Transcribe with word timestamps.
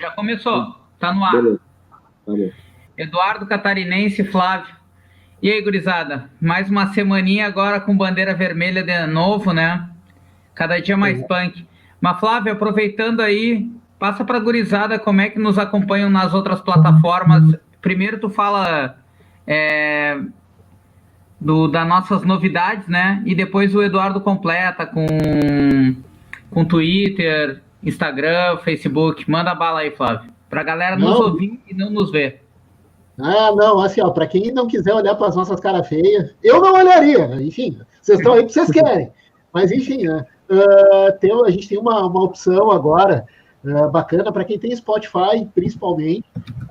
Já 0.00 0.10
começou, 0.10 0.74
tá 0.98 1.12
no 1.12 1.24
ar. 1.24 1.32
Beleza. 2.26 2.52
Eduardo 2.98 3.46
Catarinense 3.46 4.24
Flávio. 4.24 4.74
E 5.40 5.48
aí, 5.48 5.62
gurizada? 5.62 6.28
Mais 6.40 6.68
uma 6.68 6.92
semaninha 6.92 7.46
agora 7.46 7.80
com 7.80 7.96
bandeira 7.96 8.34
vermelha 8.34 8.82
de 8.82 9.06
novo, 9.06 9.52
né? 9.52 9.88
Cada 10.56 10.80
dia 10.80 10.96
mais 10.96 11.20
é. 11.20 11.22
punk. 11.24 11.64
Mas, 12.00 12.18
Flávio, 12.18 12.52
aproveitando 12.52 13.20
aí, 13.20 13.70
passa 13.96 14.24
pra 14.24 14.40
gurizada 14.40 14.98
como 14.98 15.20
é 15.20 15.30
que 15.30 15.38
nos 15.38 15.56
acompanham 15.56 16.10
nas 16.10 16.34
outras 16.34 16.60
plataformas. 16.60 17.56
Primeiro 17.80 18.18
tu 18.18 18.28
fala 18.28 18.98
é, 19.46 20.18
do, 21.40 21.68
das 21.68 21.86
nossas 21.86 22.24
novidades, 22.24 22.88
né? 22.88 23.22
E 23.24 23.36
depois 23.36 23.72
o 23.72 23.84
Eduardo 23.84 24.20
completa 24.20 24.84
com, 24.84 25.06
com 26.50 26.64
Twitter, 26.64 27.62
Instagram, 27.84 28.58
Facebook. 28.58 29.30
Manda 29.30 29.54
bala 29.54 29.80
aí, 29.80 29.90
Flávio. 29.90 30.32
Pra 30.48 30.62
galera 30.62 30.96
não. 30.96 31.10
nos 31.10 31.20
ouvir 31.20 31.60
e 31.68 31.74
não 31.74 31.90
nos 31.90 32.10
ver. 32.10 32.44
Ah, 33.18 33.52
não, 33.54 33.78
assim, 33.80 34.00
ó, 34.00 34.10
para 34.10 34.26
quem 34.26 34.52
não 34.52 34.66
quiser 34.66 34.92
olhar 34.92 35.14
para 35.14 35.28
as 35.28 35.36
nossas 35.36 35.60
caras 35.60 35.86
feias, 35.86 36.34
eu 36.42 36.60
não 36.60 36.74
olharia, 36.74 37.40
enfim, 37.40 37.78
vocês 38.02 38.18
estão 38.18 38.34
aí 38.34 38.40
porque 38.40 38.54
vocês 38.54 38.70
querem. 38.70 39.10
Mas, 39.52 39.70
enfim, 39.70 40.02
né, 40.02 40.26
uh, 40.50 41.18
tem, 41.20 41.32
a 41.32 41.50
gente 41.50 41.68
tem 41.68 41.78
uma, 41.78 42.06
uma 42.06 42.24
opção 42.24 42.72
agora 42.72 43.24
uh, 43.64 43.88
bacana 43.88 44.32
para 44.32 44.44
quem 44.44 44.58
tem 44.58 44.74
Spotify, 44.74 45.46
principalmente. 45.54 46.24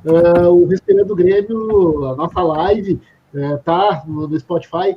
Uh, 0.04 0.50
o 0.50 0.68
Respirando 0.68 1.16
Grêmio, 1.16 2.06
a 2.08 2.16
nossa 2.16 2.42
live, 2.42 3.00
tá 3.64 4.04
no, 4.06 4.28
no 4.28 4.40
Spotify. 4.40 4.95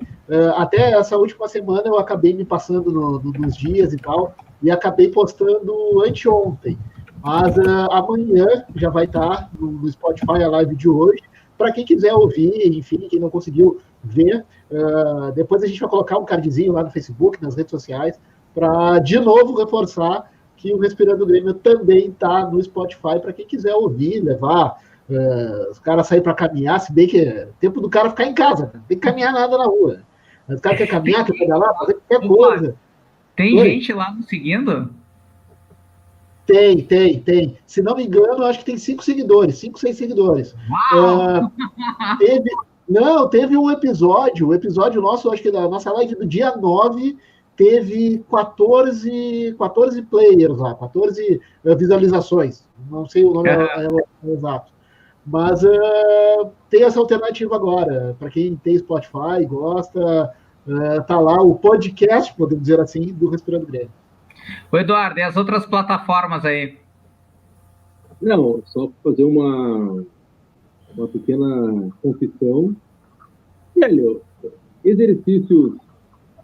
até 0.56 0.90
essa 0.90 1.16
última 1.16 1.48
semana 1.48 1.84
eu 1.86 1.98
acabei 1.98 2.34
me 2.34 2.44
passando 2.44 2.92
no, 2.92 3.18
no, 3.18 3.32
nos 3.32 3.56
dias 3.56 3.94
e 3.94 3.96
tal, 3.96 4.34
e 4.62 4.70
acabei 4.70 5.08
postando 5.08 6.02
anteontem. 6.04 6.78
Mas 7.22 7.58
amanhã 7.90 8.46
já 8.74 8.90
vai 8.90 9.04
estar 9.04 9.50
no, 9.58 9.72
no 9.72 9.88
Spotify 9.88 10.42
a 10.44 10.48
live 10.48 10.76
de 10.76 10.88
hoje. 10.88 11.22
Para 11.58 11.72
quem 11.72 11.84
quiser 11.84 12.12
ouvir, 12.12 12.52
enfim, 12.66 13.08
quem 13.08 13.18
não 13.18 13.30
conseguiu 13.30 13.80
ver, 14.04 14.44
uh, 14.70 15.32
depois 15.32 15.62
a 15.62 15.66
gente 15.66 15.80
vai 15.80 15.88
colocar 15.88 16.18
um 16.18 16.24
cardzinho 16.24 16.72
lá 16.72 16.84
no 16.84 16.90
Facebook, 16.90 17.42
nas 17.42 17.56
redes 17.56 17.70
sociais, 17.70 18.20
para 18.54 18.98
de 18.98 19.18
novo 19.18 19.58
reforçar 19.58 20.30
que 20.56 20.72
o 20.72 20.78
Respirando 20.78 21.26
Grêmio 21.26 21.54
também 21.54 22.08
está 22.08 22.48
no 22.48 22.62
Spotify 22.62 23.18
para 23.20 23.32
quem 23.32 23.46
quiser 23.46 23.74
ouvir, 23.74 24.20
levar 24.20 24.78
uh, 25.08 25.70
os 25.70 25.78
caras 25.78 26.06
sair 26.06 26.20
para 26.20 26.34
caminhar, 26.34 26.80
se 26.80 26.92
bem 26.92 27.06
que 27.06 27.20
é 27.20 27.48
tempo 27.60 27.80
do 27.80 27.90
cara 27.90 28.10
ficar 28.10 28.24
em 28.24 28.34
casa, 28.34 28.70
não 28.72 28.82
tem 28.82 28.98
que 28.98 29.06
caminhar 29.06 29.32
nada 29.32 29.58
na 29.58 29.64
rua. 29.64 30.00
Mas 30.48 30.58
o 30.58 30.62
cara 30.62 30.76
quer 30.76 30.86
caminhar, 30.86 31.24
quer 31.24 31.32
pedalar, 31.32 31.76
fazer 31.76 31.94
qualquer 31.94 32.28
coisa. 32.28 32.76
Tem 33.36 33.58
Oi? 33.58 33.70
gente 33.70 33.92
lá 33.92 34.12
nos 34.12 34.26
seguindo? 34.26 34.90
Tem, 36.46 36.80
tem, 36.80 37.20
tem. 37.20 37.58
Se 37.66 37.82
não 37.82 37.96
me 37.96 38.06
engano, 38.06 38.44
acho 38.44 38.60
que 38.60 38.64
tem 38.64 38.78
cinco 38.78 39.02
seguidores, 39.02 39.58
cinco, 39.58 39.78
seis 39.78 39.96
seguidores. 39.96 40.54
Uh, 40.94 41.50
teve, 42.18 42.50
não, 42.88 43.28
teve 43.28 43.56
um 43.56 43.68
episódio, 43.68 44.46
o 44.46 44.50
um 44.50 44.54
episódio 44.54 45.02
nosso, 45.02 45.30
acho 45.30 45.42
que 45.42 45.50
da 45.50 45.68
nossa 45.68 45.92
live 45.92 46.14
do 46.14 46.24
dia 46.24 46.56
9, 46.56 47.18
teve 47.56 48.24
14, 48.30 49.56
14 49.58 50.02
players 50.02 50.58
lá, 50.58 50.74
14 50.76 51.40
uh, 51.64 51.76
visualizações. 51.76 52.64
Não 52.88 53.08
sei 53.08 53.24
o 53.24 53.32
nome 53.32 53.50
é. 53.50 53.88
exato. 54.32 54.72
Mas 55.26 55.64
uh, 55.64 56.50
tem 56.70 56.84
essa 56.84 57.00
alternativa 57.00 57.56
agora. 57.56 58.14
Para 58.20 58.30
quem 58.30 58.54
tem 58.54 58.78
Spotify, 58.78 59.44
gosta, 59.44 60.32
uh, 60.66 61.04
tá 61.06 61.18
lá 61.18 61.40
o 61.42 61.56
podcast, 61.56 62.34
podemos 62.34 62.62
dizer 62.62 62.80
assim, 62.80 63.12
do 63.12 63.28
Respirando 63.28 63.66
Grêmio. 63.66 63.90
O 64.70 64.78
Eduardo, 64.78 65.18
e 65.18 65.22
as 65.22 65.36
outras 65.36 65.66
plataformas 65.66 66.44
aí? 66.44 66.76
Não, 68.20 68.62
só 68.66 68.90
fazer 69.02 69.24
uma, 69.24 70.04
uma 70.96 71.08
pequena 71.08 71.90
confissão. 72.02 72.74
Velho, 73.74 74.22
exercícios 74.84 75.76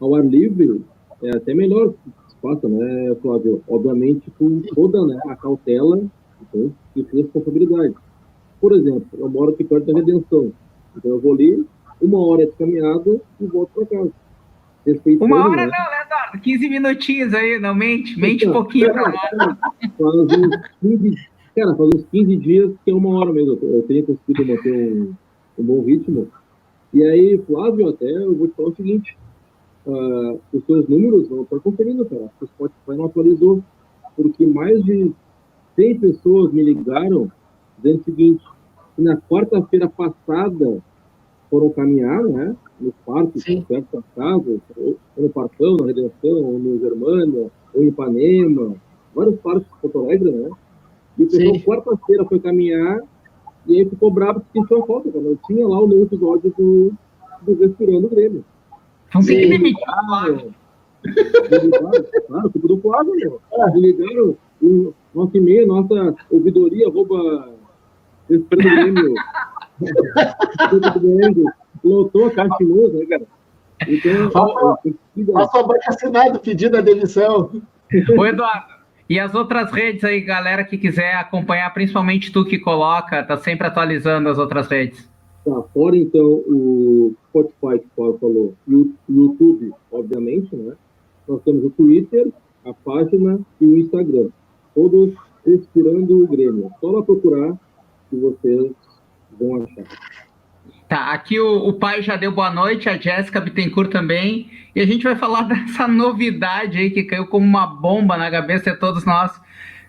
ao 0.01 0.15
ar 0.15 0.25
livre 0.27 0.85
é 1.23 1.37
até 1.37 1.55
melhor 1.55 1.93
que 1.93 2.11
se 2.29 2.37
faça, 2.43 2.69
né, 2.69 3.15
Flávio? 3.23 3.63
Obviamente 3.69 4.31
com 4.33 4.61
toda 4.75 5.07
né, 5.07 5.19
a 5.27 5.37
cautela 5.37 6.03
então, 6.43 6.75
e 6.97 7.03
responsabilidade. 7.03 7.95
Por 8.61 8.73
exemplo, 8.73 9.07
eu 9.15 9.29
moro 9.29 9.53
aqui 9.53 9.65
perto 9.65 9.87
da 9.87 9.99
Redenção. 9.99 10.53
Então 10.97 11.11
eu 11.11 11.21
vou 11.21 11.33
ali, 11.33 11.65
uma 12.03 12.19
hora 12.27 12.45
de 12.45 12.53
caminhada 12.53 13.21
e 13.41 13.47
volto 13.47 13.71
para 13.75 13.87
casa. 13.87 14.13
Uma 15.21 15.49
hora 15.49 15.67
né? 15.67 15.67
não, 15.67 15.91
né, 15.91 16.03
Eduardo? 16.05 16.41
15 16.41 16.69
minutinhos 16.69 17.35
aí, 17.35 17.59
não 17.61 17.75
mente, 17.75 18.19
mente 18.19 18.49
um 18.49 18.53
pouquinho 18.53 18.93
para 18.93 19.11
nós. 19.11 19.57
Faz 19.97 20.15
uns 20.15 20.57
15, 20.81 21.29
cara, 21.55 21.77
faz 21.77 21.91
uns 21.95 22.05
15 22.11 22.37
dias 22.37 22.73
que 22.85 22.91
é 22.91 22.95
uma 22.95 23.17
hora 23.21 23.33
mesmo. 23.33 23.59
Eu 23.63 23.83
tenho 23.83 24.05
conseguido 24.05 24.53
manter 24.53 24.93
um, 24.93 25.15
um 25.59 25.65
bom 25.65 25.83
ritmo. 25.83 26.29
E 26.93 27.05
aí, 27.05 27.39
Flávio, 27.47 27.89
até 27.89 28.11
eu 28.11 28.35
vou 28.35 28.49
te 28.49 28.57
falar 28.57 28.71
o 28.71 28.75
seguinte: 28.75 29.17
uh, 29.87 30.41
os 30.53 30.65
seus 30.67 30.89
números 30.89 31.31
não 31.31 31.43
estão 31.43 31.61
conferindo, 31.61 32.05
cara. 32.05 32.29
O 32.41 32.47
Spotify 32.47 32.97
não 32.97 33.05
atualizou, 33.05 33.63
porque 34.17 34.45
mais 34.45 34.83
de 34.83 35.13
100 35.77 36.01
pessoas 36.01 36.53
me 36.53 36.63
ligaram 36.63 37.31
dizendo 37.79 38.01
o 38.01 38.05
seguinte: 38.05 38.45
na 38.99 39.17
quarta-feira 39.17 39.89
passada 39.89 40.83
foram 41.53 41.69
caminhar, 41.69 42.23
né? 42.23 42.57
nos 42.81 42.95
parques 43.07 43.45
perto 43.45 43.87
da 43.93 44.03
casa, 44.17 44.61
ou 44.75 44.97
no 45.19 45.29
Parcão, 45.29 45.77
na 45.77 45.87
Redenção, 45.87 46.43
ou 46.45 46.59
no 46.59 46.81
Germânia, 46.81 47.51
ou 47.75 47.83
em 47.83 47.89
Ipanema, 47.89 48.75
vários 49.15 49.39
parques 49.41 49.71
de 49.71 49.81
Porto 49.83 49.99
Alegre, 49.99 50.31
né? 50.33 50.51
E 51.19 51.25
o 51.25 51.29
pessoal 51.29 51.61
quarta-feira 51.61 52.25
foi 52.25 52.41
caminhar 52.41 53.01
e 53.67 53.79
aí 53.79 53.89
ficou 53.89 54.11
bravo 54.11 54.41
porque 54.41 54.61
sentiu 54.61 54.83
a 54.83 54.87
falta, 54.87 55.13
cara. 55.13 55.25
Eu 55.25 55.39
tinha 55.47 55.69
lá 55.69 55.79
o 55.79 55.87
meu 55.87 56.05
episódio 56.05 56.53
do, 56.57 56.93
do 57.43 57.55
Respirando 57.55 58.09
Grêmio. 58.09 58.43
Não 59.15 59.21
tem 59.23 59.41
que 59.43 59.49
demitir. 59.49 59.87
Desligaram, 61.51 62.05
claro, 62.27 62.51
tudo 62.51 62.69
do 62.69 62.81
Flávio, 62.81 63.13
meu. 63.15 63.41
Desligaram 63.73 64.37
o 64.63 64.95
nosso 65.15 65.37
e-mail, 65.37 65.67
nossa 65.67 66.17
ouvidoria, 66.31 66.89
arroba 66.89 67.51
Respirando 68.27 68.93
Grêmio 68.93 69.15
lotou 71.85 72.27
a 72.27 72.31
caixa 72.31 72.57
de 72.59 72.65
luz, 72.65 72.93
né, 72.95 73.07
cara? 73.07 73.27
Então, 73.89 74.31
Faça 74.31 75.59
o 75.59 75.67
banco 75.67 75.81
assinado 75.89 76.39
pedindo 76.39 76.77
a 76.77 76.81
demissão. 76.81 77.51
Ô, 78.17 78.27
Eduardo, 78.27 78.73
e 79.09 79.19
as 79.19 79.35
outras 79.35 79.71
redes 79.73 80.05
aí, 80.05 80.21
galera 80.21 80.65
que 80.65 80.79
quiser 80.79 81.15
acompanhar, 81.15 81.73
principalmente 81.75 82.33
tu 82.33 82.45
que 82.45 82.59
coloca, 82.59 83.23
tá 83.23 83.37
sempre 83.37 83.67
atualizando 83.67 84.29
as 84.29 84.39
outras 84.39 84.69
redes. 84.69 85.11
Tá, 85.45 85.61
fora 85.75 85.97
então 85.97 86.25
o 86.25 87.15
Spotify 87.29 87.81
que 87.81 87.87
o 87.87 87.91
Paulo 87.97 88.19
falou, 88.19 88.55
e 88.69 88.75
o 88.75 88.95
YouTube, 89.09 89.73
obviamente, 89.91 90.55
né? 90.55 90.75
Nós 91.27 91.43
temos 91.43 91.65
o 91.65 91.71
Twitter, 91.71 92.29
a 92.65 92.73
página 92.73 93.41
e 93.61 93.67
o 93.67 93.77
Instagram. 93.77 94.29
Todos 94.75 95.15
respirando 95.45 96.23
o 96.23 96.27
Grêmio. 96.29 96.71
Só 96.81 96.91
lá 96.91 97.03
procurar 97.03 97.55
que 98.09 98.17
vocês 98.17 98.73
Tá, 100.89 101.13
aqui 101.13 101.41
o, 101.41 101.69
o, 101.69 101.73
pai 101.73 102.03
já 102.03 102.17
deu 102.17 102.31
boa 102.31 102.51
noite, 102.51 102.89
a 102.89 102.99
Jéssica 102.99 103.41
Bittencourt 103.41 103.91
também, 103.91 104.51
e 104.75 104.81
a 104.81 104.87
gente 104.87 105.05
vai 105.05 105.17
falar 105.17 105.43
dessa 105.49 105.89
novidade 105.89 106.79
aí 106.79 106.91
que 106.91 107.05
caiu 107.05 107.27
como 107.27 107.47
uma 107.47 107.67
bomba 107.67 108.17
na 108.17 108.31
cabeça 108.31 108.73
de 108.73 108.77
todos 108.79 109.05
nós. 109.05 109.41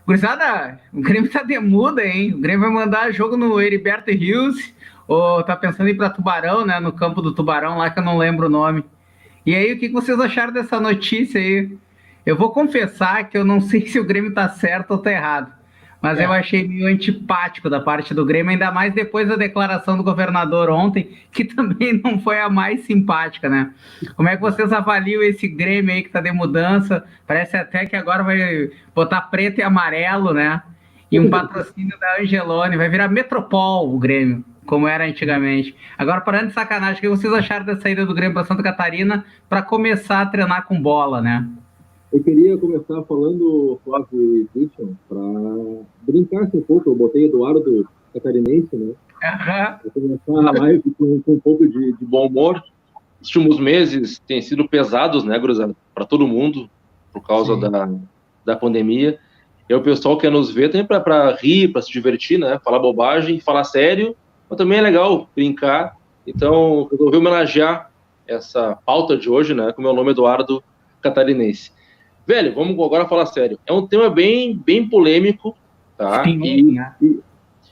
Gurizada, 0.06 0.80
o 0.94 1.02
Grêmio 1.02 1.30
tá 1.30 1.44
de 1.44 1.60
muda, 1.60 2.06
hein? 2.06 2.34
O 2.34 2.40
Grêmio 2.40 2.62
vai 2.62 2.86
mandar 2.86 3.12
jogo 3.12 3.36
no 3.36 3.60
Heriberto 3.60 4.12
Rios, 4.12 4.74
ou 5.08 5.44
tá 5.44 5.56
pensando 5.56 5.88
em 5.88 5.92
ir 5.92 5.98
pra 5.98 6.10
Tubarão, 6.10 6.66
né? 6.66 6.80
No 6.80 6.94
campo 6.94 7.22
do 7.22 7.34
Tubarão, 7.34 7.78
lá 7.78 7.90
que 7.90 8.00
eu 8.00 8.04
não 8.04 8.18
lembro 8.18 8.48
o 8.48 8.50
nome. 8.50 8.86
E 9.46 9.54
aí, 9.54 9.74
o 9.74 9.78
que 9.78 9.90
vocês 9.90 10.18
acharam 10.20 10.54
dessa 10.54 10.80
notícia 10.80 11.40
aí? 11.40 11.78
Eu 12.26 12.38
vou 12.38 12.52
confessar 12.52 13.30
que 13.30 13.38
eu 13.38 13.44
não 13.44 13.60
sei 13.62 13.86
se 13.86 14.00
o 14.00 14.06
Grêmio 14.06 14.34
tá 14.34 14.48
certo 14.48 14.92
ou 14.92 14.98
tá 14.98 15.12
errado 15.12 15.63
mas 16.04 16.20
é. 16.20 16.26
eu 16.26 16.34
achei 16.34 16.68
meio 16.68 16.86
antipático 16.86 17.70
da 17.70 17.80
parte 17.80 18.14
do 18.14 18.26
Grêmio, 18.26 18.52
ainda 18.52 18.70
mais 18.74 18.94
depois 18.94 19.26
da 19.26 19.38
declaração 19.38 19.96
do 19.96 20.04
governador 20.04 20.70
ontem, 20.70 21.18
que 21.32 21.46
também 21.56 22.02
não 22.04 22.20
foi 22.20 22.42
a 22.42 22.50
mais 22.50 22.82
simpática, 22.82 23.48
né? 23.48 23.72
Como 24.18 24.28
é 24.28 24.36
que 24.36 24.42
vocês 24.42 24.74
avaliam 24.74 25.24
esse 25.24 25.48
Grêmio 25.48 25.94
aí 25.94 26.02
que 26.02 26.10
está 26.10 26.20
de 26.20 26.30
mudança? 26.34 27.06
Parece 27.26 27.56
até 27.56 27.86
que 27.86 27.96
agora 27.96 28.22
vai 28.22 28.70
botar 28.94 29.22
preto 29.22 29.60
e 29.60 29.64
amarelo, 29.64 30.34
né? 30.34 30.62
E 31.10 31.18
um 31.18 31.30
patrocínio 31.30 31.98
da 31.98 32.22
Angelone, 32.22 32.76
vai 32.76 32.90
virar 32.90 33.08
Metropol 33.08 33.96
o 33.96 33.98
Grêmio, 33.98 34.44
como 34.66 34.90
era 34.90 35.06
antigamente. 35.06 35.74
Agora, 35.98 36.20
parando 36.20 36.48
de 36.48 36.54
sacanagem, 36.54 36.98
o 36.98 37.02
que 37.02 37.08
vocês 37.08 37.32
acharam 37.32 37.66
da 37.66 37.80
saída 37.80 38.06
do 38.06 38.14
Grêmio 38.14 38.34
para 38.34 38.44
Santa 38.44 38.62
Catarina 38.62 39.24
para 39.48 39.62
começar 39.62 40.20
a 40.20 40.26
treinar 40.26 40.66
com 40.66 40.82
bola, 40.82 41.22
né? 41.22 41.48
Eu 42.14 42.24
queria 42.24 42.56
começar 42.60 43.02
falando, 43.06 43.80
Flávio 43.84 44.44
e 44.44 44.48
Christian, 44.54 44.90
para 45.10 45.20
brincar 46.04 46.44
assim, 46.44 46.60
um 46.60 46.62
pouco. 46.62 46.92
Eu 46.92 46.96
botei 46.96 47.26
Eduardo 47.26 47.90
Catarinense, 48.14 48.76
né? 48.76 48.94
Uhum. 49.24 49.92
começar 49.92 50.50
a 50.50 50.62
live 50.62 50.84
com, 50.96 51.22
com 51.22 51.34
um 51.34 51.40
pouco 51.40 51.68
de, 51.68 51.94
de, 51.94 52.06
bom 52.06 52.28
humor. 52.28 52.64
Os 53.20 53.36
últimos 53.36 53.60
meses 53.60 54.20
têm 54.28 54.44
sido 54.44 54.70
pesados, 54.70 55.24
né, 55.24 55.40
Gruzano? 55.40 55.76
Para 55.96 56.06
todo 56.06 56.28
mundo, 56.28 56.70
por 57.12 57.26
causa 57.26 57.58
da, 57.58 57.90
da 58.46 58.56
pandemia. 58.56 59.18
E 59.68 59.74
o 59.74 59.82
pessoal 59.82 60.16
quer 60.16 60.30
nos 60.30 60.52
ver 60.52 60.70
também 60.70 60.86
para 60.86 61.36
rir, 61.38 61.70
para 61.70 61.82
se 61.82 61.92
divertir, 61.92 62.38
né? 62.38 62.60
Falar 62.64 62.78
bobagem, 62.78 63.40
falar 63.40 63.64
sério, 63.64 64.16
mas 64.48 64.58
também 64.58 64.78
é 64.78 64.82
legal 64.82 65.28
brincar. 65.36 65.98
Então, 66.28 66.88
resolvi 66.92 67.18
homenagear 67.18 67.90
essa 68.28 68.78
pauta 68.86 69.18
de 69.18 69.32
hoje, 69.32 69.56
né? 69.56 69.72
Com 69.72 69.82
o 69.82 69.84
meu 69.84 69.94
nome 69.94 70.12
Eduardo 70.12 70.64
Catarinense. 71.02 71.72
Velho, 72.26 72.56
vamos 72.56 72.74
agora 72.74 73.08
falar 73.08 73.26
sério. 73.26 73.60
É 73.66 73.74
um 73.74 73.86
tema 73.86 74.10
bem, 74.10 74.56
bem 74.56 74.88
polêmico, 74.88 75.56
tá? 75.98 76.24
Sim, 76.24 76.44
e, 76.44 76.64
né? 76.64 76.96
e, 77.02 77.20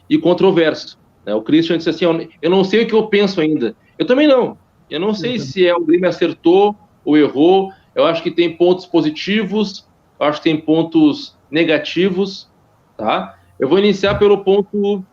e, 0.09 0.18
controverso. 0.18 1.00
Né? 1.25 1.33
O 1.33 1.42
Christian 1.42 1.77
disse 1.77 1.89
assim: 1.89 2.06
eu 2.42 2.50
não 2.50 2.63
sei 2.63 2.83
o 2.83 2.88
que 2.88 2.94
eu 2.94 3.07
penso 3.07 3.39
ainda. 3.39 3.75
Eu 3.98 4.06
também 4.06 4.27
não. 4.27 4.57
Eu 4.89 5.00
não 5.00 5.13
sei 5.13 5.39
se 5.39 5.65
é 5.65 5.74
o 5.74 5.86
Grêmio 5.86 6.09
acertou 6.09 6.75
ou 7.06 7.18
errou. 7.18 7.71
Eu 7.95 8.06
acho 8.06 8.21
que 8.21 8.31
tem 8.31 8.56
pontos 8.56 8.86
positivos, 8.86 9.88
eu 10.19 10.25
acho 10.25 10.39
que 10.39 10.50
tem 10.50 10.57
pontos 10.57 11.38
negativos, 11.50 12.50
tá? 12.97 13.38
Eu 13.59 13.69
vou 13.69 13.80
iniciar 13.80 14.15
pelo 14.15 14.44
ponto 14.44 15.04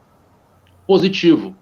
positivo. 0.87 1.55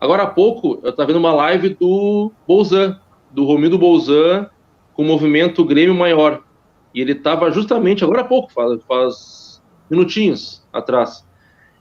Agora 0.00 0.24
há 0.24 0.26
pouco, 0.26 0.80
eu 0.82 0.90
estava 0.90 1.06
vendo 1.06 1.18
uma 1.18 1.32
live 1.32 1.70
do 1.70 2.32
Bolzan, 2.46 3.00
do 3.30 3.44
Romildo 3.44 3.78
Bolzan, 3.78 4.50
com 4.92 5.02
o 5.02 5.06
movimento 5.06 5.64
Grêmio 5.64 5.94
Maior. 5.94 6.42
E 6.94 7.00
ele 7.00 7.12
estava 7.12 7.50
justamente, 7.50 8.04
agora 8.04 8.20
há 8.20 8.24
pouco, 8.24 8.52
faz, 8.52 8.82
faz 8.84 9.62
minutinhos 9.90 10.64
atrás, 10.72 11.26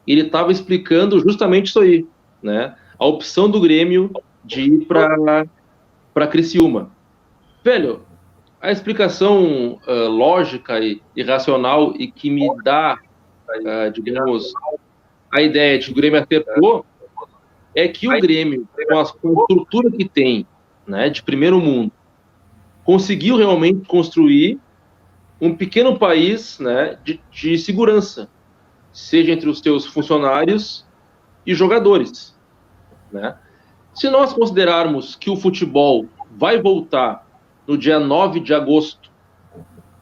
ele 0.07 0.21
estava 0.21 0.51
explicando 0.51 1.19
justamente 1.19 1.67
isso 1.67 1.79
aí, 1.79 2.05
né? 2.41 2.75
A 2.97 3.05
opção 3.05 3.49
do 3.49 3.61
Grêmio 3.61 4.11
de 4.43 4.61
ir 4.61 4.85
para 4.85 6.27
Criciúma. 6.29 6.91
Velho, 7.63 8.01
a 8.61 8.71
explicação 8.71 9.79
uh, 9.87 10.09
lógica 10.09 10.79
e, 10.79 11.01
e, 11.15 11.23
racional 11.23 11.93
e 11.97 12.11
que 12.11 12.29
me 12.29 12.47
dá, 12.63 12.97
uh, 13.49 13.91
digamos, 13.91 14.51
a 15.31 15.41
ideia 15.41 15.77
de 15.77 15.85
que 15.85 15.91
o 15.91 15.95
Grêmio 15.95 16.21
acertou 16.21 16.85
é 17.75 17.87
que 17.87 18.07
o 18.07 18.19
Grêmio, 18.19 18.67
com 18.87 18.99
a, 18.99 19.01
estrutura 19.01 19.91
que 19.91 20.07
tem, 20.07 20.45
né, 20.85 21.09
de 21.09 21.23
primeiro 21.23 21.59
mundo, 21.59 21.91
conseguiu 22.83 23.35
realmente 23.35 23.87
construir 23.87 24.59
um 25.43 25.53
pequeno 25.53 25.99
país 25.99 26.57
né, 26.57 26.97
de, 27.03 27.19
de 27.29 27.57
segurança, 27.57 28.29
seja 28.93 29.33
entre 29.33 29.49
os 29.49 29.59
seus 29.59 29.85
funcionários 29.85 30.85
e 31.45 31.53
jogadores. 31.53 32.33
Né? 33.11 33.35
Se 33.93 34.09
nós 34.09 34.31
considerarmos 34.31 35.15
que 35.15 35.29
o 35.29 35.35
futebol 35.35 36.07
vai 36.31 36.61
voltar 36.61 37.27
no 37.67 37.77
dia 37.77 37.99
9 37.99 38.39
de 38.39 38.53
agosto, 38.53 39.11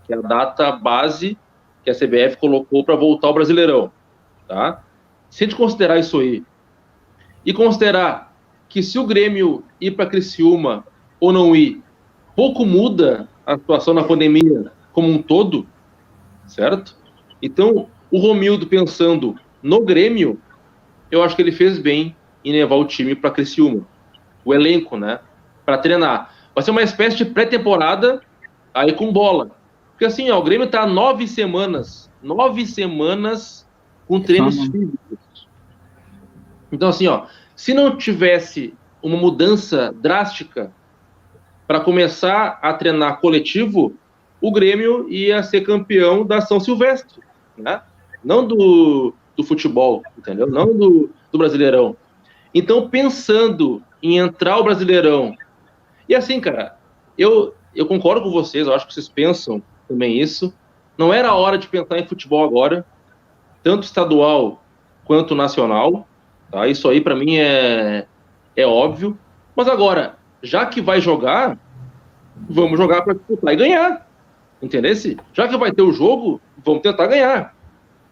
que 0.03 0.13
é 0.13 0.17
a 0.17 0.21
data 0.21 0.71
base 0.73 1.35
que 1.83 1.89
a 1.89 1.95
CBF 1.95 2.37
colocou 2.37 2.85
para 2.85 2.95
voltar 2.95 3.29
ao 3.29 3.33
Brasileirão. 3.33 3.91
Tá? 4.47 4.83
Se 5.27 5.43
a 5.43 5.47
gente 5.47 5.57
considerar 5.57 5.97
isso 5.97 6.19
aí, 6.19 6.43
e 7.43 7.51
considerar 7.51 8.35
que 8.69 8.83
se 8.83 8.99
o 8.99 9.07
Grêmio 9.07 9.63
ir 9.79 9.91
para 9.91 10.05
Criciúma 10.05 10.85
ou 11.19 11.33
não 11.33 11.55
ir, 11.55 11.81
pouco 12.35 12.63
muda 12.63 13.27
a 13.43 13.57
situação 13.57 13.95
na 13.95 14.03
pandemia 14.03 14.71
como 14.91 15.09
um 15.09 15.21
todo, 15.21 15.67
certo? 16.45 16.95
Então, 17.41 17.87
o 18.11 18.19
Romildo 18.19 18.67
pensando 18.67 19.35
no 19.61 19.83
Grêmio, 19.83 20.39
eu 21.09 21.23
acho 21.23 21.35
que 21.35 21.41
ele 21.41 21.51
fez 21.51 21.79
bem 21.79 22.15
em 22.43 22.51
levar 22.51 22.75
o 22.75 22.85
time 22.85 23.15
para 23.15 23.31
Criciúma, 23.31 23.87
o 24.43 24.53
elenco, 24.53 24.97
né, 24.97 25.19
para 25.65 25.77
treinar. 25.77 26.33
Vai 26.53 26.63
ser 26.63 26.71
uma 26.71 26.81
espécie 26.81 27.17
de 27.17 27.25
pré-temporada 27.25 28.21
aí 28.73 28.93
com 28.93 29.11
bola. 29.11 29.51
Porque 29.91 30.05
assim, 30.05 30.29
ó, 30.31 30.39
o 30.39 30.43
Grêmio 30.43 30.65
está 30.65 30.85
nove 30.85 31.27
semanas, 31.27 32.11
nove 32.21 32.65
semanas 32.65 33.67
com 34.07 34.19
treinos 34.19 34.55
físicos. 34.55 35.47
Então, 36.71 36.89
assim, 36.89 37.07
ó, 37.07 37.25
se 37.55 37.73
não 37.73 37.95
tivesse 37.95 38.73
uma 39.01 39.17
mudança 39.17 39.93
drástica 40.01 40.71
para 41.67 41.79
começar 41.79 42.59
a 42.61 42.73
treinar 42.73 43.19
coletivo, 43.19 43.93
o 44.41 44.51
Grêmio 44.51 45.07
ia 45.09 45.43
ser 45.43 45.61
campeão 45.61 46.25
da 46.25 46.41
São 46.41 46.59
Silvestre, 46.59 47.21
né? 47.57 47.81
Não 48.23 48.45
do, 48.45 49.13
do 49.37 49.43
futebol, 49.43 50.03
entendeu? 50.17 50.47
Não 50.47 50.65
do, 50.65 51.09
do 51.31 51.37
Brasileirão. 51.37 51.95
Então, 52.53 52.89
pensando 52.89 53.81
em 54.01 54.17
entrar 54.17 54.57
o 54.57 54.63
Brasileirão 54.63 55.35
e 56.11 56.15
assim, 56.15 56.41
cara, 56.41 56.75
eu, 57.17 57.55
eu 57.73 57.85
concordo 57.85 58.21
com 58.21 58.31
vocês, 58.31 58.67
eu 58.67 58.73
acho 58.73 58.85
que 58.85 58.93
vocês 58.93 59.07
pensam 59.07 59.63
também 59.87 60.19
isso. 60.19 60.53
Não 60.97 61.13
era 61.13 61.33
hora 61.33 61.57
de 61.57 61.69
pensar 61.69 61.97
em 61.99 62.05
futebol 62.05 62.43
agora, 62.43 62.85
tanto 63.63 63.83
estadual 63.83 64.61
quanto 65.05 65.33
nacional. 65.33 66.05
Tá? 66.51 66.67
Isso 66.67 66.89
aí 66.89 66.99
para 66.99 67.15
mim 67.15 67.37
é, 67.37 68.05
é 68.57 68.67
óbvio. 68.67 69.17
Mas 69.55 69.69
agora, 69.69 70.17
já 70.43 70.65
que 70.65 70.81
vai 70.81 70.99
jogar, 70.99 71.57
vamos 72.35 72.77
jogar 72.77 73.03
para 73.03 73.13
disputar 73.13 73.53
e 73.53 73.55
ganhar. 73.57 74.05
Entendeu? 74.61 74.93
Já 75.33 75.47
que 75.47 75.57
vai 75.57 75.71
ter 75.71 75.81
o 75.81 75.91
jogo, 75.91 76.39
vamos 76.63 76.81
tentar 76.81 77.07
ganhar. 77.07 77.55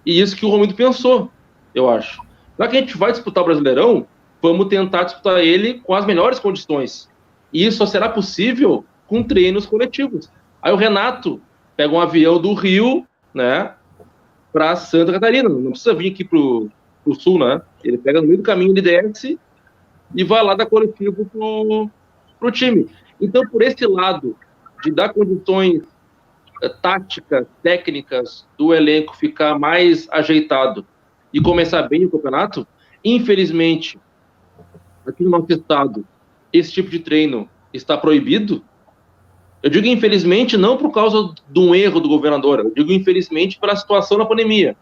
E 0.06 0.20
isso 0.20 0.36
que 0.36 0.46
o 0.46 0.50
Romildo 0.50 0.74
pensou, 0.74 1.30
eu 1.76 1.90
acho. 1.90 2.22
Já 2.58 2.68
que 2.68 2.78
a 2.78 2.80
gente 2.80 2.98
vai 2.98 3.12
disputar 3.12 3.44
o 3.44 3.46
Brasileirão, 3.46 4.08
vamos 4.42 4.68
tentar 4.68 5.04
disputar 5.04 5.40
ele 5.40 5.76
com 5.82 5.94
as 5.94 6.06
melhores 6.06 6.40
condições. 6.40 7.10
E 7.54 7.66
isso 7.66 7.78
só 7.78 7.86
será 7.86 8.10
possível 8.10 8.86
com 9.08 9.24
treinos 9.24 9.66
coletivos. 9.66 10.30
Aí 10.62 10.72
o 10.72 10.78
Renato 10.78 11.42
pega 11.76 11.94
um 11.94 12.00
avião 12.00 12.40
do 12.42 12.54
Rio, 12.54 13.06
né, 13.34 13.74
para 14.52 14.76
Santa 14.76 15.12
Catarina. 15.12 15.48
Não 15.48 15.72
precisa 15.72 15.94
vir 15.94 16.12
aqui 16.12 16.24
pro, 16.24 16.70
pro 17.04 17.16
sul, 17.16 17.40
né? 17.40 17.62
Ele 17.84 17.98
pega 17.98 18.22
no 18.22 18.28
meio 18.28 18.40
do 18.40 18.44
caminho, 18.44 18.72
ele 18.72 18.82
desce 18.82 19.40
e 20.16 20.24
vai 20.24 20.44
lá 20.44 20.56
dar 20.56 20.66
coletivo 20.66 21.26
pro, 21.26 21.90
pro 22.40 22.52
time. 22.52 22.88
Então, 23.22 23.48
por 23.48 23.62
esse 23.62 23.86
lado 23.86 24.36
de 24.84 24.92
dar 24.92 25.10
condições 25.10 25.84
táticas, 26.82 27.48
técnicas 27.64 28.46
do 28.58 28.74
elenco 28.74 29.16
ficar 29.16 29.58
mais 29.58 30.08
ajeitado 30.12 30.86
e 31.34 31.40
começar 31.40 31.84
bem 31.84 32.06
o 32.06 32.12
campeonato, 32.12 32.68
infelizmente, 33.04 34.00
aqui 35.08 35.24
no 35.24 35.30
nosso 35.30 35.52
estado, 35.52 36.06
esse 36.52 36.72
tipo 36.72 36.90
de 36.90 37.00
treino 37.00 37.50
está 37.74 37.98
proibido? 37.98 38.64
Eu 39.62 39.70
digo 39.70 39.88
infelizmente 39.88 40.58
não 40.58 40.78
por 40.78 40.92
causa 40.92 41.34
de 41.48 41.60
um 41.60 41.76
erro 41.76 42.00
do 42.00 42.10
governador, 42.10 42.60
eu 42.60 42.74
digo 42.74 42.92
infelizmente 42.92 43.60
pela 43.60 43.76
situação 43.76 44.18
na 44.18 44.26
pandemia, 44.26 44.76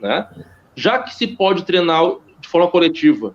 né? 0.00 0.28
Já 0.74 0.98
que 0.98 1.14
se 1.14 1.26
pode 1.26 1.64
treinar 1.64 2.02
de 2.40 2.48
forma 2.48 2.68
coletiva 2.68 3.34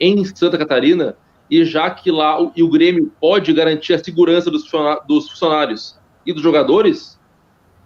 em 0.00 0.24
Santa 0.24 0.56
Catarina 0.56 1.16
e 1.50 1.64
já 1.64 1.90
que 1.90 2.10
lá 2.10 2.40
o, 2.40 2.52
e 2.54 2.62
o 2.62 2.70
Grêmio 2.70 3.12
pode 3.20 3.52
garantir 3.52 3.94
a 3.94 4.02
segurança 4.02 4.50
dos 4.50 4.68
funcionários 5.28 5.97
e 6.28 6.32
dos 6.34 6.42
jogadores, 6.42 7.18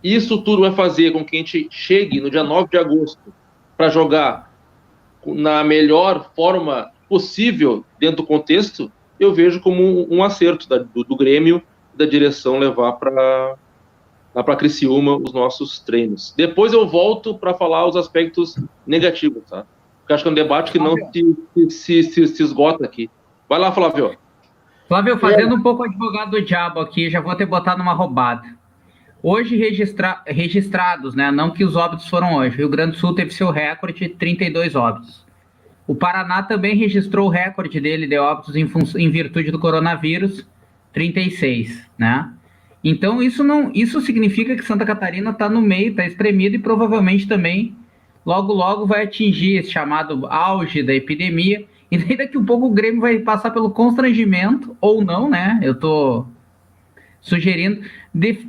isso 0.03 0.43
tudo 0.43 0.63
vai 0.63 0.73
fazer 0.73 1.13
com 1.13 1.25
que 1.25 1.37
a 1.37 1.39
gente 1.39 1.69
chegue 1.71 2.21
no 2.21 2.29
dia 2.29 2.43
9 2.43 2.69
de 2.69 2.77
agosto 2.77 3.33
para 3.77 3.89
jogar 3.89 4.53
na 5.25 5.63
melhor 5.63 6.33
forma 6.35 6.91
possível 7.09 7.85
dentro 8.01 8.17
do 8.17 8.27
contexto, 8.27 8.91
eu 9.21 9.33
vejo 9.33 9.61
como 9.61 10.13
um, 10.13 10.25
acerto 10.25 10.69
da, 10.69 10.79
do, 10.79 11.05
do, 11.05 11.15
Grêmio 11.15 11.63
da 11.95 12.05
direção 12.05 12.59
levar 12.59 12.95
para 12.95 13.57
lá 14.35 14.43
para 14.43 14.57
Criciúma 14.57 15.17
os 15.17 15.33
nossos 15.33 15.79
treinos. 15.79 16.35
Depois 16.37 16.73
eu 16.73 16.89
volto 16.89 17.37
para 17.39 17.55
falar 17.55 17.87
os 17.87 17.95
aspectos 17.95 18.57
negativos, 18.85 19.45
tá? 19.49 19.65
Porque 20.01 20.15
acho 20.15 20.25
que 20.25 20.29
é 20.29 20.33
um 20.33 20.35
debate 20.35 20.73
que 20.73 20.79
não 20.81 20.97
se, 21.13 21.71
se, 21.71 22.03
se, 22.03 22.27
se 22.27 22.43
esgota 22.43 22.85
aqui. 22.85 23.09
Vai 23.49 23.61
lá, 23.61 23.71
Flávio. 23.71 24.17
Flávio, 24.93 25.17
fazendo 25.17 25.55
é. 25.55 25.55
um 25.55 25.63
pouco 25.63 25.85
advogado 25.85 26.33
do 26.33 26.43
diabo 26.43 26.79
aqui, 26.79 27.09
já 27.09 27.19
vou 27.19 27.35
ter 27.35 27.47
botado 27.47 27.79
numa 27.79 27.95
roubada. 27.95 28.47
Hoje 29.23 29.57
registra 29.57 30.21
registrados, 30.27 31.15
né? 31.15 31.31
Não 31.31 31.51
que 31.51 31.65
os 31.65 31.77
óbitos 31.77 32.07
foram 32.09 32.35
hoje. 32.35 32.59
Rio 32.59 32.69
Grande 32.69 32.93
do 32.93 32.99
Sul 32.99 33.15
teve 33.15 33.31
seu 33.31 33.51
recorde, 33.51 34.11
32 34.11 34.77
óbitos. 34.77 35.25
O 35.87 35.95
Paraná 35.95 36.43
também 36.43 36.77
registrou 36.77 37.27
o 37.27 37.31
recorde 37.31 37.81
dele 37.81 38.07
de 38.07 38.19
óbitos 38.19 38.55
em, 38.55 38.71
em 38.99 39.11
virtude 39.11 39.51
do 39.51 39.59
coronavírus, 39.59 40.47
36, 40.93 41.89
né? 41.97 42.31
Então 42.85 43.23
isso 43.23 43.43
não, 43.43 43.73
isso 43.75 43.99
significa 44.03 44.55
que 44.55 44.63
Santa 44.63 44.85
Catarina 44.85 45.31
está 45.31 45.49
no 45.49 45.63
meio, 45.63 45.89
está 45.89 46.05
espremido 46.05 46.57
e 46.57 46.59
provavelmente 46.59 47.27
também 47.27 47.75
logo 48.27 48.53
logo 48.53 48.85
vai 48.85 49.05
atingir 49.05 49.57
esse 49.57 49.71
chamado 49.71 50.27
auge 50.27 50.83
da 50.83 50.93
epidemia. 50.93 51.65
E 51.93 51.99
daí 51.99 52.17
daqui 52.17 52.37
um 52.37 52.45
pouco 52.45 52.67
o 52.67 52.71
Grêmio 52.71 53.01
vai 53.01 53.21
passar 53.21 53.53
pelo 53.53 53.71
constrangimento 53.71 54.77
ou 54.81 55.05
não, 55.05 55.31
né? 55.31 55.61
Eu 55.63 55.77
tô 55.77 56.27
sugerindo 57.21 57.83
de, 58.13 58.49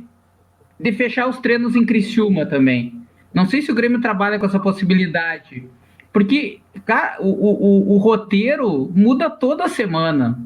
de 0.80 0.92
fechar 0.92 1.28
os 1.28 1.38
treinos 1.38 1.76
em 1.76 1.86
Criciúma 1.86 2.44
também. 2.44 3.00
Não 3.32 3.46
sei 3.46 3.62
se 3.62 3.70
o 3.70 3.74
Grêmio 3.74 4.00
trabalha 4.00 4.38
com 4.38 4.46
essa 4.46 4.58
possibilidade 4.58 5.68
porque 6.14 6.60
cara, 6.86 7.16
o, 7.18 7.28
o, 7.28 7.94
o 7.94 7.98
roteiro 7.98 8.88
muda 8.94 9.28
toda 9.28 9.66
semana. 9.66 10.38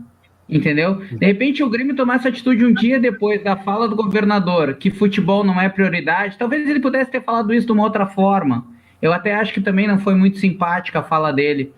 Entendeu? 0.48 0.94
De 0.94 1.26
repente 1.26 1.62
o 1.62 1.68
Grêmio 1.68 1.94
tomar 1.94 2.16
essa 2.16 2.30
atitude 2.30 2.64
um 2.64 2.72
dia 2.72 2.98
depois 2.98 3.44
da 3.44 3.54
fala 3.54 3.86
do 3.86 3.94
governador, 3.94 4.76
que 4.76 4.90
futebol 4.90 5.44
não 5.44 5.60
é 5.60 5.68
prioridade, 5.68 6.38
talvez 6.38 6.66
ele 6.66 6.80
pudesse 6.80 7.10
ter 7.10 7.22
falado 7.22 7.52
isso 7.52 7.66
de 7.66 7.72
uma 7.72 7.84
outra 7.84 8.06
forma. 8.06 8.66
Eu 9.02 9.12
até 9.12 9.34
acho 9.34 9.52
que 9.52 9.60
também 9.60 9.86
não 9.86 9.98
foi 9.98 10.14
muito 10.14 10.38
simpática 10.38 11.00
a 11.00 11.02
fala 11.02 11.32
dele. 11.32 11.70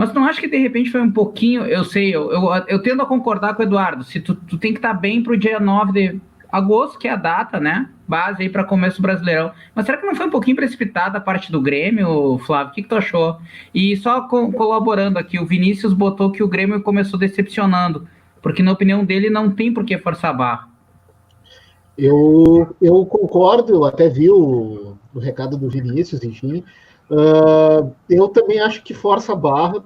Mas 0.00 0.14
não 0.14 0.24
acho 0.24 0.40
que 0.40 0.48
de 0.48 0.56
repente 0.56 0.90
foi 0.90 1.02
um 1.02 1.12
pouquinho. 1.12 1.66
Eu 1.66 1.84
sei, 1.84 2.08
eu, 2.08 2.32
eu, 2.32 2.50
eu 2.68 2.82
tendo 2.82 3.02
a 3.02 3.06
concordar 3.06 3.52
com 3.52 3.60
o 3.60 3.66
Eduardo. 3.66 4.02
Se 4.02 4.18
tu, 4.18 4.34
tu 4.34 4.56
tem 4.56 4.72
que 4.72 4.78
estar 4.78 4.94
tá 4.94 4.98
bem 4.98 5.22
para 5.22 5.34
o 5.34 5.36
dia 5.36 5.60
9 5.60 5.92
de 5.92 6.20
agosto, 6.50 6.98
que 6.98 7.06
é 7.06 7.10
a 7.10 7.16
data, 7.16 7.60
né? 7.60 7.86
Base 8.08 8.42
aí 8.42 8.48
para 8.48 8.64
começo 8.64 9.02
brasileirão. 9.02 9.52
Mas 9.74 9.84
será 9.84 9.98
que 9.98 10.06
não 10.06 10.14
foi 10.14 10.26
um 10.26 10.30
pouquinho 10.30 10.56
precipitada 10.56 11.18
a 11.18 11.20
parte 11.20 11.52
do 11.52 11.60
Grêmio, 11.60 12.38
Flávio? 12.46 12.72
O 12.72 12.74
que, 12.74 12.82
que 12.82 12.88
tu 12.88 12.94
achou? 12.94 13.36
E 13.74 13.94
só 13.98 14.22
co 14.22 14.50
colaborando 14.50 15.18
aqui, 15.18 15.38
o 15.38 15.44
Vinícius 15.44 15.92
botou 15.92 16.32
que 16.32 16.42
o 16.42 16.48
Grêmio 16.48 16.80
começou 16.80 17.20
decepcionando, 17.20 18.08
porque 18.40 18.62
na 18.62 18.72
opinião 18.72 19.04
dele 19.04 19.28
não 19.28 19.50
tem 19.50 19.70
por 19.70 19.84
que 19.84 19.98
forçar 19.98 20.30
a 20.30 20.34
barra. 20.34 20.68
Eu, 21.98 22.74
eu 22.80 23.04
concordo, 23.04 23.74
eu 23.74 23.84
até 23.84 24.08
vi 24.08 24.30
o, 24.30 24.96
o 25.14 25.18
recado 25.18 25.58
do 25.58 25.68
Vinícius, 25.68 26.24
enfim. 26.24 26.64
Uh, 27.10 27.92
eu 28.08 28.28
também 28.28 28.60
acho 28.60 28.82
que 28.82 28.94
força 28.94 29.32
a 29.32 29.36
barra. 29.36 29.78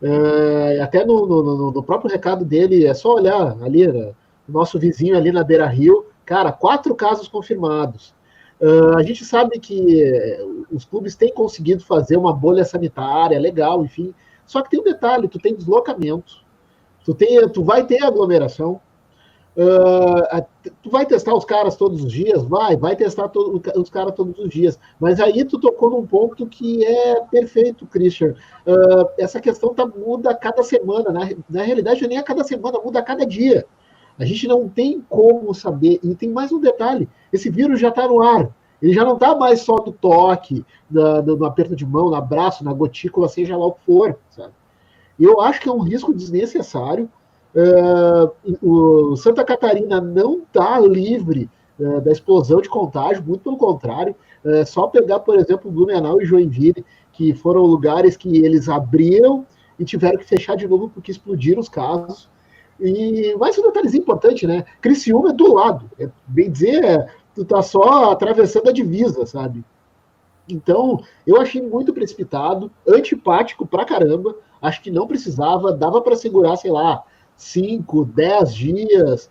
Uh, 0.00 0.82
até 0.82 1.04
no, 1.04 1.26
no, 1.26 1.70
no, 1.72 1.82
próprio 1.82 2.10
recado 2.10 2.42
dele, 2.42 2.86
é 2.86 2.94
só 2.94 3.14
olhar 3.14 3.62
ali, 3.62 3.86
né, 3.86 4.14
nosso 4.48 4.78
vizinho 4.78 5.14
ali 5.14 5.30
na 5.30 5.44
Beira 5.44 5.66
Rio, 5.66 6.06
cara, 6.24 6.50
quatro 6.50 6.94
casos 6.94 7.28
confirmados. 7.28 8.14
Uh, 8.58 8.96
a 8.96 9.02
gente 9.02 9.24
sabe 9.24 9.58
que 9.58 10.02
os 10.70 10.84
clubes 10.86 11.14
têm 11.14 11.32
conseguido 11.32 11.84
fazer 11.84 12.16
uma 12.16 12.32
bolha 12.32 12.64
sanitária, 12.64 13.38
legal, 13.38 13.84
enfim. 13.84 14.14
Só 14.46 14.62
que 14.62 14.70
tem 14.70 14.80
um 14.80 14.84
detalhe: 14.84 15.28
tu 15.28 15.38
tem 15.38 15.54
deslocamento, 15.54 16.42
tu, 17.04 17.14
tem, 17.14 17.46
tu 17.50 17.62
vai 17.62 17.86
ter 17.86 18.02
aglomeração, 18.02 18.80
Uh, 19.60 20.42
tu 20.82 20.88
vai 20.88 21.04
testar 21.04 21.34
os 21.34 21.44
caras 21.44 21.76
todos 21.76 22.02
os 22.02 22.10
dias? 22.10 22.42
Vai, 22.44 22.78
vai 22.78 22.96
testar 22.96 23.28
to 23.28 23.60
os 23.76 23.90
caras 23.90 24.14
todos 24.14 24.38
os 24.38 24.48
dias. 24.48 24.78
Mas 24.98 25.20
aí 25.20 25.44
tu 25.44 25.60
tocou 25.60 25.90
num 25.90 26.06
ponto 26.06 26.46
que 26.46 26.82
é 26.82 27.20
perfeito, 27.30 27.86
Christian. 27.86 28.34
Uh, 28.66 29.06
essa 29.18 29.38
questão 29.38 29.74
tá, 29.74 29.84
muda 29.84 30.30
a 30.30 30.34
cada 30.34 30.62
semana. 30.62 31.10
Né? 31.10 31.36
Na 31.50 31.62
realidade, 31.62 32.08
nem 32.08 32.16
a 32.16 32.22
cada 32.22 32.42
semana, 32.42 32.78
muda 32.82 33.00
a 33.00 33.02
cada 33.02 33.26
dia. 33.26 33.66
A 34.18 34.24
gente 34.24 34.48
não 34.48 34.66
tem 34.66 35.04
como 35.06 35.52
saber. 35.52 36.00
E 36.02 36.14
tem 36.14 36.30
mais 36.30 36.50
um 36.50 36.58
detalhe: 36.58 37.06
esse 37.30 37.50
vírus 37.50 37.78
já 37.78 37.90
está 37.90 38.08
no 38.08 38.22
ar. 38.22 38.50
Ele 38.80 38.94
já 38.94 39.04
não 39.04 39.14
está 39.14 39.36
mais 39.36 39.60
só 39.60 39.76
do 39.76 39.92
toque, 39.92 40.64
da, 40.88 41.20
do, 41.20 41.36
no 41.36 41.44
aperto 41.44 41.76
de 41.76 41.84
mão, 41.84 42.08
no 42.08 42.14
abraço, 42.14 42.64
na 42.64 42.72
gotícula, 42.72 43.28
seja 43.28 43.58
lá 43.58 43.66
o 43.66 43.72
que 43.72 43.84
for. 43.84 44.18
Sabe? 44.30 44.54
Eu 45.18 45.38
acho 45.42 45.60
que 45.60 45.68
é 45.68 45.72
um 45.72 45.82
risco 45.82 46.14
desnecessário. 46.14 47.10
Uh, 47.54 49.10
o 49.10 49.16
Santa 49.16 49.44
Catarina 49.44 50.00
não 50.00 50.38
está 50.38 50.78
livre 50.78 51.50
uh, 51.78 52.00
da 52.00 52.12
explosão 52.12 52.60
de 52.60 52.68
contágio, 52.68 53.24
muito 53.26 53.42
pelo 53.42 53.56
contrário. 53.56 54.14
É 54.44 54.64
só 54.64 54.86
pegar, 54.86 55.20
por 55.20 55.38
exemplo, 55.38 55.70
Blumenau 55.70 56.20
e 56.20 56.24
Joinville, 56.24 56.84
que 57.12 57.34
foram 57.34 57.62
lugares 57.62 58.16
que 58.16 58.38
eles 58.38 58.68
abriram 58.68 59.44
e 59.78 59.84
tiveram 59.84 60.18
que 60.18 60.24
fechar 60.24 60.56
de 60.56 60.66
novo 60.66 60.88
porque 60.88 61.10
explodiram 61.10 61.60
os 61.60 61.68
casos. 61.68 62.28
E 62.78 63.34
mais 63.38 63.58
um 63.58 63.62
detalhezinho 63.62 64.02
importante, 64.02 64.46
né? 64.46 64.64
Criciúma 64.80 65.30
é 65.30 65.32
do 65.32 65.52
lado. 65.52 65.90
É, 65.98 66.08
bem 66.26 66.50
dizer, 66.50 66.82
é, 66.82 67.06
tu 67.34 67.44
tá 67.44 67.60
só 67.62 68.10
atravessando 68.12 68.70
a 68.70 68.72
divisa, 68.72 69.26
sabe? 69.26 69.62
Então, 70.48 71.02
eu 71.26 71.40
achei 71.40 71.60
muito 71.60 71.92
precipitado, 71.92 72.70
antipático 72.88 73.66
pra 73.66 73.84
caramba. 73.84 74.34
Acho 74.62 74.82
que 74.82 74.90
não 74.90 75.06
precisava, 75.06 75.72
dava 75.72 76.00
para 76.00 76.16
segurar, 76.16 76.56
sei 76.56 76.70
lá, 76.70 77.02
5, 77.40 78.04
10 78.04 78.54
dias, 78.54 79.30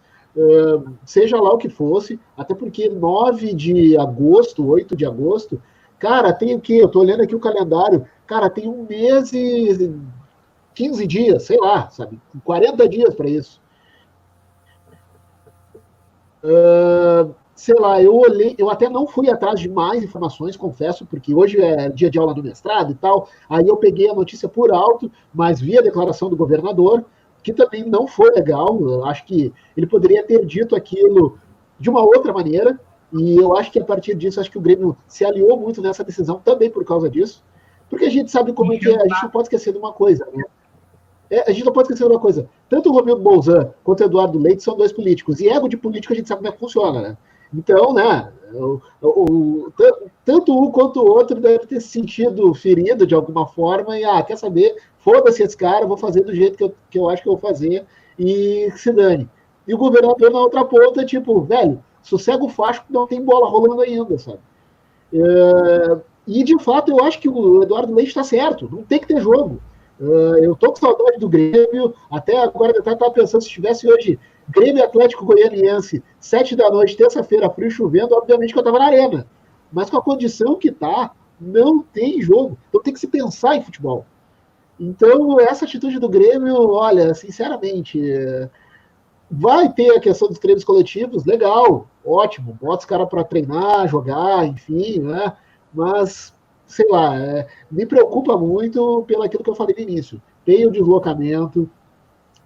seja 1.06 1.39
lá 1.39 1.54
o 1.54 1.58
que 1.58 1.70
fosse, 1.70 2.20
até 2.36 2.56
porque 2.56 2.89
9 2.89 3.54
de 3.54 3.98
agosto, 3.98 4.66
8 4.66 4.96
de 4.96 5.06
agosto, 5.06 5.62
cara, 6.00 6.34
tem 6.34 6.56
o 6.56 6.60
quê? 6.60 6.80
Eu 6.82 6.89
tô 6.89 7.01
olhando 7.01 7.22
aqui 7.22 7.36
o 7.36 7.39
calendário, 7.39 8.06
cara, 8.25 8.50
tem 8.50 8.68
um 8.68 8.84
mês 8.84 9.32
e 9.32 9.94
15 10.74 11.06
dias, 11.06 11.44
sei 11.44 11.58
lá, 11.58 11.89
sabe? 11.89 12.20
40 12.44 12.89
dias 12.89 13.13
para 13.13 13.30
isso. 13.30 13.62
Uh, 16.44 17.36
sei 17.54 17.75
lá, 17.75 18.01
eu 18.01 18.16
olhei, 18.16 18.56
eu 18.58 18.72
até 18.72 18.89
não 18.89 19.06
fui 19.06 19.30
atrás 19.30 19.60
de 19.60 19.70
mais 19.70 20.01
informações, 20.01 20.56
confesso, 20.56 21.06
porque 21.06 21.34
hoje 21.34 21.62
é 21.62 21.89
dia 21.89 22.10
de 22.10 22.18
aula 22.18 22.34
do 22.34 22.42
mestrado 22.42 22.92
e 22.92 22.96
tal. 22.96 23.28
Aí 23.50 23.68
eu 23.68 23.78
peguei 23.78 24.10
a 24.10 24.16
notícia 24.16 24.48
por 24.50 24.72
alto, 24.72 25.12
mas 25.34 25.60
vi 25.60 25.78
a 25.78 25.82
declaração 25.82 26.30
do 26.30 26.38
governador 26.38 27.06
que 27.51 27.63
também 27.63 27.84
não 27.84 28.08
foi 28.08 28.29
legal. 28.32 28.79
Eu 28.82 29.06
acho 29.06 29.25
que 29.25 29.53
ele 29.75 29.88
poderia 29.88 30.24
ter 30.24 30.46
dito 30.46 30.75
aquilo 30.75 31.38
de 31.79 31.89
uma 31.89 32.01
outra 32.01 32.34
maneira, 32.34 32.79
e 33.12 33.38
eu 33.38 33.58
acho 33.58 33.72
que 33.72 33.79
a 33.79 33.84
partir 33.84 34.15
disso, 34.15 34.39
acho 34.39 34.51
que 34.51 34.58
o 34.58 34.62
Grêmio 34.62 34.96
se 35.08 35.25
aliou 35.25 35.58
muito 35.58 35.82
nessa 35.82 36.03
decisão 36.03 36.39
também 36.44 36.70
por 36.70 36.86
causa 36.86 37.10
disso, 37.10 37.44
porque 37.89 38.06
a 38.06 38.10
gente 38.10 38.29
sabe 38.29 38.53
como 38.53 38.74
é 38.74 38.77
que 38.77 38.89
é, 38.89 38.96
a 38.96 39.08
gente 39.08 39.24
não 39.24 39.29
pode 39.29 39.46
esquecer 39.46 39.72
de 39.72 39.79
uma 39.79 39.91
coisa, 39.91 40.27
né? 40.34 40.44
É, 41.32 41.50
a 41.50 41.53
gente 41.53 41.65
não 41.65 41.74
pode 41.74 41.88
esquecer 41.88 42.08
de 42.08 42.13
uma 42.13 42.20
coisa. 42.20 42.50
Tanto 42.68 42.89
o 42.89 42.94
Romildo 42.94 43.22
Bolzan 43.22 43.72
quanto 43.84 44.01
o 44.01 44.03
Eduardo 44.03 44.38
Leite 44.38 44.63
são 44.63 44.75
dois 44.75 44.91
políticos, 44.91 45.39
e 45.39 45.48
ego 45.48 45.70
de 45.70 45.77
político 45.77 46.13
a 46.13 46.15
gente 46.15 46.27
sabe 46.27 46.39
como 46.39 46.50
é 46.50 46.51
que 46.51 46.60
funciona, 46.60 47.01
né? 47.01 47.18
Então, 47.53 47.94
né, 47.94 48.32
o, 48.53 48.79
o, 49.01 49.74
tanto 50.24 50.58
um 50.58 50.72
quanto 50.72 51.01
o 51.01 51.08
outro 51.08 51.39
deve 51.39 51.65
ter 51.65 51.82
se 51.82 51.88
sentido 51.88 52.53
ferido 52.53 53.08
de 53.08 53.15
alguma 53.15 53.48
forma 53.48 53.98
e, 53.98 54.03
ah, 54.03 54.22
quer 54.22 54.38
saber, 54.38 54.75
foda-se 55.00 55.44
esse 55.44 55.58
cara, 55.58 55.86
vou 55.86 55.98
fazer 55.98 56.22
do 56.22 56.34
jeito 56.34 56.58
que 56.58 56.63
eu, 56.63 56.75
que 56.89 57.00
eu 57.00 57.10
acho 57.10 57.24
que 57.24 57.29
eu 57.29 57.34
vou 57.34 57.41
fazer 57.41 57.86
e 58.18 58.72
se 58.75 58.91
dane. 58.91 59.29
E 59.68 59.74
o 59.74 59.77
governador 59.77 60.32
na 60.32 60.39
outra 60.39 60.65
ponta, 60.65 61.06
tipo, 61.06 61.41
velho, 61.41 61.84
sossega 62.01 62.44
o 62.44 62.50
que 62.50 62.94
não 62.94 63.08
tem 63.08 63.24
bola 63.24 63.50
rolando 63.50 63.82
ainda, 63.82 64.18
sabe? 64.18 64.39
É, 65.13 65.98
e 66.27 66.44
de 66.44 66.58
fato 66.60 66.91
eu 66.91 67.03
acho 67.03 67.20
que 67.20 67.29
o 67.29 67.63
Eduardo 67.63 67.94
Leite 67.94 68.10
está 68.10 68.24
certo, 68.24 68.70
não 68.72 68.84
tem 68.84 69.00
que 69.00 69.08
ter 69.08 69.22
jogo. 69.22 69.62
É, 70.00 70.46
eu 70.46 70.56
tô 70.56 70.72
com 70.72 70.75
saudade 70.77 71.20
do 71.20 71.29
Grêmio, 71.29 71.94
até 72.10 72.38
agora 72.38 72.72
eu 72.74 72.79
estava 72.79 73.12
pensando 73.12 73.41
se 73.41 73.50
tivesse 73.50 73.88
hoje 73.88 74.20
Grêmio 74.48 74.84
Atlético 74.84 75.25
Goianiense, 75.25 76.03
sete 76.20 76.56
da 76.56 76.70
noite, 76.70 76.98
terça-feira, 76.98 77.50
frio 77.50 77.70
chovendo, 77.70 78.15
obviamente 78.15 78.53
que 78.53 78.60
eu 78.60 78.62
estava 78.62 78.79
na 78.79 78.86
arena. 78.86 79.27
Mas 79.72 79.89
com 79.89 79.98
a 79.98 80.01
condição 80.01 80.56
que 80.56 80.72
tá, 80.72 81.12
não 81.39 81.82
tem 81.82 82.22
jogo. 82.22 82.58
Então 82.70 82.82
tem 82.82 82.94
que 82.94 83.00
se 83.00 83.08
pensar 83.08 83.56
em 83.56 83.62
futebol. 83.62 84.06
Então, 84.79 85.39
essa 85.39 85.65
atitude 85.65 86.00
do 86.00 86.07
Grêmio, 86.07 86.71
olha, 86.71 87.13
sinceramente, 87.13 88.00
vai 89.29 89.71
ter 89.71 89.91
a 89.91 90.00
questão 90.00 90.27
dos 90.27 90.39
treinos 90.39 90.63
coletivos, 90.63 91.25
legal, 91.25 91.88
ótimo, 92.05 92.57
bota 92.62 92.79
os 92.79 92.86
caras 92.86 93.09
para 93.09 93.24
treinar, 93.24 93.88
jogar, 93.88 94.45
enfim, 94.45 95.00
né? 95.00 95.33
Mas, 95.74 96.33
sei 96.65 96.88
lá, 96.89 97.15
é, 97.19 97.48
me 97.69 97.86
preocupa 97.86 98.38
muito 98.38 99.03
pelo 99.05 99.24
aquilo 99.24 99.43
que 99.43 99.50
eu 99.50 99.55
falei 99.55 99.75
no 99.75 99.83
início. 99.83 100.21
Tem 100.45 100.65
o 100.65 100.71
deslocamento, 100.71 101.69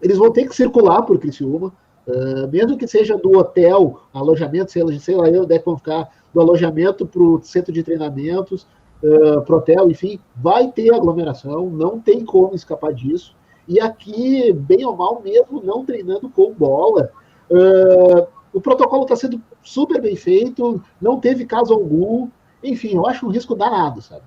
eles 0.01 0.17
vão 0.17 0.31
ter 0.31 0.47
que 0.47 0.55
circular 0.55 1.03
por 1.03 1.19
Criciúma, 1.19 1.71
Uh, 2.05 2.51
mesmo 2.51 2.77
que 2.77 2.85
seja 2.85 3.17
do 3.17 3.37
hotel, 3.37 4.01
alojamento, 4.13 4.71
sei 4.73 4.83
lá, 4.83 4.91
sei 4.99 5.15
lá 5.15 5.29
eu, 5.29 5.45
deve 5.45 5.63
ficar 5.77 6.09
do 6.33 6.41
alojamento 6.41 7.05
para 7.05 7.21
o 7.21 7.41
centro 7.41 7.71
de 7.71 7.81
treinamentos, 7.81 8.67
uh, 9.03 9.53
hotel, 9.53 9.89
enfim, 9.91 10.19
vai 10.35 10.71
ter 10.71 10.93
aglomeração, 10.93 11.69
não 11.69 11.99
tem 11.99 12.23
como 12.23 12.55
escapar 12.55 12.93
disso. 12.93 13.35
E 13.67 13.79
aqui, 13.79 14.51
bem 14.53 14.85
ou 14.85 14.95
mal, 14.95 15.21
mesmo 15.23 15.61
não 15.63 15.85
treinando 15.85 16.29
com 16.29 16.53
bola, 16.53 17.11
uh, 17.49 18.27
o 18.53 18.61
protocolo 18.61 19.03
está 19.03 19.15
sendo 19.15 19.41
super 19.61 20.01
bem 20.01 20.15
feito, 20.15 20.81
não 21.01 21.19
teve 21.19 21.45
caso 21.45 21.73
algum, 21.73 22.29
enfim, 22.63 22.95
eu 22.95 23.05
acho 23.05 23.25
um 23.25 23.29
risco 23.29 23.55
danado, 23.55 24.01
sabe? 24.01 24.23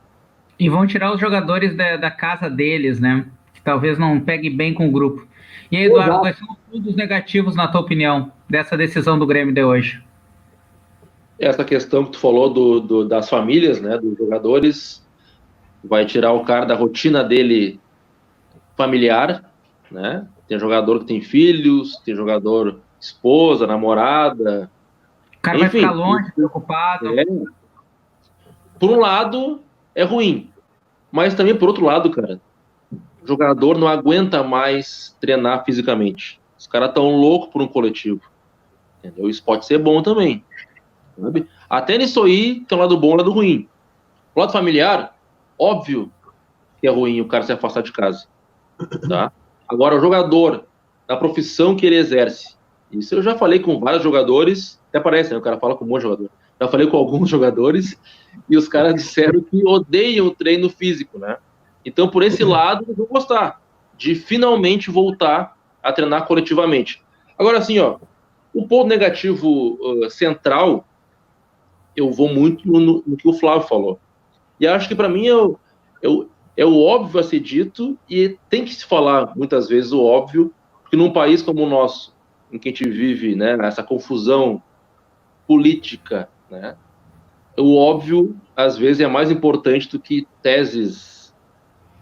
E 0.58 0.68
vão 0.68 0.86
tirar 0.86 1.12
os 1.12 1.20
jogadores 1.20 1.76
da, 1.76 1.96
da 1.96 2.10
casa 2.10 2.48
deles, 2.48 2.98
né? 2.98 3.26
Que 3.52 3.60
talvez 3.60 3.98
não 3.98 4.20
pegue 4.20 4.48
bem 4.48 4.72
com 4.72 4.88
o 4.88 4.92
grupo. 4.92 5.26
E 5.70 5.76
aí, 5.76 5.84
Eduardo, 5.84 6.10
Exato. 6.10 6.20
quais 6.22 6.38
são 6.38 6.48
os 6.50 6.58
pontos 6.70 6.96
negativos, 6.96 7.54
na 7.54 7.68
tua 7.68 7.80
opinião, 7.80 8.32
dessa 8.48 8.76
decisão 8.76 9.18
do 9.18 9.26
Grêmio 9.26 9.52
de 9.52 9.62
hoje? 9.62 10.02
Essa 11.38 11.64
questão 11.64 12.04
que 12.04 12.12
tu 12.12 12.18
falou 12.18 12.52
do, 12.52 12.80
do, 12.80 13.04
das 13.04 13.28
famílias, 13.28 13.80
né, 13.80 13.98
dos 13.98 14.16
jogadores, 14.16 15.06
vai 15.84 16.06
tirar 16.06 16.32
o 16.32 16.44
cara 16.44 16.64
da 16.64 16.74
rotina 16.74 17.22
dele 17.22 17.78
familiar, 18.76 19.44
né? 19.90 20.26
Tem 20.48 20.58
jogador 20.58 21.00
que 21.00 21.06
tem 21.06 21.20
filhos, 21.20 21.96
tem 22.04 22.14
jogador 22.14 22.80
esposa, 23.00 23.66
namorada. 23.66 24.70
O 25.36 25.40
cara 25.40 25.58
enfim, 25.58 25.80
vai 25.80 25.80
ficar 25.80 25.92
longe, 25.92 26.32
preocupado. 26.32 27.18
É. 27.18 27.24
Por 28.78 28.90
um 28.90 29.00
lado, 29.00 29.60
é 29.94 30.04
ruim. 30.04 30.50
Mas 31.10 31.34
também, 31.34 31.56
por 31.56 31.68
outro 31.68 31.84
lado, 31.84 32.10
cara, 32.10 32.40
o 32.92 33.26
jogador 33.26 33.78
não 33.78 33.88
aguenta 33.88 34.42
mais 34.42 35.16
treinar 35.20 35.64
fisicamente. 35.64 36.40
Os 36.58 36.66
caras 36.66 36.90
estão 36.90 37.16
loucos 37.16 37.48
por 37.50 37.62
um 37.62 37.66
coletivo. 37.66 38.20
Entendeu? 38.98 39.28
Isso 39.28 39.42
pode 39.42 39.66
ser 39.66 39.78
bom 39.78 40.02
também. 40.02 40.44
Sabe? 41.20 41.48
Até 41.68 41.98
nisso 41.98 42.22
aí 42.22 42.60
tem 42.60 42.76
um 42.76 42.80
lado 42.80 42.96
bom 42.96 43.10
e 43.10 43.14
um 43.14 43.16
lado 43.16 43.32
ruim. 43.32 43.68
O 44.34 44.40
lado 44.40 44.52
familiar, 44.52 45.16
óbvio 45.58 46.12
que 46.80 46.86
é 46.86 46.90
ruim 46.90 47.20
o 47.20 47.28
cara 47.28 47.44
se 47.44 47.52
afastar 47.52 47.82
de 47.82 47.92
casa. 47.92 48.26
Tá? 49.08 49.32
Agora, 49.68 49.96
o 49.96 50.00
jogador 50.00 50.64
na 51.08 51.16
profissão 51.16 51.76
que 51.76 51.86
ele 51.86 51.96
exerce. 51.96 52.54
Isso 52.90 53.14
eu 53.14 53.22
já 53.22 53.36
falei 53.36 53.60
com 53.60 53.78
vários 53.80 54.02
jogadores, 54.02 54.80
até 54.88 55.00
parece, 55.00 55.30
né? 55.30 55.36
O 55.36 55.42
cara 55.42 55.58
fala 55.58 55.76
com 55.76 55.84
um 55.84 55.96
de 55.96 56.02
jogador. 56.02 56.30
Já 56.60 56.68
falei 56.68 56.86
com 56.86 56.96
alguns 56.96 57.28
jogadores 57.30 57.98
e 58.48 58.56
os 58.56 58.68
caras 58.68 58.94
disseram 58.94 59.40
que 59.40 59.66
odeiam 59.66 60.26
o 60.26 60.34
treino 60.34 60.68
físico, 60.68 61.18
né? 61.18 61.36
Então, 61.84 62.08
por 62.08 62.22
esse 62.22 62.42
lado, 62.42 62.84
eu 62.88 62.94
vou 62.94 63.06
gostar 63.06 63.60
de 63.96 64.14
finalmente 64.14 64.90
voltar 64.90 65.56
a 65.82 65.92
treinar 65.92 66.26
coletivamente. 66.26 67.02
Agora, 67.38 67.58
assim, 67.58 67.78
ó, 67.78 67.98
o 68.52 68.66
ponto 68.66 68.88
negativo 68.88 69.78
uh, 69.80 70.10
central, 70.10 70.86
eu 71.96 72.10
vou 72.10 72.32
muito 72.32 72.66
no, 72.66 73.02
no, 73.06 73.16
que 73.16 73.28
o 73.28 73.32
Flávio 73.32 73.66
falou. 73.66 73.98
E 74.60 74.66
acho 74.66 74.88
que 74.88 74.94
para 74.94 75.08
mim 75.08 75.26
é 75.28 75.66
é, 76.02 76.26
é 76.58 76.66
o 76.66 76.78
óbvio 76.80 77.20
a 77.20 77.22
ser 77.22 77.40
dito 77.40 77.98
e 78.08 78.36
tem 78.48 78.64
que 78.64 78.74
se 78.74 78.84
falar 78.84 79.36
muitas 79.36 79.68
vezes 79.68 79.92
o 79.92 80.02
óbvio, 80.02 80.52
porque 80.82 80.96
num 80.96 81.12
país 81.12 81.42
como 81.42 81.62
o 81.62 81.68
nosso, 81.68 82.14
em 82.52 82.58
que 82.58 82.68
a 82.68 82.72
gente 82.72 82.88
vive, 82.88 83.34
né, 83.34 83.56
nessa 83.56 83.82
confusão 83.82 84.62
política, 85.46 86.28
né, 86.50 86.76
o 87.56 87.76
óbvio 87.76 88.36
às 88.54 88.76
vezes 88.76 89.00
é 89.00 89.06
mais 89.06 89.30
importante 89.30 89.88
do 89.90 89.98
que 89.98 90.26
teses 90.42 91.34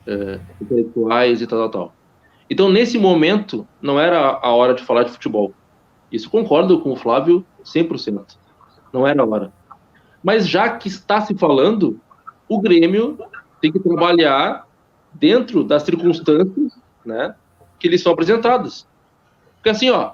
uh, 0.07 0.41
intelectuais 0.61 1.41
e 1.41 1.47
tal, 1.47 1.59
tal, 1.59 1.71
tal. 1.71 1.95
Então, 2.49 2.69
nesse 2.69 2.99
momento, 2.99 3.67
não 3.81 3.99
era 3.99 4.39
a 4.41 4.55
hora 4.55 4.75
de 4.75 4.83
falar 4.83 5.05
de 5.05 5.11
futebol. 5.11 5.53
Isso 6.13 6.31
concordo 6.31 6.79
com 6.81 6.93
o 6.93 6.97
Flávio 6.97 7.45
100%. 7.65 8.37
Não 8.93 9.07
era 9.07 9.23
a 9.23 9.27
hora. 9.27 9.53
Mas 10.25 10.49
já 10.49 10.71
que 10.71 10.89
está 10.89 11.21
se 11.21 11.35
falando, 11.35 12.01
o 12.49 12.59
Grêmio 12.59 13.19
tem 13.61 13.71
que 13.71 13.79
trabalhar 13.79 14.67
dentro 15.13 15.63
das 15.63 15.83
circunstâncias 15.83 16.73
né, 17.05 17.35
que 17.79 17.87
lhes 17.89 18.03
são 18.03 18.13
apresentadas. 18.13 18.89
Porque 19.57 19.69
assim, 19.69 19.91
ó, 19.91 20.13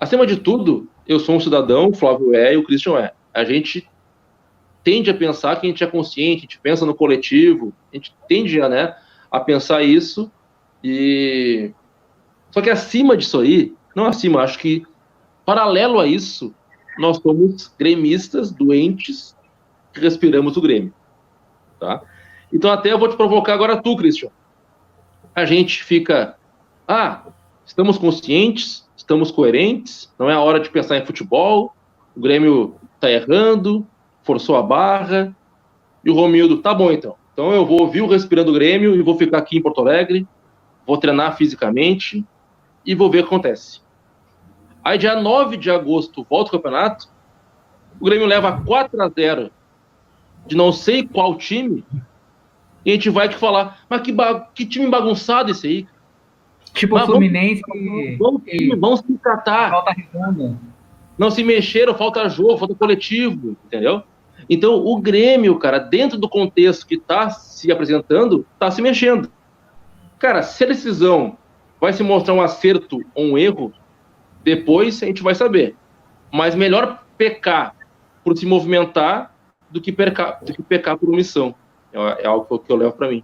acima 0.00 0.26
de 0.26 0.38
tudo, 0.38 0.88
eu 1.06 1.20
sou 1.20 1.36
um 1.36 1.40
cidadão, 1.40 1.88
o 1.88 1.94
Flávio 1.94 2.34
é 2.34 2.54
e 2.54 2.56
o 2.56 2.64
Christian 2.64 2.98
é. 2.98 3.12
A 3.34 3.44
gente 3.44 3.86
tende 4.82 5.10
a 5.10 5.14
pensar 5.14 5.60
que 5.60 5.66
a 5.66 5.70
gente 5.70 5.84
é 5.84 5.86
consciente, 5.86 6.38
a 6.38 6.40
gente 6.40 6.58
pensa 6.58 6.86
no 6.86 6.94
coletivo, 6.94 7.74
a 7.92 7.96
gente 7.96 8.14
tende 8.26 8.58
a, 8.58 8.70
né, 8.70 8.96
a 9.30 9.38
pensar 9.38 9.82
isso 9.82 10.32
e 10.82 11.72
só 12.50 12.62
que 12.62 12.70
acima 12.70 13.18
disso 13.18 13.38
aí, 13.38 13.74
não 13.94 14.06
acima, 14.06 14.40
acho 14.40 14.58
que 14.58 14.82
paralelo 15.44 16.00
a 16.00 16.06
isso, 16.06 16.54
nós 17.00 17.16
somos 17.16 17.74
gremistas 17.78 18.52
doentes 18.52 19.34
que 19.92 20.00
respiramos 20.00 20.56
o 20.56 20.60
Grêmio, 20.60 20.92
tá? 21.80 22.02
Então 22.52 22.70
até 22.70 22.92
eu 22.92 22.98
vou 22.98 23.08
te 23.08 23.16
provocar 23.16 23.54
agora 23.54 23.80
tu, 23.80 23.96
Christian. 23.96 24.28
A 25.34 25.46
gente 25.46 25.82
fica, 25.82 26.36
ah, 26.86 27.22
estamos 27.64 27.96
conscientes, 27.96 28.86
estamos 28.94 29.30
coerentes, 29.30 30.12
não 30.18 30.28
é 30.28 30.34
a 30.34 30.40
hora 30.40 30.60
de 30.60 30.68
pensar 30.68 30.98
em 30.98 31.06
futebol, 31.06 31.74
o 32.14 32.20
Grêmio 32.20 32.74
tá 33.00 33.10
errando, 33.10 33.86
forçou 34.22 34.56
a 34.56 34.62
barra, 34.62 35.34
e 36.04 36.10
o 36.10 36.14
Romildo, 36.14 36.58
tá 36.58 36.74
bom 36.74 36.92
então. 36.92 37.14
Então 37.32 37.50
eu 37.52 37.64
vou 37.64 37.80
ouvir 37.80 38.02
o 38.02 38.06
Respirando 38.06 38.52
Grêmio 38.52 38.94
e 38.94 39.00
vou 39.00 39.16
ficar 39.16 39.38
aqui 39.38 39.56
em 39.56 39.62
Porto 39.62 39.80
Alegre, 39.80 40.28
vou 40.86 40.98
treinar 40.98 41.34
fisicamente 41.36 42.22
e 42.84 42.94
vou 42.94 43.10
ver 43.10 43.20
o 43.20 43.22
que 43.22 43.28
acontece. 43.28 43.80
Aí, 44.84 44.98
dia 44.98 45.14
9 45.14 45.56
de 45.56 45.70
agosto, 45.70 46.26
volta 46.28 46.48
o 46.48 46.52
campeonato, 46.52 47.08
o 48.00 48.04
Grêmio 48.04 48.26
leva 48.26 48.62
4 48.64 49.02
a 49.02 49.08
0 49.08 49.50
de 50.46 50.56
não 50.56 50.72
sei 50.72 51.06
qual 51.06 51.36
time, 51.36 51.84
e 52.84 52.90
a 52.90 52.94
gente 52.94 53.10
vai 53.10 53.28
te 53.28 53.36
falar, 53.36 53.84
mas 53.88 54.00
que, 54.00 54.14
que 54.54 54.64
time 54.64 54.88
bagunçado 54.88 55.50
esse 55.50 55.66
aí. 55.66 55.86
Tipo 56.72 56.96
o 56.96 57.00
Fluminense. 57.00 57.62
Vamos, 57.68 58.18
vamos, 58.18 58.42
vamos 58.78 59.00
se 59.00 59.18
catar. 59.18 59.70
Falta 59.70 59.94
Não 61.18 61.30
se 61.30 61.44
mexeram, 61.44 61.94
falta 61.94 62.28
jogo, 62.28 62.56
falta 62.56 62.74
coletivo, 62.74 63.56
entendeu? 63.66 64.02
Então, 64.48 64.74
o 64.74 65.00
Grêmio, 65.00 65.58
cara, 65.58 65.78
dentro 65.78 66.18
do 66.18 66.28
contexto 66.28 66.86
que 66.86 66.94
está 66.94 67.28
se 67.30 67.70
apresentando, 67.70 68.46
está 68.54 68.70
se 68.70 68.80
mexendo. 68.80 69.30
Cara, 70.18 70.42
se 70.42 70.64
a 70.64 70.68
decisão 70.68 71.36
vai 71.80 71.92
se 71.92 72.02
mostrar 72.02 72.34
um 72.34 72.40
acerto 72.40 73.00
ou 73.14 73.24
um 73.24 73.38
erro, 73.38 73.72
depois 74.42 75.02
a 75.02 75.06
gente 75.06 75.22
vai 75.22 75.34
saber. 75.34 75.74
Mas 76.32 76.54
melhor 76.54 77.04
pecar 77.16 77.74
por 78.24 78.36
se 78.36 78.46
movimentar 78.46 79.34
do 79.70 79.80
que 79.80 79.92
pecar, 79.92 80.38
do 80.44 80.52
que 80.52 80.62
pecar 80.62 80.96
por 80.96 81.08
omissão. 81.08 81.54
É, 81.92 82.24
é 82.24 82.26
algo 82.26 82.58
que 82.58 82.70
eu 82.70 82.76
levo 82.76 82.92
para 82.92 83.08
mim. 83.08 83.22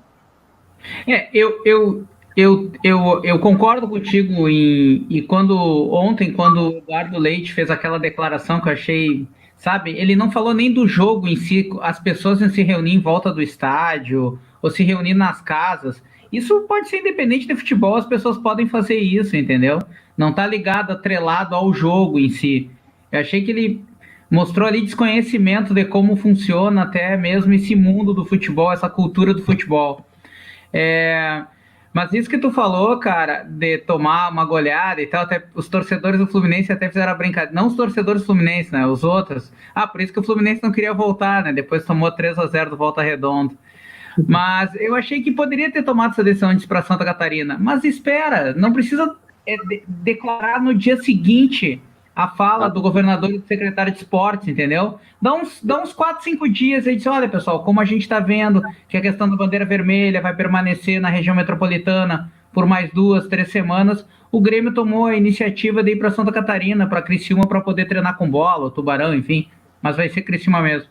É, 1.06 1.28
eu, 1.32 1.62
eu, 1.64 2.06
eu, 2.36 2.72
eu, 2.84 3.24
eu 3.24 3.38
concordo 3.38 3.88
contigo 3.88 4.48
em, 4.48 5.06
e 5.08 5.22
quando 5.22 5.56
ontem, 5.92 6.32
quando 6.32 6.68
o 6.68 6.78
Eduardo 6.78 7.18
Leite 7.18 7.52
fez 7.52 7.70
aquela 7.70 7.98
declaração 7.98 8.60
que 8.60 8.68
eu 8.68 8.72
achei, 8.72 9.26
sabe, 9.56 9.92
ele 9.92 10.14
não 10.14 10.30
falou 10.30 10.52
nem 10.52 10.72
do 10.72 10.86
jogo 10.86 11.26
em 11.26 11.36
si, 11.36 11.68
as 11.80 11.98
pessoas 11.98 12.38
se 12.52 12.62
reunir 12.62 12.94
em 12.94 13.00
volta 13.00 13.32
do 13.32 13.42
estádio 13.42 14.38
ou 14.60 14.70
se 14.70 14.84
reunir 14.84 15.14
nas 15.14 15.40
casas. 15.40 16.02
Isso 16.36 16.60
pode 16.68 16.88
ser 16.88 16.98
independente 16.98 17.46
de 17.46 17.56
futebol, 17.56 17.96
as 17.96 18.06
pessoas 18.06 18.36
podem 18.36 18.68
fazer 18.68 18.98
isso, 18.98 19.36
entendeu? 19.36 19.78
Não 20.16 20.32
tá 20.32 20.46
ligado, 20.46 20.92
atrelado 20.92 21.54
ao 21.54 21.72
jogo 21.72 22.18
em 22.18 22.28
si. 22.28 22.70
Eu 23.10 23.20
achei 23.20 23.42
que 23.42 23.50
ele 23.50 23.84
mostrou 24.30 24.68
ali 24.68 24.82
desconhecimento 24.82 25.72
de 25.72 25.84
como 25.84 26.16
funciona 26.16 26.82
até 26.82 27.16
mesmo 27.16 27.52
esse 27.54 27.74
mundo 27.74 28.12
do 28.12 28.24
futebol, 28.24 28.72
essa 28.72 28.90
cultura 28.90 29.32
do 29.32 29.42
futebol. 29.42 30.06
É, 30.72 31.44
mas 31.96 32.12
isso 32.12 32.28
que 32.28 32.36
tu 32.36 32.50
falou, 32.50 32.98
cara, 32.98 33.42
de 33.42 33.78
tomar 33.78 34.30
uma 34.30 34.44
goleada 34.44 35.00
e 35.00 35.06
tal, 35.06 35.22
até 35.22 35.42
os 35.54 35.66
torcedores 35.66 36.20
do 36.20 36.26
Fluminense 36.26 36.70
até 36.70 36.88
fizeram 36.88 37.12
a 37.12 37.14
brincadeira. 37.14 37.54
Não 37.54 37.68
os 37.68 37.74
torcedores 37.74 38.20
do 38.20 38.26
Fluminense, 38.26 38.70
né? 38.70 38.86
Os 38.86 39.02
outros. 39.02 39.50
Ah, 39.74 39.86
por 39.86 40.02
isso 40.02 40.12
que 40.12 40.20
o 40.20 40.22
Fluminense 40.22 40.62
não 40.62 40.70
queria 40.70 40.92
voltar, 40.92 41.42
né? 41.42 41.54
Depois 41.54 41.86
tomou 41.86 42.12
3 42.12 42.38
a 42.38 42.46
0 42.46 42.68
do 42.68 42.76
Volta 42.76 43.00
Redonda. 43.00 43.54
Mas 44.26 44.74
eu 44.76 44.94
achei 44.94 45.22
que 45.22 45.30
poderia 45.30 45.70
ter 45.70 45.82
tomado 45.82 46.12
essa 46.12 46.24
decisão 46.24 46.50
antes 46.50 46.64
para 46.64 46.82
Santa 46.82 47.04
Catarina. 47.04 47.56
Mas 47.60 47.84
espera, 47.84 48.54
não 48.54 48.72
precisa 48.72 49.14
é, 49.46 49.56
de, 49.56 49.82
declarar 49.86 50.62
no 50.62 50.74
dia 50.74 50.96
seguinte 50.96 51.80
a 52.14 52.28
fala 52.28 52.68
do 52.68 52.80
governador 52.80 53.30
e 53.30 53.38
do 53.38 53.46
secretário 53.46 53.92
de 53.92 53.98
esportes, 53.98 54.48
entendeu? 54.48 54.98
Dá 55.20 55.34
uns, 55.34 55.62
dá 55.62 55.82
uns 55.82 55.92
4, 55.92 56.24
5 56.24 56.48
dias 56.48 56.86
e 56.86 56.96
diz: 56.96 57.06
olha, 57.06 57.28
pessoal, 57.28 57.62
como 57.62 57.80
a 57.80 57.84
gente 57.84 58.02
está 58.02 58.20
vendo 58.20 58.62
que 58.88 58.96
a 58.96 59.02
questão 59.02 59.28
da 59.28 59.36
bandeira 59.36 59.66
vermelha 59.66 60.22
vai 60.22 60.34
permanecer 60.34 61.00
na 61.00 61.10
região 61.10 61.36
metropolitana 61.36 62.32
por 62.54 62.64
mais 62.64 62.90
duas, 62.90 63.26
três 63.26 63.50
semanas, 63.50 64.06
o 64.32 64.40
Grêmio 64.40 64.72
tomou 64.72 65.04
a 65.04 65.14
iniciativa 65.14 65.82
de 65.82 65.92
ir 65.92 65.96
para 65.96 66.10
Santa 66.10 66.32
Catarina, 66.32 66.86
para 66.86 67.02
Criciúma, 67.02 67.46
para 67.46 67.60
poder 67.60 67.84
treinar 67.84 68.16
com 68.16 68.30
bola, 68.30 68.70
Tubarão, 68.70 69.14
enfim. 69.14 69.48
Mas 69.82 69.94
vai 69.94 70.08
ser 70.08 70.22
Criciúma 70.22 70.62
mesmo 70.62 70.88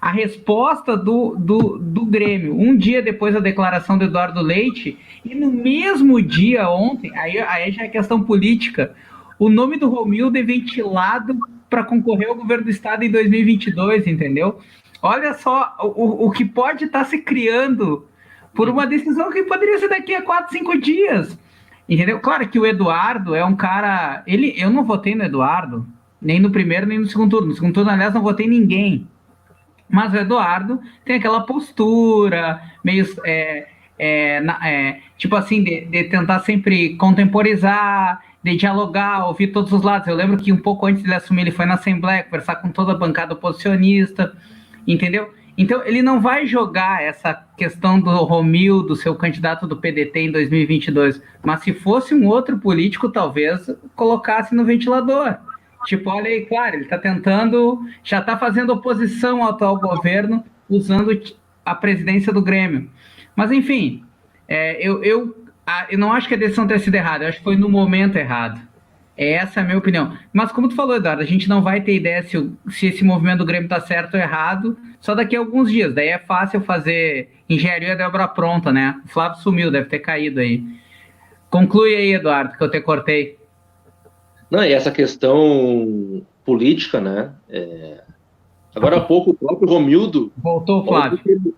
a 0.00 0.10
resposta 0.10 0.96
do, 0.96 1.34
do, 1.36 1.78
do 1.78 2.04
Grêmio, 2.04 2.58
um 2.58 2.76
dia 2.76 3.02
depois 3.02 3.34
da 3.34 3.40
declaração 3.40 3.98
do 3.98 4.04
Eduardo 4.04 4.40
Leite, 4.40 4.98
e 5.24 5.34
no 5.34 5.50
mesmo 5.50 6.20
dia 6.20 6.68
ontem, 6.68 7.16
aí, 7.16 7.38
aí 7.38 7.72
já 7.72 7.84
é 7.84 7.88
questão 7.88 8.22
política, 8.22 8.94
o 9.38 9.48
nome 9.48 9.76
do 9.76 9.88
Romildo 9.88 10.38
é 10.38 10.42
ventilado 10.42 11.36
para 11.68 11.84
concorrer 11.84 12.28
ao 12.28 12.36
governo 12.36 12.64
do 12.64 12.70
estado 12.70 13.02
em 13.04 13.10
2022, 13.10 14.06
entendeu? 14.06 14.60
Olha 15.02 15.34
só 15.34 15.76
o, 15.80 16.26
o 16.26 16.30
que 16.30 16.44
pode 16.44 16.84
estar 16.84 17.00
tá 17.00 17.04
se 17.04 17.18
criando 17.18 18.06
por 18.54 18.68
uma 18.68 18.86
decisão 18.86 19.30
que 19.30 19.42
poderia 19.42 19.78
ser 19.78 19.88
daqui 19.88 20.14
a 20.14 20.22
quatro, 20.22 20.52
cinco 20.52 20.78
dias. 20.78 21.38
Entendeu? 21.88 22.18
Claro 22.18 22.48
que 22.48 22.58
o 22.58 22.66
Eduardo 22.66 23.34
é 23.34 23.44
um 23.44 23.54
cara. 23.54 24.22
Ele, 24.26 24.54
eu 24.56 24.70
não 24.70 24.82
votei 24.82 25.14
no 25.14 25.22
Eduardo, 25.22 25.86
nem 26.20 26.40
no 26.40 26.50
primeiro, 26.50 26.86
nem 26.86 26.98
no 26.98 27.06
segundo 27.06 27.30
turno. 27.30 27.48
No 27.48 27.54
segundo 27.54 27.74
turno, 27.74 27.90
aliás, 27.90 28.12
não 28.12 28.22
votei 28.22 28.48
ninguém. 28.48 29.06
Mas 29.88 30.12
o 30.12 30.16
Eduardo 30.16 30.80
tem 31.04 31.16
aquela 31.16 31.40
postura 31.40 32.60
meio. 32.84 33.06
É, 33.24 33.68
é, 33.98 34.42
é, 34.62 35.00
tipo 35.16 35.34
assim, 35.36 35.62
de, 35.62 35.86
de, 35.86 36.04
tentar 36.04 36.40
sempre 36.40 36.96
contemporizar, 36.96 38.20
de 38.42 38.56
dialogar, 38.56 39.26
ouvir 39.26 39.48
todos 39.48 39.72
os 39.72 39.82
lados. 39.82 40.06
Eu 40.06 40.14
lembro 40.14 40.36
que 40.36 40.52
um 40.52 40.58
pouco 40.58 40.86
antes 40.86 41.02
de 41.02 41.14
assumir, 41.14 41.42
ele 41.42 41.50
foi 41.50 41.66
na 41.66 41.74
Assembleia 41.74 42.24
conversar 42.24 42.56
com 42.56 42.68
toda 42.68 42.92
a 42.92 42.96
bancada 42.96 43.34
oposicionista, 43.34 44.36
entendeu? 44.86 45.32
Então, 45.58 45.82
ele 45.86 46.02
não 46.02 46.20
vai 46.20 46.46
jogar 46.46 47.02
essa 47.02 47.32
questão 47.56 47.98
do 47.98 48.10
Romildo, 48.24 48.94
seu 48.94 49.14
candidato 49.14 49.66
do 49.66 49.78
PDT 49.78 50.20
em 50.20 50.30
2022, 50.30 51.22
mas 51.42 51.62
se 51.62 51.72
fosse 51.72 52.14
um 52.14 52.26
outro 52.26 52.58
político, 52.58 53.08
talvez 53.08 53.70
colocasse 53.94 54.54
no 54.54 54.66
ventilador. 54.66 55.38
Tipo, 55.86 56.10
olha 56.10 56.28
aí, 56.28 56.44
claro, 56.44 56.74
ele 56.74 56.84
está 56.84 56.98
tentando, 56.98 57.80
já 58.02 58.18
está 58.18 58.36
fazendo 58.36 58.72
oposição 58.72 59.42
ao 59.42 59.50
atual 59.50 59.78
governo 59.78 60.44
usando 60.68 61.18
a 61.64 61.74
presidência 61.74 62.32
do 62.32 62.42
Grêmio. 62.42 62.90
Mas, 63.36 63.52
enfim, 63.52 64.04
é, 64.48 64.76
eu, 64.86 65.02
eu, 65.04 65.46
eu 65.88 65.98
não 65.98 66.12
acho 66.12 66.26
que 66.26 66.34
a 66.34 66.38
decisão 66.38 66.66
tenha 66.66 66.80
sido 66.80 66.94
errada, 66.94 67.24
eu 67.24 67.28
acho 67.28 67.38
que 67.38 67.44
foi 67.44 67.56
no 67.56 67.68
momento 67.68 68.16
errado. 68.16 68.60
Essa 69.16 69.60
é 69.60 69.62
a 69.62 69.66
minha 69.66 69.78
opinião. 69.78 70.16
Mas 70.32 70.52
como 70.52 70.68
tu 70.68 70.74
falou, 70.74 70.96
Eduardo, 70.96 71.22
a 71.22 71.26
gente 71.26 71.48
não 71.48 71.62
vai 71.62 71.80
ter 71.80 71.94
ideia 71.94 72.22
se, 72.22 72.52
se 72.68 72.86
esse 72.88 73.02
movimento 73.02 73.38
do 73.38 73.46
Grêmio 73.46 73.64
está 73.66 73.80
certo 73.80 74.14
ou 74.14 74.20
errado 74.20 74.76
só 75.00 75.14
daqui 75.14 75.36
a 75.36 75.38
alguns 75.38 75.70
dias. 75.70 75.94
Daí 75.94 76.08
é 76.08 76.18
fácil 76.18 76.60
fazer 76.60 77.30
engenharia 77.48 77.96
de 77.96 78.02
obra 78.02 78.28
pronta, 78.28 78.72
né? 78.72 79.00
O 79.04 79.08
Flávio 79.08 79.40
sumiu, 79.40 79.70
deve 79.70 79.88
ter 79.88 80.00
caído 80.00 80.40
aí. 80.40 80.62
Conclui 81.48 81.94
aí, 81.94 82.12
Eduardo, 82.12 82.58
que 82.58 82.62
eu 82.62 82.70
te 82.70 82.80
cortei. 82.80 83.35
Não, 84.50 84.64
e 84.64 84.72
essa 84.72 84.90
questão 84.90 86.22
política, 86.44 87.00
né? 87.00 87.32
É... 87.48 88.02
Agora 88.74 88.98
há 88.98 89.00
pouco 89.00 89.30
o 89.30 89.34
próprio 89.34 89.68
Romildo. 89.68 90.32
Voltou, 90.36 90.84
Flávio. 90.84 91.18
Óbvio 91.18 91.22
que, 91.22 91.30
ele, 91.30 91.54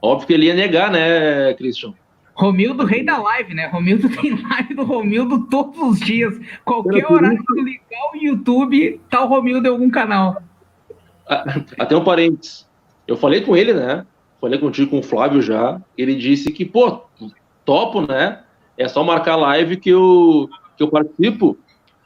óbvio 0.00 0.26
que 0.26 0.32
ele 0.32 0.46
ia 0.46 0.54
negar, 0.54 0.90
né, 0.90 1.52
Christian? 1.54 1.94
Romildo, 2.34 2.84
rei 2.84 3.04
da 3.04 3.18
live, 3.18 3.54
né? 3.54 3.66
Romildo 3.66 4.08
tem 4.16 4.42
live 4.42 4.74
do 4.74 4.84
Romildo 4.84 5.46
todos 5.48 5.78
os 5.78 6.00
dias. 6.00 6.38
Qualquer 6.64 7.10
horário 7.10 7.42
que 7.44 7.62
ligar 7.62 8.10
o 8.12 8.16
YouTube, 8.16 9.00
tá 9.10 9.22
o 9.24 9.28
Romildo 9.28 9.66
em 9.66 9.70
algum 9.70 9.90
canal. 9.90 10.42
Até 11.78 11.96
um 11.96 12.04
parênteses. 12.04 12.66
Eu 13.06 13.16
falei 13.16 13.42
com 13.42 13.56
ele, 13.56 13.72
né? 13.72 14.06
Falei 14.40 14.58
contigo 14.58 14.90
com 14.90 14.98
o 14.98 15.02
Flávio 15.02 15.40
já. 15.42 15.80
Ele 15.96 16.14
disse 16.14 16.50
que, 16.50 16.64
pô, 16.64 17.02
topo, 17.64 18.00
né? 18.00 18.40
É 18.76 18.88
só 18.88 19.04
marcar 19.04 19.36
live 19.36 19.76
que 19.76 19.90
eu, 19.90 20.48
que 20.76 20.82
eu 20.82 20.88
participo. 20.88 21.56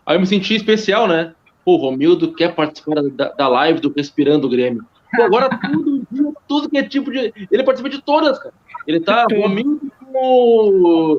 Aí 0.06 0.16
eu 0.16 0.20
me 0.20 0.26
senti 0.26 0.54
especial, 0.54 1.08
né? 1.08 1.34
Pô, 1.64 1.74
o 1.74 1.76
Romildo 1.80 2.32
quer 2.32 2.54
participar 2.54 3.02
da, 3.10 3.32
da 3.32 3.48
live 3.48 3.80
do 3.80 3.92
Respirando 3.94 4.46
o 4.46 4.50
Grêmio. 4.50 4.84
Pô, 5.14 5.22
agora 5.22 5.50
tudo, 5.58 6.06
tudo 6.46 6.70
que 6.70 6.78
é 6.78 6.82
tipo 6.84 7.10
de. 7.10 7.32
Ele 7.50 7.64
participa 7.64 7.90
de 7.90 8.00
todas, 8.00 8.38
cara. 8.38 8.54
Ele 8.86 9.00
tá 9.00 9.26
Romildo 9.30 9.90
com, 10.00 11.18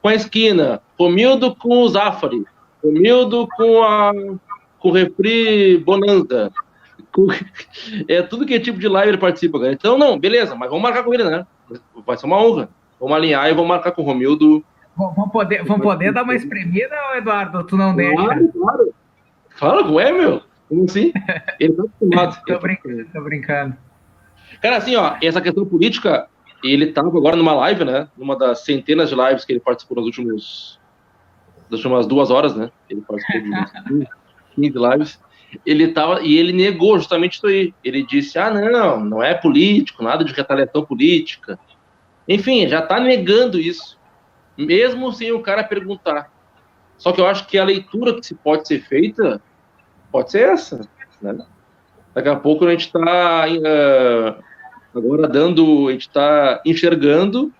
com 0.00 0.08
a 0.08 0.14
esquina, 0.14 0.80
Romildo 0.98 1.56
com 1.56 1.82
o 1.82 1.88
Zafari, 1.88 2.44
Romildo 2.82 3.48
com 3.56 3.82
a 3.82 4.12
com 4.80 4.88
o 4.88 4.92
Refri 4.92 5.78
Bonanza. 5.78 6.50
Com, 7.12 7.28
é 8.08 8.22
tudo 8.22 8.46
que 8.46 8.54
é 8.54 8.58
tipo 8.58 8.78
de 8.78 8.88
live 8.88 9.10
ele 9.10 9.18
participa, 9.18 9.60
cara. 9.60 9.72
Então, 9.72 9.96
não, 9.96 10.18
beleza, 10.18 10.54
mas 10.54 10.68
vamos 10.68 10.82
marcar 10.82 11.04
com 11.04 11.14
ele, 11.14 11.24
né? 11.24 11.46
Vai 12.04 12.16
ser 12.16 12.26
uma 12.26 12.42
honra. 12.42 12.68
Vamos 12.98 13.16
alinhar 13.16 13.48
e 13.48 13.54
vamos 13.54 13.68
marcar 13.68 13.92
com 13.92 14.02
o 14.02 14.04
Romildo. 14.04 14.64
Vamos 15.08 15.32
poder, 15.32 15.64
vamos 15.64 15.82
poder 15.82 16.12
dar 16.12 16.24
uma 16.24 16.34
espremida, 16.34 16.94
Eduardo? 17.16 17.64
Tu 17.64 17.76
não 17.76 17.96
deixa? 17.96 18.14
Claro, 18.14 18.52
claro. 18.52 18.94
Claro, 19.58 19.84
como 19.84 20.00
é, 20.00 20.12
meu? 20.12 20.42
Como 20.68 20.84
assim? 20.84 21.12
Ele 21.58 21.72
tá 21.72 21.82
acostumado. 21.82 22.42
tô 22.46 22.58
brincando, 22.58 23.06
tô 23.12 23.20
brincando. 23.22 23.76
Cara, 24.60 24.76
assim, 24.76 24.94
ó, 24.96 25.16
essa 25.22 25.40
questão 25.40 25.64
política, 25.64 26.28
ele 26.62 26.86
estava 26.86 27.08
agora 27.08 27.36
numa 27.36 27.54
live, 27.54 27.84
né? 27.84 28.08
Numa 28.16 28.36
das 28.36 28.64
centenas 28.64 29.08
de 29.08 29.14
lives 29.14 29.44
que 29.44 29.52
ele 29.52 29.60
participou 29.60 29.96
nas 29.96 30.06
últimas, 30.06 30.78
nas 31.70 31.80
últimas 31.80 32.06
duas 32.06 32.30
horas, 32.30 32.54
né? 32.54 32.70
Ele 32.88 33.00
participou 33.00 33.40
de 33.40 34.08
15 34.56 34.78
lives. 34.90 35.20
Ele 35.64 35.88
tava, 35.88 36.20
e 36.20 36.36
ele 36.36 36.52
negou 36.52 36.98
justamente 36.98 37.34
isso 37.34 37.46
aí. 37.46 37.74
Ele 37.82 38.04
disse: 38.04 38.38
ah, 38.38 38.50
não, 38.50 39.00
não 39.00 39.22
é 39.22 39.34
político, 39.34 40.02
nada 40.02 40.24
de 40.24 40.32
retaliação 40.32 40.84
política. 40.84 41.58
Enfim, 42.28 42.68
já 42.68 42.80
está 42.80 43.00
negando 43.00 43.58
isso, 43.58 43.98
mesmo 44.60 45.12
sem 45.12 45.32
o 45.32 45.40
cara 45.40 45.64
perguntar. 45.64 46.30
Só 46.98 47.12
que 47.12 47.20
eu 47.20 47.26
acho 47.26 47.46
que 47.46 47.58
a 47.58 47.64
leitura 47.64 48.14
que 48.14 48.26
se 48.26 48.34
pode 48.34 48.68
ser 48.68 48.82
feita 48.82 49.40
pode 50.12 50.30
ser 50.30 50.48
essa. 50.48 50.88
Né? 51.20 51.38
Daqui 52.14 52.28
a 52.28 52.36
pouco 52.36 52.66
a 52.66 52.70
gente 52.70 52.86
está 52.86 53.46
uh, 53.48 53.66
eh, 53.66 54.34
agora 54.94 55.28
dando, 55.28 55.88
a 55.88 55.92
gente 55.92 56.08
está 56.08 56.60
enxergando 56.66 57.52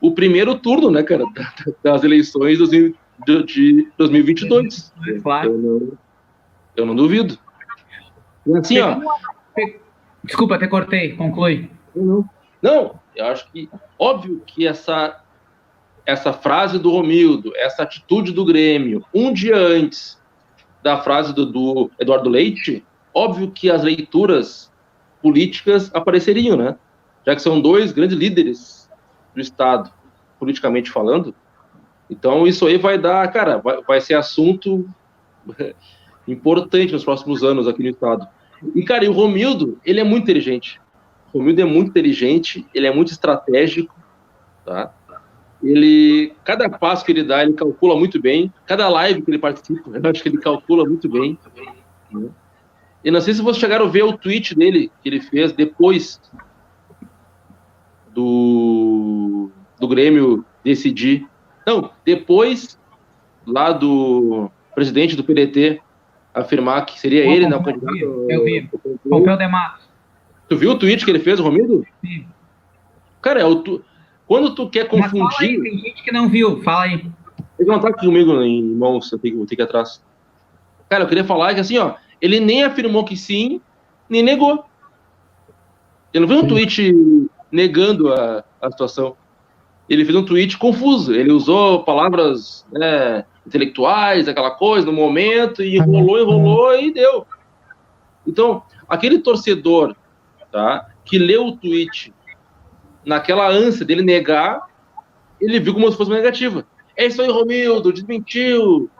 o 0.00 0.12
primeiro 0.12 0.56
turno, 0.56 0.90
né, 0.90 1.02
cara, 1.02 1.24
das 1.82 2.02
eleições 2.02 2.58
de, 2.68 2.94
de 3.46 3.88
2022. 3.96 4.92
Claro. 5.22 5.50
Eu 5.50 5.58
não, 5.58 5.92
eu 6.76 6.86
não 6.86 6.96
duvido. 6.96 7.38
Assim, 8.56 8.80
ó. 8.80 9.00
Desculpa, 10.24 10.56
até 10.56 10.66
cortei, 10.66 11.14
conclui. 11.16 11.70
Não, 12.60 12.98
eu 13.14 13.26
acho 13.26 13.50
que, 13.50 13.68
óbvio 13.98 14.42
que 14.46 14.66
essa, 14.66 15.21
essa 16.04 16.32
frase 16.32 16.78
do 16.78 16.90
Romildo, 16.90 17.52
essa 17.56 17.82
atitude 17.82 18.32
do 18.32 18.44
Grêmio, 18.44 19.04
um 19.14 19.32
dia 19.32 19.56
antes 19.56 20.20
da 20.82 21.00
frase 21.00 21.32
do, 21.32 21.46
do 21.46 21.90
Eduardo 21.98 22.28
Leite, 22.28 22.84
óbvio 23.14 23.50
que 23.50 23.70
as 23.70 23.82
leituras 23.82 24.72
políticas 25.22 25.90
apareceriam, 25.94 26.56
né? 26.56 26.76
Já 27.24 27.36
que 27.36 27.42
são 27.42 27.60
dois 27.60 27.92
grandes 27.92 28.18
líderes 28.18 28.90
do 29.32 29.40
Estado, 29.40 29.92
politicamente 30.38 30.90
falando. 30.90 31.32
Então, 32.10 32.46
isso 32.46 32.66
aí 32.66 32.76
vai 32.76 32.98
dar, 32.98 33.30
cara, 33.32 33.58
vai, 33.58 33.80
vai 33.82 34.00
ser 34.00 34.14
assunto 34.14 34.88
importante 36.26 36.92
nos 36.92 37.04
próximos 37.04 37.44
anos 37.44 37.68
aqui 37.68 37.82
no 37.82 37.90
Estado. 37.90 38.26
E, 38.74 38.82
cara, 38.82 39.04
e 39.04 39.08
o 39.08 39.12
Romildo, 39.12 39.78
ele 39.84 40.00
é 40.00 40.04
muito 40.04 40.24
inteligente. 40.24 40.80
O 41.32 41.38
Romildo 41.38 41.62
é 41.62 41.64
muito 41.64 41.90
inteligente, 41.90 42.66
ele 42.74 42.86
é 42.86 42.94
muito 42.94 43.12
estratégico, 43.12 43.94
tá? 44.64 44.92
Ele, 45.62 46.32
cada 46.44 46.68
passo 46.68 47.04
que 47.04 47.12
ele 47.12 47.22
dá, 47.22 47.42
ele 47.42 47.52
calcula 47.52 47.96
muito 47.96 48.20
bem. 48.20 48.52
Cada 48.66 48.88
live 48.88 49.22
que 49.22 49.30
ele 49.30 49.38
participa, 49.38 49.90
eu 49.90 50.10
acho 50.10 50.22
que 50.22 50.28
ele 50.28 50.38
calcula 50.38 50.84
muito 50.84 51.08
bem. 51.08 51.38
Né? 52.10 52.28
E 53.04 53.10
não 53.10 53.20
sei 53.20 53.34
se 53.34 53.42
vocês 53.42 53.58
chegaram 53.58 53.86
a 53.86 53.88
ver 53.88 54.02
o 54.02 54.16
tweet 54.16 54.54
dele 54.54 54.90
que 55.02 55.08
ele 55.08 55.20
fez 55.20 55.52
depois 55.52 56.20
do, 58.12 59.50
do 59.78 59.88
Grêmio 59.88 60.44
decidir. 60.64 61.26
Não, 61.66 61.90
depois 62.04 62.78
lá 63.46 63.72
do 63.72 64.50
presidente 64.74 65.16
do 65.16 65.24
PDT 65.24 65.80
afirmar 66.34 66.86
que 66.86 66.98
seria 66.98 67.24
ele, 67.24 67.46
não, 67.46 67.62
candidato. 67.62 67.96
Eu 68.28 68.44
vi. 68.44 68.68
Pompeu 69.08 69.36
de 69.36 69.48
Matos. 69.48 69.88
Tu 70.48 70.56
viu 70.56 70.72
o 70.72 70.78
tweet 70.78 71.04
que 71.04 71.10
ele 71.10 71.18
fez, 71.18 71.38
Romildo? 71.38 71.84
Sim. 72.04 72.26
Cara, 73.20 73.40
é 73.40 73.44
o 73.44 73.56
tu... 73.56 73.84
quando 74.32 74.54
tu 74.54 74.66
quer 74.66 74.88
confundir. 74.88 75.26
Aí, 75.40 75.60
tem 75.60 75.78
gente 75.78 76.02
que 76.02 76.10
não 76.10 76.26
viu, 76.26 76.62
fala 76.62 76.84
aí. 76.84 77.06
Ele 77.58 77.68
não 77.68 77.78
tá 77.78 77.88
aqui 77.88 78.06
comigo 78.06 78.40
em 78.40 78.64
mãos, 78.64 79.12
eu 79.12 79.18
tenho, 79.18 79.34
eu 79.34 79.46
tenho 79.46 79.56
que 79.56 79.62
ir 79.62 79.62
atrás. 79.62 80.02
Cara, 80.88 81.04
eu 81.04 81.08
queria 81.08 81.22
falar 81.22 81.52
que 81.52 81.60
assim, 81.60 81.76
ó, 81.76 81.96
ele 82.18 82.40
nem 82.40 82.64
afirmou 82.64 83.04
que 83.04 83.14
sim, 83.14 83.60
nem 84.08 84.22
negou. 84.22 84.64
Eu 86.14 86.22
não 86.22 86.28
vi 86.28 86.34
um 86.34 86.46
tweet 86.46 86.94
negando 87.50 88.10
a, 88.10 88.42
a 88.58 88.70
situação. 88.70 89.18
Ele 89.86 90.02
fez 90.02 90.16
um 90.16 90.24
tweet 90.24 90.56
confuso. 90.56 91.12
Ele 91.12 91.30
usou 91.30 91.84
palavras 91.84 92.64
né, 92.72 93.26
intelectuais, 93.46 94.28
aquela 94.28 94.52
coisa, 94.52 94.86
no 94.86 94.94
momento, 94.94 95.62
e 95.62 95.76
enrolou, 95.76 96.18
enrolou 96.18 96.74
e 96.80 96.90
deu. 96.90 97.26
Então, 98.26 98.62
aquele 98.88 99.18
torcedor 99.18 99.94
tá, 100.50 100.88
que 101.04 101.18
leu 101.18 101.48
o 101.48 101.56
tweet 101.58 102.14
naquela 103.04 103.48
ânsia 103.48 103.84
dele 103.84 104.02
negar, 104.02 104.66
ele 105.40 105.60
viu 105.60 105.74
como 105.74 105.90
se 105.90 105.96
fosse 105.96 106.10
uma 106.10 106.16
negativa. 106.16 106.66
É 106.96 107.06
isso 107.06 107.20
aí, 107.20 107.30
Romildo, 107.30 107.92
desmentiu 107.92 108.90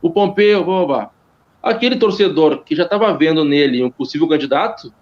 o 0.00 0.10
Pompeu, 0.10 0.64
blá, 0.64 0.76
blá, 0.78 0.86
blá 0.86 1.10
aquele 1.62 1.96
torcedor 1.96 2.62
que 2.64 2.74
já 2.74 2.84
estava 2.84 3.12
vendo 3.16 3.44
nele 3.44 3.82
um 3.82 3.90
possível 3.90 4.28
candidato, 4.28 4.92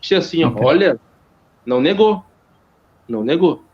disse 0.00 0.14
assim, 0.14 0.44
ó, 0.44 0.52
olha, 0.56 1.00
não 1.64 1.80
negou, 1.80 2.24
não 3.08 3.24
negou. 3.24 3.64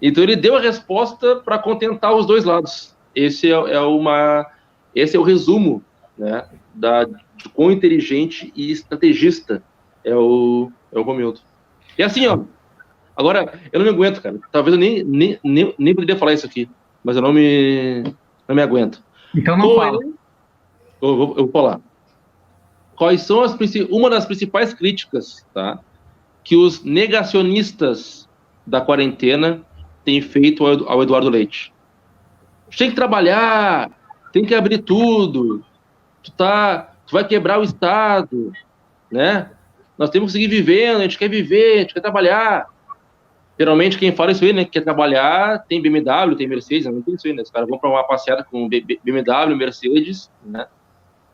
Então 0.00 0.22
ele 0.22 0.36
deu 0.36 0.56
a 0.56 0.60
resposta 0.60 1.36
para 1.36 1.58
contentar 1.58 2.14
os 2.14 2.26
dois 2.26 2.44
lados. 2.44 2.94
Esse 3.14 3.50
é, 3.50 3.54
é, 3.54 3.80
uma, 3.80 4.46
esse 4.94 5.16
é 5.16 5.20
o 5.20 5.22
resumo, 5.22 5.82
né, 6.16 6.46
da 6.74 7.04
de 7.04 7.48
quão 7.48 7.70
inteligente 7.72 8.52
e 8.54 8.70
estrategista 8.70 9.62
é 10.04 10.14
o 10.14 10.70
é 10.92 10.98
o 10.98 11.02
Romildo. 11.02 11.40
E 11.98 12.02
assim, 12.02 12.26
ó, 12.26 12.40
agora 13.16 13.60
eu 13.72 13.78
não 13.78 13.86
me 13.86 13.92
aguento, 13.92 14.20
cara. 14.20 14.38
Talvez 14.50 14.74
eu 14.74 14.80
nem 14.80 15.02
nem, 15.04 15.38
nem, 15.42 15.74
nem 15.78 15.94
poderia 15.94 16.16
falar 16.16 16.32
isso 16.32 16.46
aqui, 16.46 16.68
mas 17.04 17.16
eu 17.16 17.22
não 17.22 17.32
me 17.32 18.02
não 18.48 18.54
me 18.54 18.62
aguento. 18.62 19.02
Então 19.34 19.56
não 19.56 19.68
Tô, 19.68 19.76
fala 19.76 19.98
eu 21.02 21.16
vou, 21.16 21.28
eu 21.30 21.44
vou 21.44 21.48
falar. 21.48 21.80
Quais 22.94 23.22
são 23.22 23.42
as 23.42 23.56
uma 23.90 24.08
das 24.08 24.24
principais 24.24 24.72
críticas, 24.72 25.44
tá? 25.52 25.80
Que 26.44 26.54
os 26.54 26.84
negacionistas 26.84 28.28
da 28.64 28.80
quarentena 28.80 29.62
têm 30.04 30.22
feito 30.22 30.64
ao 30.64 31.02
Eduardo 31.02 31.28
Leite. 31.28 31.72
Tem 32.76 32.90
que 32.90 32.96
trabalhar, 32.96 33.90
tem 34.32 34.44
que 34.44 34.54
abrir 34.54 34.78
tudo. 34.78 35.64
Tu 36.22 36.30
tá, 36.32 36.94
tu 37.06 37.12
vai 37.12 37.26
quebrar 37.26 37.58
o 37.58 37.64
estado, 37.64 38.52
né? 39.10 39.50
Nós 39.98 40.10
temos 40.10 40.32
que 40.32 40.38
seguir 40.38 40.48
vivendo, 40.48 40.98
a 40.98 41.02
gente 41.02 41.18
quer 41.18 41.28
viver, 41.28 41.74
a 41.74 41.78
gente 41.80 41.94
quer 41.94 42.00
trabalhar. 42.00 42.66
Geralmente 43.62 43.96
quem 43.96 44.10
fala 44.10 44.32
isso 44.32 44.42
aí, 44.42 44.52
né, 44.52 44.64
que 44.64 44.72
quer 44.72 44.80
trabalhar, 44.80 45.64
tem 45.68 45.80
BMW, 45.80 46.34
tem 46.36 46.48
Mercedes, 46.48 46.84
não 46.86 47.00
tem 47.00 47.14
isso 47.14 47.28
aí, 47.28 47.32
né? 47.32 47.42
Os 47.42 47.50
caras 47.50 47.68
vão 47.68 47.78
para 47.78 47.88
uma 47.88 48.02
passeada 48.02 48.42
com 48.42 48.68
BMW, 48.68 49.56
Mercedes, 49.56 50.28
né? 50.44 50.66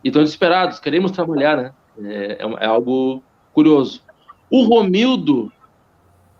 e 0.04 0.08
estão 0.08 0.22
desesperados, 0.22 0.78
queremos 0.78 1.10
trabalhar, 1.10 1.56
né? 1.56 1.72
É, 2.04 2.38
é, 2.38 2.64
é, 2.64 2.66
algo 2.66 3.22
curioso. 3.54 4.02
O 4.50 4.62
Romildo, 4.64 5.50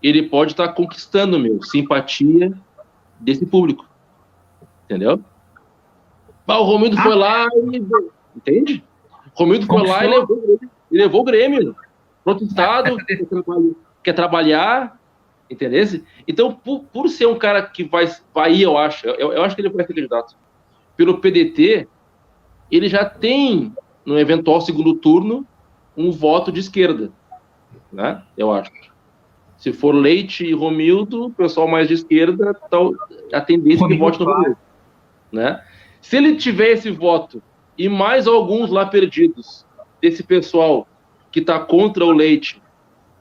ele 0.03 0.25
pode 0.25 0.53
estar 0.53 0.69
tá 0.69 0.75
conquistando, 0.75 1.39
meu, 1.39 1.63
simpatia 1.63 2.53
desse 3.19 3.47
público. 3.47 3.89
Entendeu? 4.85 5.25
Mas 6.47 6.59
o 6.59 6.65
Romildo 6.65 6.99
ah, 6.99 7.03
foi 7.03 7.15
lá 7.15 7.47
e. 7.73 7.83
Entende? 8.37 8.85
O 9.35 9.39
Romildo 9.39 9.65
foi 9.65 9.87
lá 9.87 10.05
e 10.05 10.09
levou, 10.09 10.61
e 10.91 10.99
levou 10.99 11.23
o 11.23 11.25
Grêmio. 11.25 11.75
Protestado, 12.23 12.95
quer, 14.05 14.13
trabalhar, 14.13 14.98
Entendeu? 15.51 16.03
Então, 16.27 16.53
por, 16.53 16.85
por, 16.85 17.09
ser 17.09 17.27
um 17.27 17.39
cara 17.39 17.63
que 17.63 17.83
vai, 17.83 18.07
vai 18.35 18.55
ir, 18.55 18.63
eu 18.63 18.77
acho, 18.77 19.07
eu, 19.07 19.33
eu 19.33 19.43
acho 19.43 19.55
que 19.55 19.63
ele 19.63 19.71
vai 19.71 19.87
ser 19.87 19.95
candidato 19.95 20.37
pelo 20.97 21.19
PDT, 21.19 21.89
ele 22.71 22.89
já 22.89 23.05
tem, 23.05 23.73
no 24.05 24.19
eventual 24.19 24.61
segundo 24.61 24.95
turno, 24.95 25.47
um 25.97 26.11
voto 26.11 26.53
de 26.53 26.61
esquerda, 26.61 27.11
né? 27.93 28.23
Eu 28.37 28.53
acho. 28.53 28.71
Se 29.57 29.73
for 29.73 29.95
Leite 29.95 30.45
e 30.45 30.53
Romildo, 30.53 31.27
o 31.27 31.31
pessoal 31.31 31.67
mais 31.67 31.89
de 31.89 31.95
esquerda, 31.95 32.55
tal, 32.71 32.93
a 33.33 33.41
tendência 33.41 33.85
é 33.85 33.89
que 33.89 33.97
vote 33.97 34.21
no 34.21 34.27
Romildo, 34.27 34.59
né? 35.33 35.63
Se 36.01 36.17
ele 36.17 36.37
tiver 36.37 36.71
esse 36.73 36.91
voto 36.91 37.43
e 37.77 37.89
mais 37.89 38.27
alguns 38.27 38.71
lá 38.71 38.87
perdidos 38.87 39.67
desse 40.01 40.23
pessoal 40.23 40.87
que 41.31 41.41
está 41.41 41.59
contra 41.59 42.05
o 42.05 42.13
Leite, 42.13 42.63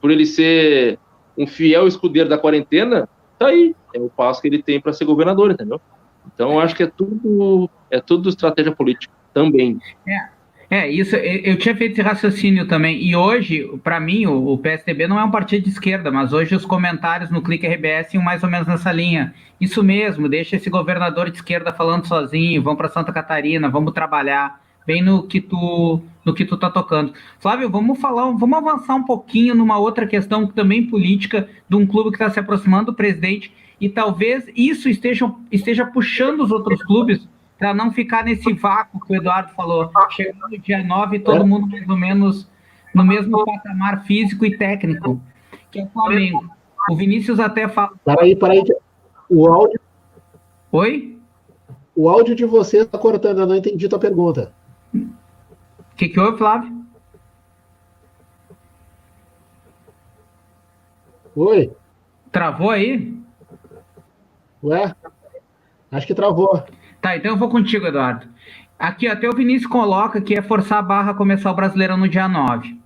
por 0.00 0.10
ele 0.10 0.26
ser 0.26 0.98
um 1.38 1.46
fiel 1.46 1.86
escudeiro 1.86 2.28
da 2.28 2.36
quarentena, 2.36 3.08
tá 3.38 3.46
aí. 3.46 3.74
É 3.94 4.00
o 4.00 4.10
passo 4.10 4.42
que 4.42 4.48
ele 4.48 4.62
tem 4.62 4.80
para 4.80 4.92
ser 4.92 5.04
governador, 5.04 5.50
entendeu? 5.50 5.80
Então 6.34 6.58
acho 6.60 6.74
que 6.74 6.82
é 6.82 6.86
tudo 6.86 7.70
é 7.90 8.00
tudo 8.00 8.28
estratégia 8.28 8.72
política 8.72 9.14
também. 9.32 9.78
É. 10.06 10.38
É, 10.70 10.86
isso, 10.86 11.16
eu 11.16 11.56
tinha 11.56 11.74
feito 11.74 11.92
esse 11.92 12.02
raciocínio 12.02 12.68
também, 12.68 13.02
e 13.02 13.16
hoje, 13.16 13.66
para 13.82 13.98
mim, 13.98 14.26
o, 14.26 14.52
o, 14.52 14.58
PSDB 14.58 15.08
não 15.08 15.18
é 15.18 15.24
um 15.24 15.30
partido 15.30 15.64
de 15.64 15.70
esquerda, 15.70 16.10
mas 16.10 16.34
hoje 16.34 16.54
os 16.54 16.66
comentários 16.66 17.30
no 17.30 17.40
Clique 17.40 17.66
RBS 17.66 18.12
iam 18.12 18.22
mais 18.22 18.42
ou 18.42 18.50
menos 18.50 18.68
nessa 18.68 18.92
linha. 18.92 19.34
Isso 19.58 19.82
mesmo, 19.82 20.28
deixa 20.28 20.56
esse 20.56 20.68
governador 20.68 21.30
de 21.30 21.36
esquerda 21.38 21.72
falando 21.72 22.06
sozinho, 22.06 22.62
vamos 22.62 22.76
para 22.76 22.90
Santa 22.90 23.14
Catarina, 23.14 23.70
vamos 23.70 23.94
trabalhar 23.94 24.60
bem 24.88 25.02
no 25.02 25.22
que 25.24 25.38
tu 25.38 26.00
no 26.24 26.34
que 26.34 26.46
tu 26.46 26.56
tá 26.56 26.70
tocando. 26.70 27.12
Flávio, 27.38 27.70
vamos 27.70 28.00
falar, 28.00 28.30
vamos 28.32 28.58
avançar 28.58 28.94
um 28.94 29.04
pouquinho 29.04 29.54
numa 29.54 29.78
outra 29.78 30.06
questão 30.06 30.46
também 30.46 30.86
política 30.86 31.48
de 31.68 31.76
um 31.76 31.86
clube 31.86 32.10
que 32.10 32.16
está 32.16 32.30
se 32.30 32.40
aproximando 32.40 32.86
do 32.86 32.94
presidente 32.94 33.52
e 33.80 33.88
talvez 33.88 34.46
isso 34.56 34.88
esteja, 34.88 35.30
esteja 35.52 35.86
puxando 35.86 36.40
os 36.40 36.50
outros 36.50 36.82
clubes 36.82 37.26
para 37.58 37.74
não 37.74 37.92
ficar 37.92 38.24
nesse 38.24 38.52
vácuo 38.52 39.00
que 39.00 39.12
o 39.12 39.16
Eduardo 39.16 39.52
falou. 39.52 39.90
Chegando 40.10 40.48
no 40.50 40.58
dia 40.58 40.82
9, 40.82 41.18
todo 41.20 41.46
mundo 41.46 41.66
mais 41.66 41.88
ou 41.88 41.96
menos 41.96 42.48
no 42.94 43.04
mesmo 43.04 43.44
patamar 43.44 44.04
físico 44.04 44.44
e 44.44 44.56
técnico, 44.56 45.20
que 45.70 45.80
é 45.80 45.84
o 45.84 45.88
Flamengo. 45.88 46.50
O 46.90 46.96
Vinícius 46.96 47.40
até 47.40 47.68
fala. 47.68 47.92
Peraí, 48.04 48.34
peraí. 48.36 48.62
O 49.28 49.48
áudio. 49.48 49.80
Oi? 50.72 51.18
O 51.94 52.08
áudio 52.08 52.34
de 52.34 52.44
você 52.44 52.78
está 52.78 52.98
cortando, 52.98 53.40
eu 53.40 53.46
não 53.46 53.56
entendi 53.56 53.88
tua 53.88 53.98
pergunta. 53.98 54.52
O 54.94 55.96
que, 55.96 56.08
que 56.08 56.20
houve, 56.20 56.38
Flávio? 56.38 56.84
Oi. 61.34 61.70
Travou 62.32 62.70
aí? 62.70 63.16
Ué? 64.62 64.94
Acho 65.90 66.06
que 66.06 66.14
travou. 66.14 66.64
Tá, 67.00 67.16
então 67.16 67.32
eu 67.32 67.36
vou 67.36 67.48
contigo, 67.48 67.86
Eduardo. 67.86 68.26
Aqui 68.78 69.08
até 69.08 69.28
o 69.28 69.34
Vinícius 69.34 69.70
coloca 69.70 70.20
que 70.20 70.34
é 70.34 70.42
forçar 70.42 70.78
a 70.78 70.82
barra 70.82 71.14
começar 71.14 71.50
o 71.50 71.54
Brasileirão 71.54 71.96
no 71.96 72.08
dia 72.08 72.28
9. 72.28 72.78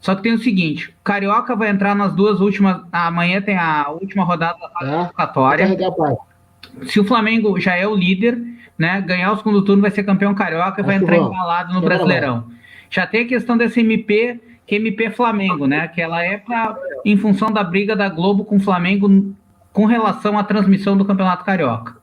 Só 0.00 0.14
que 0.16 0.22
tem 0.22 0.32
o 0.32 0.38
seguinte, 0.38 0.88
o 0.88 1.04
Carioca 1.04 1.54
vai 1.54 1.68
entrar 1.68 1.94
nas 1.94 2.12
duas 2.12 2.40
últimas. 2.40 2.82
Amanhã 2.90 3.40
tem 3.40 3.56
a 3.56 3.88
última 3.88 4.24
rodada 4.24 4.58
da 4.58 4.68
classificatória. 4.68 5.64
É, 5.64 6.86
Se 6.86 6.98
o 6.98 7.04
Flamengo 7.04 7.58
já 7.60 7.76
é 7.76 7.86
o 7.86 7.94
líder, 7.94 8.40
né? 8.78 9.00
Ganhar 9.00 9.32
o 9.32 9.36
segundo 9.36 9.62
turno 9.62 9.82
vai 9.82 9.90
ser 9.90 10.02
campeão 10.02 10.34
carioca 10.34 10.80
e 10.80 10.84
vai 10.84 10.96
entrar 10.96 11.16
embalado 11.16 11.72
no 11.74 11.80
Brasileirão. 11.80 12.46
Já 12.90 13.06
tem 13.06 13.22
a 13.22 13.28
questão 13.28 13.56
dessa 13.56 13.80
MP, 13.80 14.40
que 14.66 14.74
é 14.74 14.78
MP 14.78 15.10
Flamengo, 15.10 15.66
né? 15.66 15.88
Que 15.88 16.00
ela 16.00 16.22
é 16.22 16.36
pra, 16.36 16.76
em 17.04 17.16
função 17.16 17.50
da 17.50 17.64
briga 17.64 17.96
da 17.96 18.08
Globo 18.08 18.44
com 18.44 18.56
o 18.56 18.60
Flamengo 18.60 19.34
com 19.72 19.86
relação 19.86 20.38
à 20.38 20.44
transmissão 20.44 20.96
do 20.96 21.04
Campeonato 21.04 21.44
Carioca. 21.44 21.96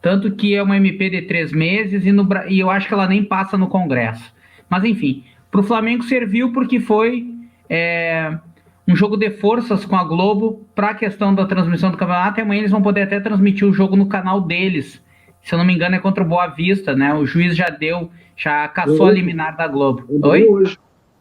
Tanto 0.00 0.30
que 0.30 0.54
é 0.54 0.62
uma 0.62 0.76
MP 0.76 1.10
de 1.10 1.22
três 1.22 1.52
meses 1.52 2.06
e, 2.06 2.12
no, 2.12 2.26
e 2.48 2.58
eu 2.58 2.70
acho 2.70 2.88
que 2.88 2.94
ela 2.94 3.06
nem 3.06 3.24
passa 3.24 3.58
no 3.58 3.66
Congresso. 3.66 4.32
Mas 4.70 4.84
enfim, 4.84 5.24
para 5.50 5.60
o 5.60 5.64
Flamengo 5.64 6.04
serviu 6.04 6.52
porque 6.52 6.78
foi 6.78 7.34
é, 7.68 8.38
um 8.86 8.94
jogo 8.94 9.16
de 9.16 9.30
forças 9.30 9.84
com 9.84 9.96
a 9.96 10.04
Globo 10.04 10.66
para 10.74 10.90
a 10.90 10.94
questão 10.94 11.34
da 11.34 11.44
transmissão 11.44 11.90
do 11.90 11.96
campeonato. 11.96 12.40
E 12.40 12.42
amanhã 12.42 12.60
eles 12.60 12.70
vão 12.70 12.80
poder 12.80 13.02
até 13.02 13.20
transmitir 13.20 13.66
o 13.66 13.72
jogo 13.72 13.96
no 13.96 14.06
canal 14.06 14.40
deles 14.40 15.02
se 15.48 15.54
eu 15.54 15.58
não 15.58 15.64
me 15.64 15.74
engano, 15.74 15.96
é 15.96 15.98
contra 15.98 16.22
o 16.22 16.26
Boa 16.26 16.46
Vista, 16.48 16.94
né? 16.94 17.14
O 17.14 17.24
juiz 17.24 17.56
já 17.56 17.70
deu, 17.70 18.10
já 18.36 18.68
caçou 18.68 19.06
a 19.06 19.10
liminar 19.10 19.56
da 19.56 19.66
Globo. 19.66 20.04
É 20.22 20.26
Oi? 20.26 20.46
Hoje. 20.46 20.78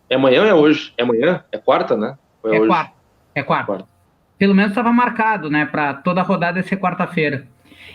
É 0.09 0.15
amanhã 0.15 0.41
ou 0.41 0.47
é 0.47 0.53
hoje? 0.53 0.93
É 0.97 1.03
amanhã? 1.03 1.45
É 1.49 1.57
quarta, 1.57 1.95
né? 1.95 2.17
é, 2.43 2.57
é 2.57 2.67
quarta. 2.67 2.93
É 3.33 3.41
quarta. 3.41 3.65
quarta. 3.65 3.85
Pelo 4.37 4.53
menos 4.53 4.71
estava 4.71 4.91
marcado, 4.91 5.49
né? 5.49 5.65
Para 5.65 5.93
toda 5.93 6.19
a 6.19 6.25
rodada 6.25 6.61
ser 6.61 6.75
quarta-feira. 6.75 7.47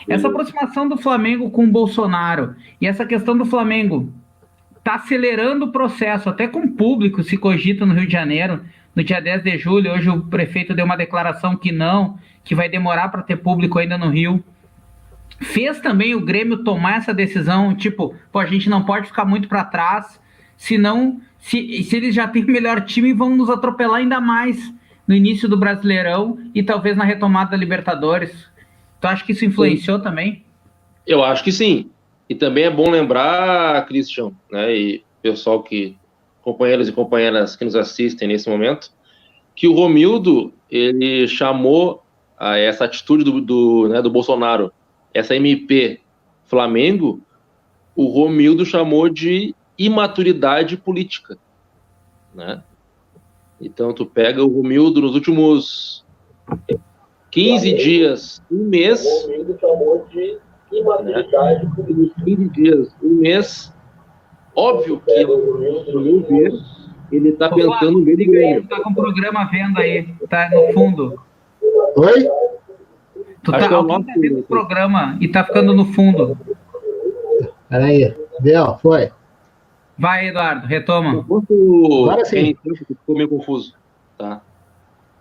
Essa 0.09 0.29
aproximação 0.29 0.88
do 0.88 0.97
Flamengo 0.97 1.51
com 1.51 1.64
o 1.64 1.71
Bolsonaro 1.71 2.57
e 2.81 2.87
essa 2.87 3.05
questão 3.05 3.37
do 3.37 3.45
Flamengo 3.45 4.11
está 4.79 4.95
acelerando 4.95 5.66
o 5.66 5.71
processo, 5.71 6.31
até 6.31 6.49
com 6.49 6.61
o 6.61 6.73
público 6.73 7.23
se 7.23 7.37
cogita 7.37 7.85
no 7.85 7.92
Rio 7.92 8.07
de 8.07 8.12
Janeiro. 8.12 8.64
No 8.97 9.05
dia 9.05 9.21
10 9.21 9.42
de 9.42 9.59
julho, 9.59 9.92
hoje 9.92 10.09
o 10.09 10.23
prefeito 10.23 10.73
deu 10.73 10.87
uma 10.87 10.97
declaração 10.97 11.57
que 11.57 11.71
não, 11.71 12.18
que 12.42 12.55
vai 12.55 12.71
demorar 12.71 13.11
para 13.11 13.23
ter 13.23 13.37
público 13.37 13.79
ainda 13.79 13.99
no 13.99 14.09
Rio 14.09 14.42
fez 15.43 15.81
também 15.81 16.15
o 16.15 16.21
Grêmio 16.21 16.65
tomar 16.65 16.99
essa 16.99 17.13
decisão, 17.13 17.75
tipo, 17.75 18.15
pô, 18.31 18.39
a 18.39 18.47
gente 18.47 18.69
não 18.69 18.85
pode 18.85 19.09
ficar 19.09 19.25
muito 19.25 19.49
para 19.49 19.65
trás, 19.65 20.21
senão, 20.57 21.21
se, 21.39 21.83
se 21.83 21.97
eles 21.97 22.15
já 22.15 22.27
têm 22.29 22.45
o 22.45 22.51
melhor 22.51 22.83
time, 22.83 23.13
vão 23.13 23.35
nos 23.37 23.51
atropelar 23.51 24.01
ainda 24.01 24.21
mais 24.21 24.73
no 25.07 25.15
início 25.15 25.49
do 25.49 25.57
Brasileirão 25.57 26.39
e 26.55 26.63
talvez 26.63 26.97
na 26.97 27.05
retomada 27.05 27.51
da 27.51 27.57
Libertadores. 27.57 28.49
Tu 29.01 29.07
acha 29.07 29.25
que 29.25 29.33
isso 29.33 29.45
influenciou 29.45 29.99
sim. 29.99 30.05
também? 30.05 30.45
Eu 31.07 31.25
acho 31.25 31.43
que 31.43 31.51
sim. 31.51 31.91
E 32.29 32.35
também 32.35 32.65
é 32.65 32.71
bom 32.71 32.89
lembrar, 32.89 33.85
Christian, 33.87 34.33
né, 34.51 34.75
e 34.75 35.05
pessoal 35.21 35.63
que, 35.63 35.97
companheiros 36.41 36.89
e 36.89 36.93
companheiras 36.93 37.57
que 37.57 37.65
nos 37.65 37.77
assistem 37.77 38.29
nesse 38.29 38.49
momento, 38.49 38.91
que 39.55 39.69
o 39.69 39.75
Romildo, 39.75 40.53
ele 40.71 41.27
chamou 41.29 42.03
a 42.39 42.57
essa 42.57 42.85
atitude 42.85 43.23
do, 43.23 43.41
do, 43.41 43.89
né, 43.89 44.01
do 44.01 44.11
Bolsonaro 44.11 44.73
essa 45.14 45.35
MP 45.35 46.01
Flamengo, 46.44 47.20
o 47.94 48.07
Romildo 48.07 48.64
chamou 48.64 49.09
de 49.09 49.55
imaturidade 49.79 50.77
política, 50.77 51.37
né? 52.35 52.62
Então 53.61 53.92
tu 53.92 54.05
pega 54.05 54.44
o 54.44 54.48
Romildo 54.48 55.01
nos 55.01 55.14
últimos 55.14 56.05
15 57.31 57.72
dias, 57.75 58.42
um 58.51 58.64
mês. 58.64 59.05
O 59.05 59.22
Romildo 59.22 59.59
chamou 59.61 60.07
de 60.11 60.38
imaturidade 60.72 61.64
né? 61.64 61.72
política. 61.75 62.25
15 62.25 62.48
dias, 62.51 62.96
um 63.03 63.14
mês. 63.16 63.72
Óbvio 64.55 65.01
que, 65.01 65.25
no 65.25 66.01
meu 66.01 66.22
ver, 66.22 66.53
ele 67.11 67.31
está 67.31 67.48
pensando 67.48 67.92
no 67.92 68.01
meio 68.01 68.16
Grêmio. 68.18 68.66
Tá 68.68 68.81
com 68.83 68.90
o 68.90 68.94
programa 68.94 69.44
vendo 69.51 69.79
aí, 69.79 70.07
tá 70.29 70.51
no 70.51 70.72
fundo. 70.75 71.20
Oi? 71.96 72.29
Tu 73.43 73.51
tá, 73.51 73.59
é 73.59 73.67
alguém 73.67 74.03
tá 74.03 74.15
vendo 74.17 74.41
o 74.41 74.43
programa 74.43 75.17
e 75.21 75.29
tá 75.29 75.45
ficando 75.45 75.75
no 75.75 75.87
fundo. 75.87 76.39
Peraí, 77.69 78.15
deu, 78.41 78.77
foi. 78.79 79.11
Vai, 79.99 80.29
Eduardo, 80.29 80.67
retoma. 80.67 81.25
Agora 81.25 82.25
sim. 82.25 82.57
Ficou 82.87 83.17
meio 83.17 83.29
confuso. 83.29 83.75
Tá. 84.17 84.41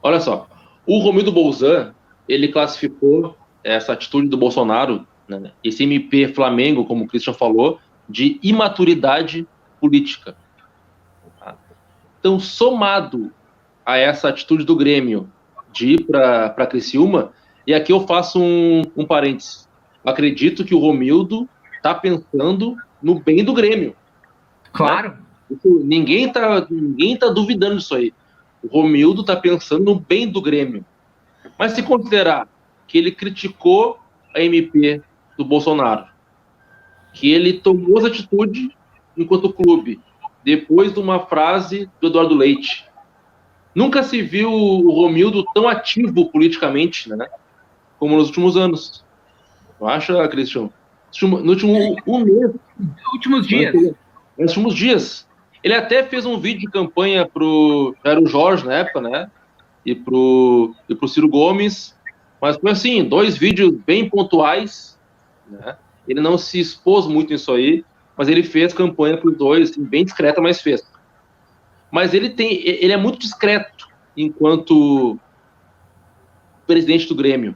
Olha 0.04 0.20
só, 0.20 0.48
o 0.86 1.00
Romildo 1.00 1.32
Bolzan, 1.32 1.94
ele 2.28 2.48
classificou 2.48 3.38
essa 3.64 3.94
atitude 3.94 4.28
do 4.28 4.38
Bolsonaro, 4.38 5.06
né, 5.28 5.52
esse 5.64 5.84
MP 5.84 6.28
Flamengo, 6.28 6.86
como 6.86 7.06
o 7.06 7.08
Christian 7.08 7.34
falou, 7.34 7.80
de 8.10 8.40
imaturidade 8.42 9.48
política. 9.80 10.36
Tá? 11.40 11.56
Então, 12.20 12.40
somado 12.40 13.32
a 13.86 13.98
essa 13.98 14.30
atitude 14.30 14.64
do 14.64 14.76
Grêmio 14.76 15.30
de 15.72 15.94
ir 15.94 16.06
para 16.06 16.68
Criciúma, 16.68 17.32
e 17.66 17.74
aqui 17.74 17.92
eu 17.92 18.06
faço 18.08 18.40
um, 18.42 18.82
um 18.96 19.06
parênteses. 19.06 19.68
Acredito 20.04 20.66
que 20.66 20.74
o 20.74 20.80
Romildo 20.80 21.48
está 21.76 21.94
pensando 21.94 22.76
no 23.02 23.20
bem 23.20 23.44
do 23.44 23.54
Grêmio. 23.54 23.96
Claro. 24.72 25.12
Né? 25.12 25.18
ninguém 25.84 26.28
está 26.28 26.66
ninguém 26.70 27.18
tá 27.18 27.28
duvidando 27.28 27.78
disso 27.78 27.96
aí. 27.96 28.14
O 28.64 28.68
Romildo 28.68 29.22
está 29.22 29.36
pensando 29.36 29.84
no 29.84 29.96
bem 29.96 30.28
do 30.28 30.42
Grêmio. 30.42 30.86
Mas 31.58 31.74
se 31.74 31.84
considerar 31.84 32.48
que 32.88 32.98
ele 32.98 33.12
criticou 33.12 34.00
a 34.34 34.42
MP 34.42 35.02
do 35.38 35.44
Bolsonaro, 35.44 36.06
que 37.14 37.32
ele 37.32 37.54
tomou 37.54 37.98
essa 37.98 38.08
atitude 38.08 38.76
enquanto 39.18 39.52
clube, 39.52 40.00
depois 40.44 40.94
de 40.94 41.00
uma 41.00 41.20
frase 41.26 41.90
do 42.00 42.08
Eduardo 42.08 42.36
Leite. 42.36 42.86
Nunca 43.74 44.04
se 44.04 44.22
viu 44.22 44.52
o 44.52 44.92
Romildo 44.92 45.46
tão 45.54 45.68
ativo 45.68 46.30
politicamente, 46.30 47.10
né? 47.10 47.28
Como 48.02 48.18
nos 48.18 48.28
últimos 48.28 48.58
anos. 48.58 49.06
Não 49.80 49.88
acha, 49.88 50.28
Cristian? 50.28 50.70
No 51.22 51.50
último 51.50 51.96
um 52.06 52.20
mês. 52.20 52.52
últimos 53.14 53.48
dias. 53.48 53.74
Nos 54.38 54.50
últimos 54.50 54.76
dias. 54.76 55.28
Ele 55.64 55.76
até 55.76 56.04
fez 56.04 56.26
um 56.26 56.40
vídeo 56.40 56.62
de 56.62 56.68
campanha 56.68 57.26
pro. 57.26 57.96
Era 58.04 58.20
o 58.20 58.26
Jorge 58.26 58.66
na 58.66 58.74
época, 58.74 59.00
né? 59.00 59.30
e 59.86 59.96
pro, 59.96 60.76
e 60.88 60.96
pro 60.96 61.08
Ciro 61.08 61.28
Gomes, 61.28 61.96
mas 62.40 62.58
foi 62.58 62.72
assim, 62.72 63.04
dois 63.04 63.38
vídeos 63.38 63.74
bem 63.86 64.10
pontuais, 64.10 65.00
né? 65.48 65.76
Ele 66.08 66.20
não 66.20 66.38
se 66.38 66.60
expôs 66.60 67.06
muito 67.08 67.32
nisso 67.32 67.52
aí, 67.52 67.86
mas 68.18 68.28
ele 68.28 68.44
fez 68.44 68.74
campanha 68.74 69.18
para 69.18 69.30
os 69.30 69.38
dois, 69.38 69.72
assim, 69.72 69.84
bem 69.84 70.04
discreta, 70.04 70.42
mas 70.42 70.62
fez. 70.62 70.84
Mas 71.92 72.14
ele 72.14 72.30
tem, 72.30 72.68
ele 72.68 72.92
é 72.92 72.98
muito 72.98 73.20
discreto 73.20 73.88
enquanto 74.18 75.20
presidente 76.66 77.08
do 77.08 77.16
Grêmio. 77.16 77.56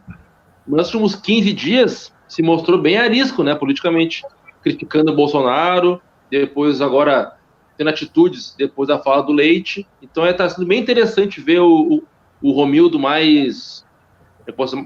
Nos 0.67 0.88
últimos 0.88 1.15
15 1.15 1.54
dias 1.54 2.13
se 2.28 2.41
mostrou 2.41 2.80
bem 2.80 2.97
arisco, 2.97 3.43
né, 3.43 3.54
politicamente, 3.56 4.23
criticando 4.62 5.12
o 5.12 5.15
Bolsonaro, 5.15 6.01
depois 6.30 6.82
agora 6.82 7.34
tendo 7.78 7.89
atitudes 7.89 8.56
depois 8.58 8.88
da 8.88 8.99
fala 8.99 9.21
do 9.21 9.32
Leite. 9.32 9.88
Então 10.01 10.25
está 10.25 10.45
é, 10.45 10.49
sendo 10.49 10.65
bem 10.65 10.80
interessante 10.80 11.41
ver 11.41 11.60
o, 11.60 12.04
o, 12.41 12.49
o 12.49 12.51
Romildo 12.51 12.97
mais, 12.97 13.86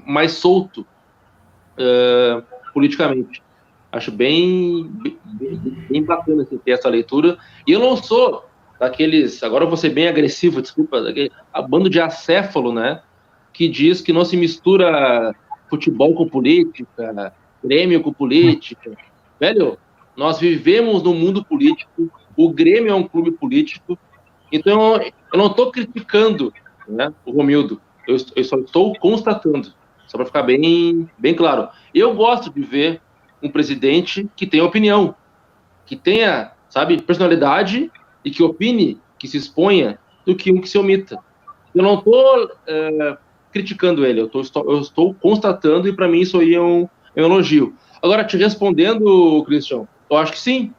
mais 0.06 0.32
solto 0.32 0.86
uh, 1.78 2.42
politicamente. 2.74 3.42
Acho 3.92 4.12
bem, 4.12 4.88
bem, 4.92 5.58
bem 5.88 6.04
bacana 6.04 6.42
assim, 6.42 6.58
ter 6.58 6.72
essa 6.72 6.88
leitura. 6.88 7.38
E 7.66 7.72
eu 7.72 7.80
não 7.80 7.96
sou 7.96 8.44
daqueles, 8.78 9.42
agora 9.42 9.64
eu 9.64 9.68
vou 9.68 9.76
ser 9.76 9.90
bem 9.90 10.08
agressivo, 10.08 10.62
desculpa, 10.62 11.00
daquele 11.00 11.30
a 11.52 11.60
bando 11.60 11.90
de 11.90 12.00
acéfalo, 12.00 12.72
né? 12.72 13.02
Que 13.52 13.68
diz 13.68 14.00
que 14.00 14.12
não 14.12 14.24
se 14.24 14.36
mistura 14.36 15.34
futebol 15.70 16.14
com 16.14 16.28
política, 16.28 17.32
Grêmio 17.62 18.02
com 18.02 18.12
política. 18.12 18.96
Velho, 19.38 19.78
nós 20.16 20.38
vivemos 20.38 21.02
no 21.02 21.14
mundo 21.14 21.44
político, 21.44 22.10
o 22.36 22.50
Grêmio 22.50 22.90
é 22.90 22.94
um 22.94 23.06
clube 23.06 23.30
político, 23.30 23.98
então 24.50 25.00
eu 25.32 25.38
não 25.38 25.46
estou 25.46 25.70
criticando 25.70 26.52
né, 26.88 27.12
o 27.24 27.30
Romildo, 27.30 27.80
eu, 28.06 28.16
eu 28.34 28.44
só 28.44 28.58
estou 28.58 28.94
constatando, 28.98 29.72
só 30.06 30.16
para 30.16 30.26
ficar 30.26 30.42
bem, 30.42 31.08
bem 31.16 31.34
claro. 31.34 31.68
Eu 31.94 32.14
gosto 32.14 32.52
de 32.52 32.60
ver 32.60 33.00
um 33.42 33.50
presidente 33.50 34.28
que 34.34 34.46
tenha 34.46 34.64
opinião, 34.64 35.14
que 35.86 35.96
tenha, 35.96 36.52
sabe, 36.68 37.00
personalidade 37.00 37.90
e 38.24 38.30
que 38.30 38.42
opine, 38.42 38.98
que 39.18 39.28
se 39.28 39.36
exponha, 39.36 39.98
do 40.26 40.34
que 40.34 40.52
um 40.52 40.60
que 40.60 40.68
se 40.68 40.78
omita. 40.78 41.18
Eu 41.74 41.82
não 41.82 41.94
estou 41.94 42.50
é, 42.66 43.16
criticando 43.52 44.04
ele, 44.04 44.20
eu, 44.20 44.28
tô, 44.28 44.40
estou, 44.40 44.70
eu 44.70 44.80
estou 44.80 45.14
constatando 45.14 45.88
e 45.88 45.92
para 45.92 46.08
mim 46.08 46.20
isso 46.20 46.38
aí 46.38 46.54
é 46.54 46.60
um, 46.60 46.88
é 47.14 47.22
um 47.22 47.26
elogio. 47.26 47.74
Agora, 48.02 48.24
te 48.24 48.36
respondendo, 48.36 49.44
Christian, 49.44 49.86
eu 50.08 50.16
acho 50.16 50.32
que 50.32 50.40
sim. 50.40 50.72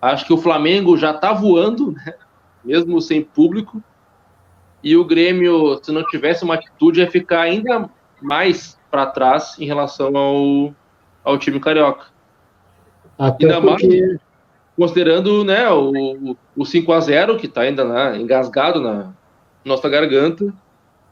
Acho 0.00 0.26
que 0.26 0.32
o 0.32 0.38
Flamengo 0.38 0.96
já 0.96 1.12
está 1.12 1.32
voando, 1.32 1.92
né? 1.92 2.14
mesmo 2.64 3.00
sem 3.00 3.22
público, 3.22 3.82
e 4.82 4.96
o 4.96 5.04
Grêmio, 5.04 5.80
se 5.82 5.90
não 5.90 6.04
tivesse 6.06 6.44
uma 6.44 6.54
atitude, 6.54 7.00
ia 7.00 7.10
ficar 7.10 7.40
ainda 7.40 7.88
mais 8.20 8.78
para 8.90 9.06
trás 9.06 9.56
em 9.58 9.66
relação 9.66 10.16
ao, 10.16 10.74
ao 11.24 11.38
time 11.38 11.58
carioca. 11.58 12.06
Até 13.18 13.46
ainda 13.46 13.60
porque... 13.60 13.86
mais 13.86 14.20
considerando 14.78 15.44
né, 15.44 15.68
o, 15.70 16.36
o 16.56 16.64
5 16.64 16.92
a 16.92 17.00
0 17.00 17.36
que 17.36 17.46
está 17.46 17.62
ainda 17.62 17.84
né, 17.84 18.16
engasgado 18.16 18.80
na 18.80 19.12
nossa 19.64 19.88
garganta, 19.88 20.54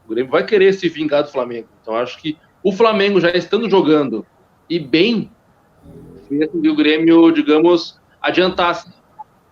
o 0.07 0.09
Grêmio 0.09 0.31
vai 0.31 0.45
querer 0.45 0.73
se 0.73 0.87
vingar 0.87 1.23
do 1.23 1.31
Flamengo. 1.31 1.67
Então 1.81 1.95
acho 1.95 2.17
que 2.19 2.37
o 2.63 2.71
Flamengo 2.71 3.19
já 3.19 3.29
estando 3.31 3.69
jogando 3.69 4.25
e 4.69 4.79
bem, 4.79 5.29
que 6.29 6.69
o 6.69 6.75
Grêmio, 6.75 7.29
digamos, 7.31 7.99
adiantasse 8.21 8.89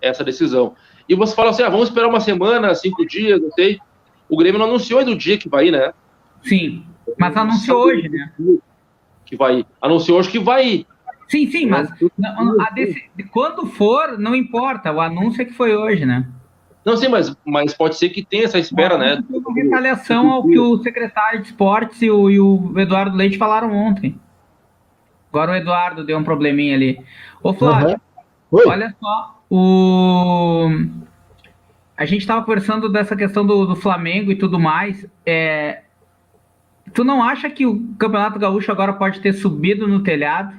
essa 0.02 0.24
decisão. 0.24 0.74
E 1.08 1.14
você 1.14 1.36
fala 1.36 1.50
assim, 1.50 1.64
ah, 1.64 1.70
vamos 1.70 1.90
esperar 1.90 2.08
uma 2.08 2.22
semana, 2.22 2.74
cinco 2.74 3.06
dias, 3.06 3.42
não 3.42 3.52
sei. 3.52 3.80
O 4.30 4.38
Grêmio 4.38 4.58
não 4.58 4.66
anunciou 4.66 5.00
ainda 5.00 5.12
o 5.12 5.18
dia 5.18 5.38
que 5.38 5.50
vai 5.50 5.68
ir, 5.68 5.72
né? 5.72 5.94
Sim, 6.42 6.86
mas 7.20 7.36
anunciou 7.36 7.86
hoje, 7.86 8.10
né? 8.10 8.32
Que 9.26 9.36
vai 9.36 9.60
ir. 9.60 9.66
Anunciou 9.82 10.20
hoje 10.20 10.30
que 10.30 10.40
vai 10.40 10.68
ir. 10.68 10.88
Sim, 11.28 11.50
sim, 11.50 11.66
mas 11.66 11.90
desse, 12.74 13.10
quando 13.32 13.66
for, 13.66 14.18
não 14.18 14.36
importa. 14.36 14.92
O 14.92 15.02
anúncio 15.02 15.42
é 15.42 15.46
que 15.46 15.54
foi 15.54 15.76
hoje, 15.76 16.06
né? 16.06 16.28
Não, 16.86 16.96
sim, 16.96 17.08
mas, 17.08 17.36
mas 17.44 17.74
pode 17.74 17.98
ser 17.98 18.10
que 18.10 18.24
tenha 18.24 18.44
essa 18.44 18.60
espera, 18.60 18.96
né? 18.96 19.24
Uma 19.28 19.54
retaliação 19.56 20.30
ao 20.30 20.44
que 20.44 20.60
o 20.60 20.78
secretário 20.78 21.42
de 21.42 21.48
esportes 21.48 22.00
e 22.04 22.12
o, 22.12 22.30
e 22.30 22.40
o 22.40 22.74
Eduardo 22.78 23.18
Leite 23.18 23.40
falaram 23.40 23.74
ontem. 23.74 24.20
Agora 25.30 25.54
o 25.54 25.56
Eduardo 25.56 26.06
deu 26.06 26.16
um 26.16 26.24
probleminha 26.24 26.76
ali. 26.76 27.04
Ô, 27.42 27.54
Flávio, 27.54 28.00
uhum. 28.52 28.62
olha 28.68 28.96
só, 29.00 29.42
o... 29.50 30.70
a 31.98 32.06
gente 32.06 32.22
estava 32.22 32.46
conversando 32.46 32.88
dessa 32.88 33.16
questão 33.16 33.44
do, 33.44 33.66
do 33.66 33.76
Flamengo 33.76 34.32
e 34.32 34.36
tudo 34.36 34.60
mais. 34.60 35.08
É... 35.26 35.82
Tu 36.94 37.04
não 37.04 37.24
acha 37.24 37.50
que 37.50 37.66
o 37.66 37.82
Campeonato 37.98 38.38
Gaúcho 38.38 38.72
agora 38.72 38.94
pode 38.94 39.22
ter 39.22 39.34
subido 39.34 39.88
no 39.88 40.04
telhado? 40.04 40.56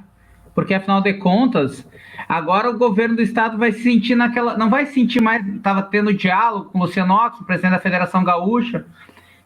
Porque 0.57 0.73
afinal 0.73 1.01
de 1.01 1.13
contas, 1.13 1.87
agora 2.27 2.71
o 2.71 2.79
governo 2.79 3.17
do 3.17 3.21
estado 3.21 3.59
vai 3.59 3.71
se 3.71 3.83
sentir 3.83 4.15
naquela. 4.15 4.57
Não 4.57 4.71
vai 4.71 4.87
se 4.87 4.93
sentir 4.95 5.21
mais. 5.21 5.47
Estava 5.47 5.83
tendo 5.83 6.11
diálogo 6.11 6.71
com 6.71 6.79
o 6.79 6.81
Luciano 6.81 7.13
Ox, 7.13 7.39
o 7.39 7.45
presidente 7.45 7.73
da 7.73 7.79
Federação 7.79 8.23
Gaúcha, 8.23 8.83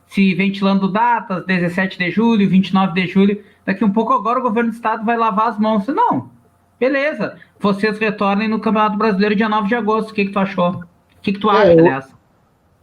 se 0.05 0.33
ventilando 0.33 0.87
datas, 0.87 1.45
17 1.45 1.97
de 1.97 2.11
julho, 2.11 2.49
29 2.49 2.93
de 2.93 3.11
julho. 3.11 3.43
Daqui 3.65 3.83
um 3.83 3.91
pouco 3.91 4.13
agora 4.13 4.39
o 4.39 4.41
governo 4.41 4.69
do 4.69 4.73
estado 4.73 5.03
vai 5.03 5.17
lavar 5.17 5.49
as 5.49 5.59
mãos. 5.59 5.85
Não, 5.87 6.31
beleza. 6.79 7.37
Vocês 7.59 7.99
retornem 7.99 8.47
no 8.47 8.61
Campeonato 8.61 8.97
Brasileiro 8.97 9.35
dia 9.35 9.49
9 9.49 9.67
de 9.67 9.75
agosto. 9.75 10.11
O 10.11 10.13
que, 10.13 10.23
que 10.23 10.31
tu 10.31 10.39
achou? 10.39 10.75
O 10.75 10.81
que, 11.21 11.33
que 11.33 11.39
tu 11.39 11.49
acha, 11.49 11.73
é, 11.73 11.77
aliás? 11.77 12.15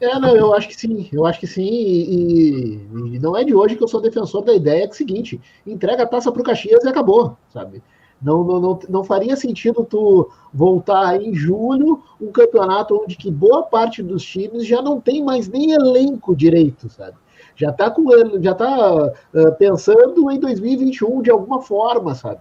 É, 0.02 0.18
não, 0.18 0.36
eu 0.36 0.52
acho 0.52 0.68
que 0.68 0.76
sim, 0.76 1.08
eu 1.10 1.24
acho 1.24 1.40
que 1.40 1.46
sim, 1.46 1.66
e, 1.66 2.74
e, 3.14 3.18
não 3.18 3.34
é 3.34 3.42
de 3.42 3.54
hoje 3.54 3.74
que 3.74 3.82
eu 3.82 3.88
sou 3.88 4.02
defensor 4.02 4.44
da 4.44 4.54
ideia 4.54 4.82
que 4.82 4.88
é 4.88 4.94
o 4.94 4.94
seguinte, 4.94 5.40
entrega 5.66 6.02
a 6.02 6.06
taça 6.06 6.30
para 6.30 6.42
o 6.42 6.44
Caxias 6.44 6.84
e 6.84 6.88
acabou, 6.88 7.38
sabe? 7.48 7.82
Não, 8.20 8.42
não, 8.42 8.61
não, 8.61 8.78
não 8.88 9.04
faria 9.04 9.37
sentido 9.37 9.85
tu 9.85 10.28
voltar 10.52 11.20
em 11.22 11.35
julho 11.35 12.02
um 12.20 12.33
campeonato 12.33 13.00
onde 13.00 13.16
que 13.16 13.31
boa 13.31 13.62
parte 13.62 14.02
dos 14.02 14.24
times 14.24 14.66
já 14.66 14.83
não 14.83 15.00
tem 15.00 15.22
mais 15.22 15.48
nem 15.48 15.72
elenco 15.72 16.35
direito, 16.35 16.88
sabe? 16.88 17.16
Já 17.54 17.70
está 17.70 17.90
com 17.90 18.04
já 18.40 18.54
tá 18.54 19.07
uh, 19.07 19.54
pensando 19.57 20.31
em 20.31 20.38
2021 20.40 21.22
de 21.22 21.31
alguma 21.31 21.62
forma, 21.62 22.14
sabe? 22.14 22.40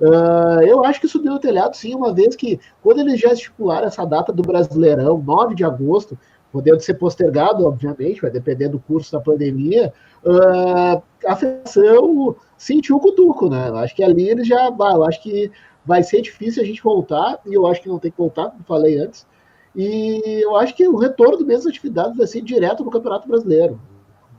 Uh, 0.00 0.60
eu 0.62 0.84
acho 0.84 1.00
que 1.00 1.08
subiu 1.08 1.32
o 1.32 1.38
telhado 1.38 1.74
sim, 1.74 1.94
uma 1.94 2.12
vez 2.12 2.36
que 2.36 2.60
quando 2.82 3.00
eles 3.00 3.18
já 3.18 3.32
estipularam 3.32 3.86
essa 3.86 4.04
data 4.04 4.32
do 4.32 4.42
Brasileirão, 4.42 5.22
9 5.24 5.54
de 5.54 5.64
agosto, 5.64 6.18
podendo 6.52 6.80
ser 6.80 6.94
postergado, 6.94 7.66
obviamente, 7.66 8.20
vai 8.20 8.30
depender 8.30 8.68
do 8.68 8.78
curso 8.78 9.12
da 9.12 9.20
pandemia, 9.20 9.92
uh, 10.26 11.02
a 11.26 11.36
federação 11.36 12.36
sentiu 12.58 12.96
o 12.96 13.00
cutuco, 13.00 13.48
né? 13.48 13.68
Eu 13.68 13.76
acho 13.76 13.94
que 13.94 14.02
ali 14.02 14.28
ele 14.28 14.44
já, 14.44 14.68
eu 14.68 15.04
acho 15.04 15.22
que 15.22 15.50
vai 15.84 16.02
ser 16.02 16.20
difícil 16.20 16.62
a 16.62 16.66
gente 16.66 16.82
voltar, 16.82 17.38
e 17.46 17.54
eu 17.54 17.66
acho 17.66 17.80
que 17.80 17.88
não 17.88 17.98
tem 17.98 18.10
que 18.10 18.18
voltar, 18.18 18.50
como 18.50 18.64
falei 18.64 18.98
antes, 18.98 19.26
e 19.74 20.42
eu 20.42 20.56
acho 20.56 20.74
que 20.74 20.88
o 20.88 20.96
retorno 20.96 21.46
mesmo 21.46 21.68
atividades 21.68 22.16
vai 22.16 22.26
ser 22.26 22.42
direto 22.42 22.84
no 22.84 22.90
Campeonato 22.90 23.28
Brasileiro. 23.28 23.78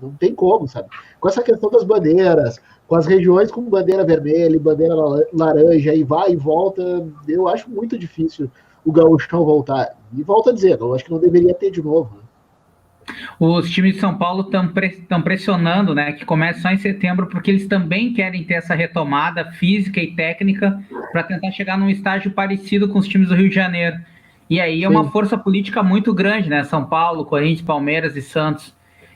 Não 0.02 0.12
tem 0.12 0.34
como, 0.34 0.68
sabe? 0.68 0.90
Com 1.20 1.28
essa 1.28 1.42
questão 1.42 1.70
das 1.70 1.84
bandeiras, 1.84 2.60
com 2.88 2.96
as 2.96 3.06
regiões 3.06 3.52
com 3.52 3.62
bandeira 3.64 4.04
vermelha 4.04 4.60
bandeira 4.60 4.96
laranja, 5.34 5.94
e 5.94 6.04
vai 6.04 6.32
e 6.32 6.36
volta, 6.36 7.08
eu 7.28 7.48
acho 7.48 7.70
muito 7.70 7.98
difícil 7.98 8.50
o 8.86 8.92
gauchão 8.92 9.46
voltar. 9.46 9.96
E 10.16 10.24
volta 10.24 10.50
a 10.50 10.54
dizer, 10.54 10.80
eu 10.80 10.94
acho 10.94 11.06
que 11.06 11.12
não 11.12 11.20
deveria 11.20 11.54
ter 11.54 11.72
de 11.72 11.82
novo. 11.82 12.27
Os 13.40 13.70
times 13.70 13.96
de 13.96 14.00
São 14.00 14.18
Paulo 14.18 14.42
estão 14.42 14.68
pre 14.68 14.90
pressionando, 15.24 15.94
né? 15.94 16.12
Que 16.12 16.26
começa 16.26 16.62
só 16.62 16.70
em 16.70 16.78
setembro, 16.78 17.28
porque 17.28 17.52
eles 17.52 17.68
também 17.68 18.14
querem 18.14 18.44
ter 18.44 18.56
essa 18.56 18.76
retomada 18.76 19.52
física 19.52 20.02
e 20.02 20.16
técnica 20.16 20.82
para 21.12 21.24
tentar 21.24 21.52
chegar 21.52 21.78
num 21.78 21.90
estágio 21.90 22.32
parecido 22.32 22.90
com 22.90 23.00
os 23.00 23.08
times 23.08 23.30
do 23.30 23.36
Rio 23.36 23.50
de 23.50 23.56
Janeiro. 23.56 23.98
E 24.50 24.62
aí 24.62 24.84
é 24.84 24.90
uma 24.90 25.04
Sim. 25.04 25.12
força 25.12 25.38
política 25.38 25.84
muito 25.84 26.14
grande, 26.14 26.50
né? 26.50 26.64
São 26.64 26.86
Paulo, 26.86 27.26
Corinthians, 27.26 27.62
Palmeiras 27.62 28.16
e 28.16 28.22
Santos. 28.22 28.76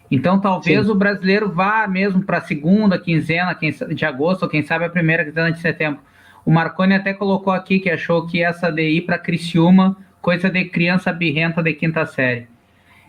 Então 0.09 0.39
talvez 0.39 0.85
Sim. 0.85 0.91
o 0.91 0.95
brasileiro 0.95 1.49
vá 1.49 1.87
mesmo 1.87 2.21
para 2.21 2.39
a 2.39 2.41
segunda 2.41 2.99
quinzena 2.99 3.57
de 3.93 4.05
agosto, 4.05 4.43
ou 4.43 4.49
quem 4.49 4.61
sabe 4.61 4.85
a 4.85 4.89
primeira 4.89 5.23
quinzena 5.23 5.51
de 5.51 5.59
setembro. 5.59 6.01
O 6.45 6.51
Marconi 6.51 6.95
até 6.95 7.13
colocou 7.13 7.53
aqui 7.53 7.79
que 7.79 7.89
achou 7.89 8.27
que 8.27 8.43
essa 8.43 8.69
de 8.71 8.81
ir 8.81 9.01
para 9.01 9.17
Criciúma, 9.17 9.95
coisa 10.21 10.49
de 10.49 10.65
criança 10.65 11.13
birrenta 11.13 11.63
de 11.63 11.73
quinta 11.73 12.05
série. 12.05 12.50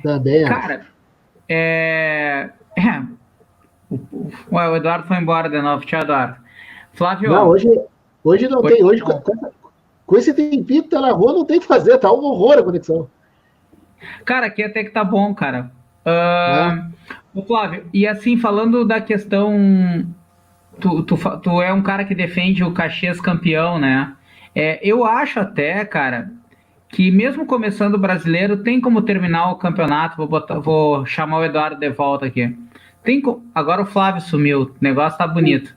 Também 0.03 0.45
Cara, 0.45 0.87
é... 1.49 2.51
é. 2.77 3.03
O, 3.91 4.57
o, 4.57 4.77
Eduardo 4.77 5.07
foi 5.07 5.19
embora 5.19 5.49
de 5.49 5.61
novo. 5.61 5.85
Tchau, 5.85 6.01
Eduardo. 6.01 6.37
Flávio. 6.93 7.31
Não, 7.31 7.49
hoje, 7.49 7.69
hoje 8.25 8.49
não 8.49 8.61
hoje 8.61 8.75
tem. 8.75 8.85
Hoje, 8.85 9.03
com, 9.03 9.23
com 10.07 10.17
esse 10.17 10.33
tempinho 10.33 10.83
que 10.83 10.89
tá 10.89 11.01
na 11.01 11.11
rua, 11.13 11.33
não 11.33 11.45
tem 11.45 11.61
que 11.61 11.67
fazer. 11.67 11.99
Tá 11.99 12.13
um 12.13 12.25
horror 12.25 12.59
a 12.59 12.63
conexão. 12.63 13.09
Cara, 14.25 14.47
aqui 14.47 14.63
até 14.63 14.83
que 14.83 14.91
tá 14.91 15.05
bom, 15.05 15.35
cara. 15.35 15.71
Uh, 17.35 17.43
Flávio, 17.47 17.87
e 17.93 18.07
assim, 18.07 18.37
falando 18.37 18.85
da 18.85 19.01
questão. 19.01 20.07
Tu, 20.81 21.03
tu, 21.03 21.17
tu 21.41 21.63
é 21.63 21.73
um 21.73 21.83
cara 21.83 22.05
que 22.05 22.15
defende 22.15 22.65
o 22.65 22.73
Caxias 22.73 23.21
campeão, 23.21 23.79
né? 23.79 24.15
É, 24.55 24.81
eu 24.83 25.05
acho 25.05 25.39
até, 25.39 25.85
cara, 25.85 26.31
que 26.93 27.11
mesmo 27.11 27.47
começando 27.47 27.95
o 27.95 27.99
brasileiro, 27.99 28.59
tem 28.59 28.79
como 28.79 29.01
terminar 29.01 29.51
o 29.51 29.57
campeonato. 29.57 30.19
Vou, 30.19 30.29
botar, 30.29 30.59
vou 30.61 31.07
chamar 31.07 31.39
o 31.39 31.45
Eduardo 31.45 31.81
de 31.81 31.89
volta 31.89 32.27
aqui. 32.27 32.55
Tem, 33.03 33.21
agora 33.55 33.83
o 33.83 33.87
Flávio 33.87 34.21
sumiu, 34.21 34.63
o 34.63 34.71
negócio 34.79 35.19
tá 35.19 35.27
bonito. 35.27 35.75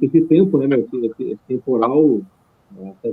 Esse 0.00 0.20
tempo, 0.22 0.58
né, 0.58 0.68
meu? 0.68 0.88
Esse 1.18 1.38
temporal. 1.48 2.22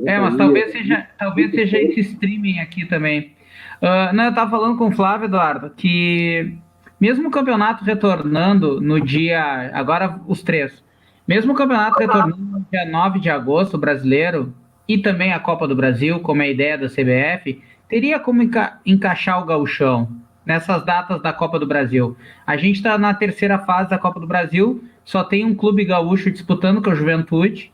É, 0.06 0.20
mas 0.20 0.38
talvez 0.38 0.72
seja, 0.72 1.08
talvez 1.18 1.52
seja 1.52 1.78
esse 1.80 2.00
streaming 2.02 2.60
aqui 2.60 2.86
também. 2.86 3.34
Uh, 3.82 4.16
não, 4.16 4.26
eu 4.26 4.34
tava 4.34 4.52
falando 4.52 4.78
com 4.78 4.88
o 4.88 4.92
Flávio, 4.92 5.26
Eduardo, 5.26 5.72
que 5.72 6.56
mesmo 7.00 7.30
o 7.30 7.32
campeonato 7.32 7.84
retornando 7.84 8.80
no 8.80 9.02
dia. 9.02 9.72
Agora 9.74 10.22
os 10.28 10.44
três. 10.44 10.84
Mesmo 11.28 11.54
o 11.54 11.56
campeonato 11.56 12.00
retornando 12.00 12.38
no 12.38 12.66
dia 12.72 12.86
9 12.86 13.20
de 13.20 13.30
agosto, 13.30 13.78
brasileiro, 13.78 14.54
e 14.90 14.98
também 14.98 15.32
a 15.32 15.40
Copa 15.40 15.68
do 15.68 15.76
Brasil, 15.76 16.20
como 16.20 16.42
é 16.42 16.46
a 16.46 16.50
ideia 16.50 16.76
da 16.76 16.88
CBF, 16.90 17.62
teria 17.88 18.20
como 18.20 18.42
enca 18.42 18.80
encaixar 18.84 19.40
o 19.40 19.46
gauchão 19.46 20.10
nessas 20.44 20.84
datas 20.84 21.22
da 21.22 21.32
Copa 21.32 21.60
do 21.60 21.68
Brasil. 21.68 22.18
A 22.46 22.58
gente 22.58 22.78
está 22.78 22.98
na 22.98 23.14
terceira 23.14 23.60
fase 23.60 23.92
da 23.92 24.00
Copa 24.00 24.20
do 24.20 24.26
Brasil, 24.26 24.84
só 25.06 25.24
tem 25.24 25.46
um 25.46 25.54
clube 25.54 25.86
gaúcho 25.86 26.32
disputando, 26.32 26.82
com 26.82 26.90
a 26.90 26.96
Juventude. 26.96 27.72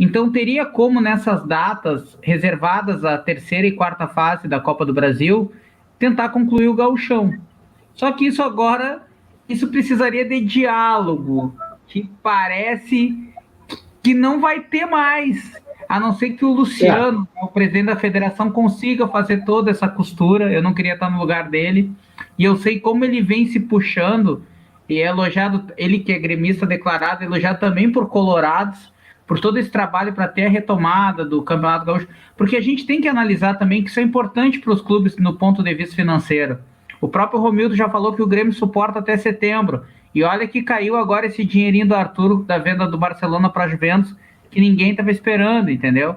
Então 0.00 0.32
teria 0.32 0.66
como 0.66 1.00
nessas 1.00 1.46
datas 1.46 2.18
reservadas 2.20 3.04
à 3.04 3.16
terceira 3.16 3.68
e 3.68 3.72
quarta 3.72 4.08
fase 4.08 4.48
da 4.48 4.58
Copa 4.58 4.84
do 4.84 4.92
Brasil 4.92 5.52
tentar 5.96 6.30
concluir 6.30 6.66
o 6.66 6.74
gauchão. 6.74 7.38
Só 7.94 8.10
que 8.10 8.26
isso 8.26 8.42
agora, 8.42 9.02
isso 9.48 9.68
precisaria 9.68 10.24
de 10.24 10.40
diálogo, 10.40 11.56
que 11.86 12.10
parece 12.20 13.16
que 14.02 14.12
não 14.12 14.40
vai 14.40 14.60
ter 14.60 14.86
mais 14.86 15.56
a 15.88 15.98
não 15.98 16.12
ser 16.12 16.30
que 16.30 16.44
o 16.44 16.52
Luciano, 16.52 17.26
é. 17.36 17.44
o 17.44 17.48
presidente 17.48 17.86
da 17.86 17.96
federação, 17.96 18.50
consiga 18.50 19.08
fazer 19.08 19.44
toda 19.44 19.70
essa 19.70 19.88
costura. 19.88 20.52
Eu 20.52 20.62
não 20.62 20.74
queria 20.74 20.94
estar 20.94 21.10
no 21.10 21.18
lugar 21.18 21.48
dele. 21.48 21.90
E 22.38 22.44
eu 22.44 22.56
sei 22.56 22.78
como 22.78 23.04
ele 23.04 23.22
vem 23.22 23.46
se 23.46 23.58
puxando 23.58 24.42
e 24.88 24.98
é 25.00 25.06
elogiado, 25.06 25.72
ele 25.76 25.98
que 25.98 26.12
é 26.12 26.18
gremista 26.18 26.66
declarado, 26.66 27.22
elogiado 27.22 27.60
também 27.60 27.92
por 27.92 28.08
colorados, 28.08 28.92
por 29.26 29.38
todo 29.38 29.58
esse 29.58 29.70
trabalho 29.70 30.14
para 30.14 30.26
ter 30.26 30.46
a 30.46 30.48
retomada 30.48 31.24
do 31.24 31.42
Campeonato 31.42 31.84
Gaúcho, 31.84 32.08
porque 32.36 32.56
a 32.56 32.60
gente 32.60 32.86
tem 32.86 33.00
que 33.00 33.08
analisar 33.08 33.58
também 33.58 33.82
que 33.82 33.90
isso 33.90 34.00
é 34.00 34.02
importante 34.02 34.58
para 34.58 34.72
os 34.72 34.80
clubes 34.80 35.16
no 35.18 35.34
ponto 35.34 35.62
de 35.62 35.74
vista 35.74 35.94
financeiro. 35.94 36.58
O 37.00 37.08
próprio 37.08 37.38
Romildo 37.38 37.76
já 37.76 37.88
falou 37.88 38.14
que 38.14 38.22
o 38.22 38.26
Grêmio 38.26 38.52
suporta 38.52 38.98
até 38.98 39.16
setembro. 39.16 39.84
E 40.14 40.24
olha 40.24 40.48
que 40.48 40.62
caiu 40.62 40.96
agora 40.96 41.26
esse 41.26 41.44
dinheirinho 41.44 41.86
do 41.86 41.94
Arthur 41.94 42.42
da 42.44 42.58
venda 42.58 42.86
do 42.88 42.96
Barcelona 42.96 43.50
para 43.50 43.64
a 43.64 43.68
Juventus, 43.68 44.16
que 44.50 44.60
ninguém 44.60 44.90
estava 44.90 45.10
esperando, 45.10 45.70
entendeu? 45.70 46.16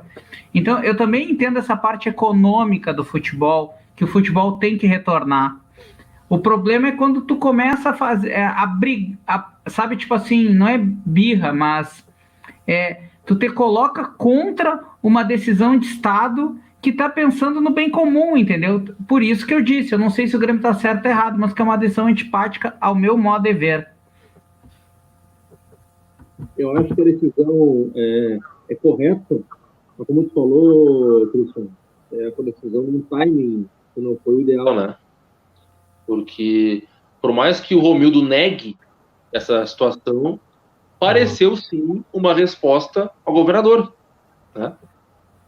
Então, 0.54 0.84
eu 0.84 0.96
também 0.96 1.32
entendo 1.32 1.60
essa 1.60 1.76
parte 1.76 2.10
econômica 2.10 2.94
do 2.94 3.04
futebol, 3.04 3.78
que 3.96 4.04
o 4.04 4.08
futebol 4.08 4.58
tem 4.58 4.78
que 4.78 4.88
retornar. 4.88 5.58
O 6.30 6.40
problema 6.40 6.88
é 6.88 6.92
quando 6.94 7.22
tu 7.22 7.36
começa 7.36 7.90
a 7.90 7.94
fazer, 7.94 8.32
é, 8.32 8.46
a 8.46 8.66
briga, 8.66 9.18
sabe, 9.68 9.98
tipo 9.98 10.14
assim, 10.14 10.50
não 10.50 10.68
é 10.68 10.78
birra, 10.78 11.52
mas 11.54 12.06
é, 12.66 13.02
tu 13.26 13.36
te 13.36 13.50
coloca 13.50 14.06
contra 14.06 14.80
uma 15.04 15.24
decisão 15.24 15.78
de 15.78 15.88
Estado 15.88 16.58
que 16.82 16.90
está 16.90 17.10
pensando 17.10 17.62
no 17.62 17.70
bem 17.70 17.90
comum, 17.90 18.36
entendeu? 18.36 18.84
Por 19.08 19.22
isso 19.22 19.46
que 19.46 19.54
eu 19.54 19.62
disse, 19.62 19.94
eu 19.94 20.00
não 20.00 20.10
sei 20.10 20.28
se 20.28 20.36
o 20.36 20.40
Grêmio 20.40 20.60
está 20.60 20.74
certo 20.74 21.06
ou 21.06 21.12
errado, 21.12 21.38
mas 21.38 21.54
que 21.54 21.62
é 21.62 21.66
uma 21.66 21.78
decisão 21.78 22.08
antipática 22.08 22.76
ao 22.82 22.96
meu 22.96 23.18
modo 23.18 23.44
de 23.44 23.54
ver 23.54 23.88
eu 26.58 26.76
acho 26.78 26.94
que 26.94 27.02
a 27.02 27.06
decisão 27.06 27.92
é, 27.96 28.40
é 28.70 28.76
correta, 28.76 29.40
mas 29.98 30.08
como 30.08 30.24
tu 30.24 30.34
falou, 30.34 31.28
Cristian, 31.28 31.68
é 32.12 32.28
a 32.28 32.42
decisão 32.42 32.84
num 32.84 33.02
timing 33.02 33.70
que 33.94 34.02
não 34.02 34.18
foi 34.24 34.36
o 34.36 34.42
ideal. 34.42 34.76
né? 34.76 34.96
Porque, 36.06 36.88
por 37.22 37.32
mais 37.32 37.60
que 37.60 37.76
o 37.76 37.80
Romildo 37.80 38.24
negue 38.24 38.78
essa 39.32 39.66
situação, 39.66 40.40
pareceu 41.00 41.56
sim 41.56 42.04
uma 42.14 42.34
resposta 42.34 43.10
ao 43.26 43.34
governador. 43.34 43.94
Né? 44.54 44.76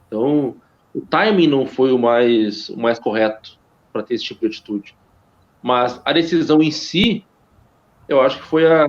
Então, 0.07 0.55
o 0.93 1.01
timing 1.01 1.47
não 1.47 1.65
foi 1.65 1.91
o 1.91 1.97
mais, 1.97 2.69
o 2.69 2.77
mais 2.77 2.99
correto 2.99 3.57
para 3.91 4.03
ter 4.03 4.15
esse 4.15 4.23
tipo 4.23 4.41
de 4.41 4.47
atitude. 4.47 4.95
Mas 5.61 6.01
a 6.05 6.13
decisão 6.13 6.61
em 6.61 6.71
si, 6.71 7.25
eu 8.07 8.21
acho 8.21 8.37
que 8.37 8.45
foi 8.45 8.65
a, 8.65 8.87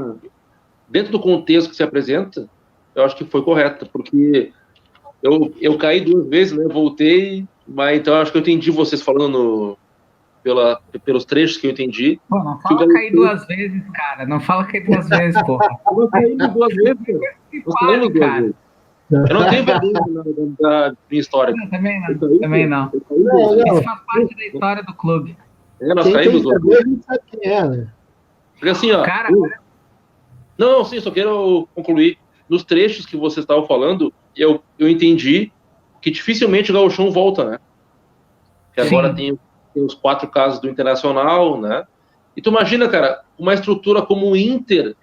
dentro 0.95 1.11
do 1.11 1.19
contexto 1.19 1.71
que 1.71 1.75
se 1.75 1.83
apresenta, 1.83 2.49
eu 2.95 3.05
acho 3.05 3.17
que 3.17 3.25
foi 3.25 3.43
correta, 3.43 3.85
porque 3.85 4.53
eu, 5.21 5.53
eu 5.61 5.77
caí 5.77 6.01
duas 6.01 6.29
vezes, 6.29 6.57
né? 6.57 6.73
Voltei, 6.73 7.45
mas 7.67 7.99
então 7.99 8.15
acho 8.15 8.31
que 8.31 8.39
eu 8.39 8.43
entendi 8.43 8.71
vocês 8.71 9.03
falando 9.03 9.29
no, 9.29 9.79
pela, 10.45 10.81
pelos 11.05 11.25
trechos 11.25 11.57
que 11.57 11.67
eu 11.67 11.73
entendi. 11.73 12.21
Pô, 12.29 12.39
não 12.39 12.61
fala 12.61 12.87
cair 12.87 13.11
duas 13.11 13.45
vezes, 13.49 13.83
cara. 13.93 14.25
Não 14.25 14.39
fala 14.39 14.65
cair 14.67 14.85
duas 14.85 15.09
vezes, 15.09 15.43
porra. 15.43 15.67
Eu 15.99 16.09
caí 16.09 16.37
duas 16.37 16.75
vezes, 16.77 17.09
Eu 17.09 17.63
duas 17.65 18.13
vezes. 18.13 18.55
Eu 19.11 19.35
não 19.35 19.51
tenho 19.51 19.65
vergonha 19.65 19.93
da, 20.61 20.89
da, 20.89 20.97
minha 21.11 21.21
história. 21.21 21.55
Não, 21.57 21.69
também 21.69 22.01
não. 22.01 22.39
Também 22.39 22.67
não. 22.69 22.91
Isso 22.95 23.83
faz 23.83 24.01
parte 24.07 24.37
da 24.37 24.47
história 24.47 24.83
do 24.85 24.95
clube. 24.95 25.37
É, 25.81 25.93
nós 25.93 26.05
quem 26.05 26.15
caímos 26.15 26.43
duas 26.43 26.63
vezes. 26.63 27.05
sabe 27.05 27.21
quem 27.27 27.51
é, 27.51 27.69
né? 27.69 27.89
Porque 28.55 28.69
assim, 28.69 28.93
ó. 28.93 29.03
Cara, 29.03 29.31
eu, 29.31 29.64
não, 30.57 30.85
sim, 30.85 31.01
só 31.01 31.11
quero 31.11 31.69
concluir. 31.75 32.19
Nos 32.49 32.63
trechos 32.63 33.07
que 33.07 33.17
você 33.17 33.41
estava 33.41 33.67
falando, 33.67 34.13
eu, 34.37 34.63
eu 34.79 34.89
entendi 34.89 35.53
que 36.01 36.11
dificilmente 36.11 36.71
o 36.71 36.75
Gauchão 36.75 37.11
volta, 37.11 37.45
né? 37.45 37.59
Que 38.75 38.81
agora 38.81 39.15
tem, 39.15 39.39
tem, 39.73 39.85
os 39.85 39.95
quatro 39.95 40.29
casos 40.29 40.61
do 40.61 40.69
Internacional, 40.69 41.61
né? 41.61 41.85
E 42.37 42.43
tu 42.43 42.51
imagina, 42.51 42.89
cara, 42.89 43.25
uma 43.39 43.55
estrutura 43.55 44.03
como 44.03 44.31
o 44.31 44.37
Inter 44.37 44.95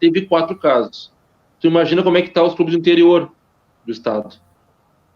teve 0.00 0.22
quatro 0.26 0.56
casos. 0.56 1.12
Tu 1.60 1.66
imagina 1.66 2.02
como 2.02 2.16
é 2.16 2.22
que 2.22 2.30
tá 2.30 2.42
os 2.42 2.54
clubes 2.54 2.74
do 2.74 2.80
interior 2.80 3.30
do 3.84 3.92
estado, 3.92 4.36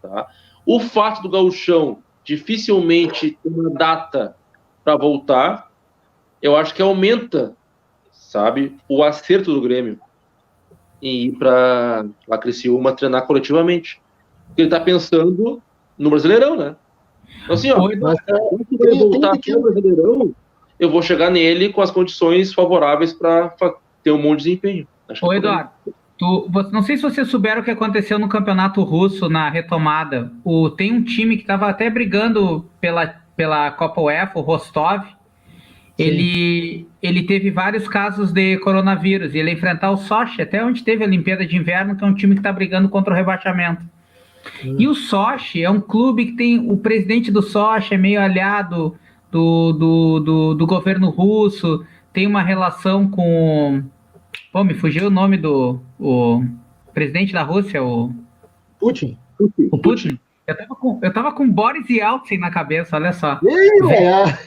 tá? 0.01 0.27
O 0.65 0.79
fato 0.79 1.21
do 1.21 1.29
Gauchão 1.29 1.99
dificilmente 2.23 3.37
ter 3.43 3.49
uma 3.49 3.69
data 3.69 4.35
para 4.83 4.95
voltar, 4.95 5.71
eu 6.41 6.55
acho 6.55 6.73
que 6.73 6.81
aumenta 6.81 7.55
sabe? 8.33 8.75
O 8.89 9.03
acerto 9.03 9.53
do 9.53 9.61
Grêmio 9.61 9.99
em 10.99 11.27
ir 11.27 11.31
para 11.33 12.05
a 12.31 12.37
Criciúma 12.37 12.93
treinar 12.93 13.27
coletivamente. 13.27 14.01
Porque 14.47 14.63
ele 14.63 14.67
está 14.67 14.79
pensando 14.79 15.61
no 15.97 16.09
Brasileirão, 16.09 16.55
né? 16.55 16.75
Então, 17.43 17.53
assim, 17.53 17.69
ó, 17.71 17.75
quando 17.75 17.91
ele 17.91 18.95
voltar 18.95 19.37
para 19.37 19.57
o 19.57 19.61
Brasileirão, 19.61 20.35
eu 20.79 20.89
vou 20.89 21.01
chegar 21.03 21.29
nele 21.29 21.71
com 21.71 21.81
as 21.81 21.91
condições 21.91 22.53
favoráveis 22.53 23.13
para 23.13 23.53
ter 24.01 24.11
um 24.11 24.21
bom 24.21 24.35
desempenho. 24.35 24.87
Acho 25.07 25.23
Ô, 25.25 25.33
Eduardo, 25.33 25.69
tu, 26.17 26.49
não 26.71 26.81
sei 26.81 26.97
se 26.97 27.03
vocês 27.03 27.27
souberam 27.27 27.61
o 27.61 27.63
que 27.63 27.71
aconteceu 27.71 28.17
no 28.17 28.29
campeonato 28.29 28.81
russo 28.81 29.29
na 29.29 29.47
retomada. 29.47 30.31
O, 30.43 30.71
tem 30.71 30.91
um 30.91 31.03
time 31.03 31.35
que 31.35 31.43
estava 31.43 31.67
até 31.67 31.87
brigando 31.87 32.65
pela, 32.81 33.07
pela 33.35 33.69
Copa 33.71 34.01
UEFA, 34.01 34.39
o 34.39 34.41
Rostov, 34.41 35.03
ele, 35.97 36.87
ele 37.01 37.23
teve 37.23 37.51
vários 37.51 37.87
casos 37.87 38.31
de 38.31 38.57
coronavírus 38.57 39.33
e 39.33 39.37
ele 39.37 39.51
enfrentar 39.51 39.91
o 39.91 39.97
Sochi, 39.97 40.41
até 40.41 40.63
onde 40.63 40.83
teve 40.83 41.03
a 41.03 41.07
Olimpíada 41.07 41.45
de 41.45 41.55
Inverno, 41.55 41.95
que 41.95 42.03
é 42.03 42.07
um 42.07 42.15
time 42.15 42.33
que 42.33 42.39
está 42.39 42.51
brigando 42.51 42.89
contra 42.89 43.13
o 43.13 43.15
rebaixamento. 43.15 43.83
Hum. 44.65 44.75
E 44.79 44.87
o 44.87 44.95
Sochi 44.95 45.63
é 45.63 45.69
um 45.69 45.79
clube 45.79 46.27
que 46.27 46.31
tem. 46.33 46.59
O 46.69 46.77
presidente 46.77 47.31
do 47.31 47.41
Sochi 47.41 47.93
é 47.93 47.97
meio 47.97 48.19
aliado 48.19 48.97
do, 49.31 49.73
do, 49.73 50.19
do, 50.19 50.53
do 50.55 50.67
governo 50.67 51.09
russo, 51.09 51.85
tem 52.11 52.27
uma 52.27 52.41
relação 52.41 53.09
com. 53.09 53.83
Pô, 54.51 54.63
me 54.63 54.73
fugiu 54.73 55.07
o 55.07 55.11
nome 55.11 55.37
do 55.37 55.79
o 55.99 56.43
presidente 56.93 57.33
da 57.33 57.43
Rússia, 57.43 57.83
o. 57.83 58.13
Putin. 58.79 59.17
O 59.71 59.77
Putin. 59.77 60.19
Eu 60.45 60.57
tava 60.57 60.75
com, 60.75 60.99
eu 61.01 61.13
tava 61.13 61.31
com 61.31 61.49
Boris 61.49 61.89
Yeltsin 61.89 62.37
na 62.37 62.51
cabeça, 62.51 62.97
olha 62.97 63.13
só. 63.13 63.39
Ei, 63.43 63.95
é 63.95 64.37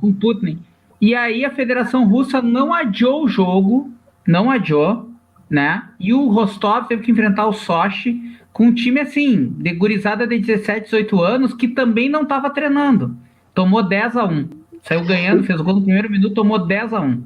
com 0.00 0.12
Putin. 0.12 0.58
E 1.00 1.14
aí 1.14 1.44
a 1.44 1.50
Federação 1.50 2.08
Russa 2.08 2.40
não 2.40 2.72
adiou 2.72 3.24
o 3.24 3.28
jogo, 3.28 3.90
não 4.26 4.50
adiou, 4.50 5.10
né? 5.48 5.90
E 6.00 6.12
o 6.12 6.28
Rostov 6.28 6.86
teve 6.86 7.02
que 7.02 7.12
enfrentar 7.12 7.46
o 7.46 7.52
Sochi 7.52 8.36
com 8.52 8.68
um 8.68 8.74
time 8.74 9.00
assim, 9.00 9.52
de 9.58 9.74
gurizada 9.74 10.26
de 10.26 10.38
17, 10.38 10.84
18 10.84 11.22
anos, 11.22 11.54
que 11.54 11.68
também 11.68 12.08
não 12.08 12.22
estava 12.22 12.48
treinando. 12.48 13.14
Tomou 13.54 13.82
10 13.82 14.16
a 14.16 14.24
1 14.24 14.48
Saiu 14.82 15.04
ganhando, 15.04 15.42
fez 15.42 15.60
o 15.60 15.64
gol 15.64 15.74
no 15.74 15.82
primeiro 15.82 16.08
minuto, 16.08 16.34
tomou 16.34 16.64
10 16.64 16.94
a 16.94 17.00
1 17.00 17.22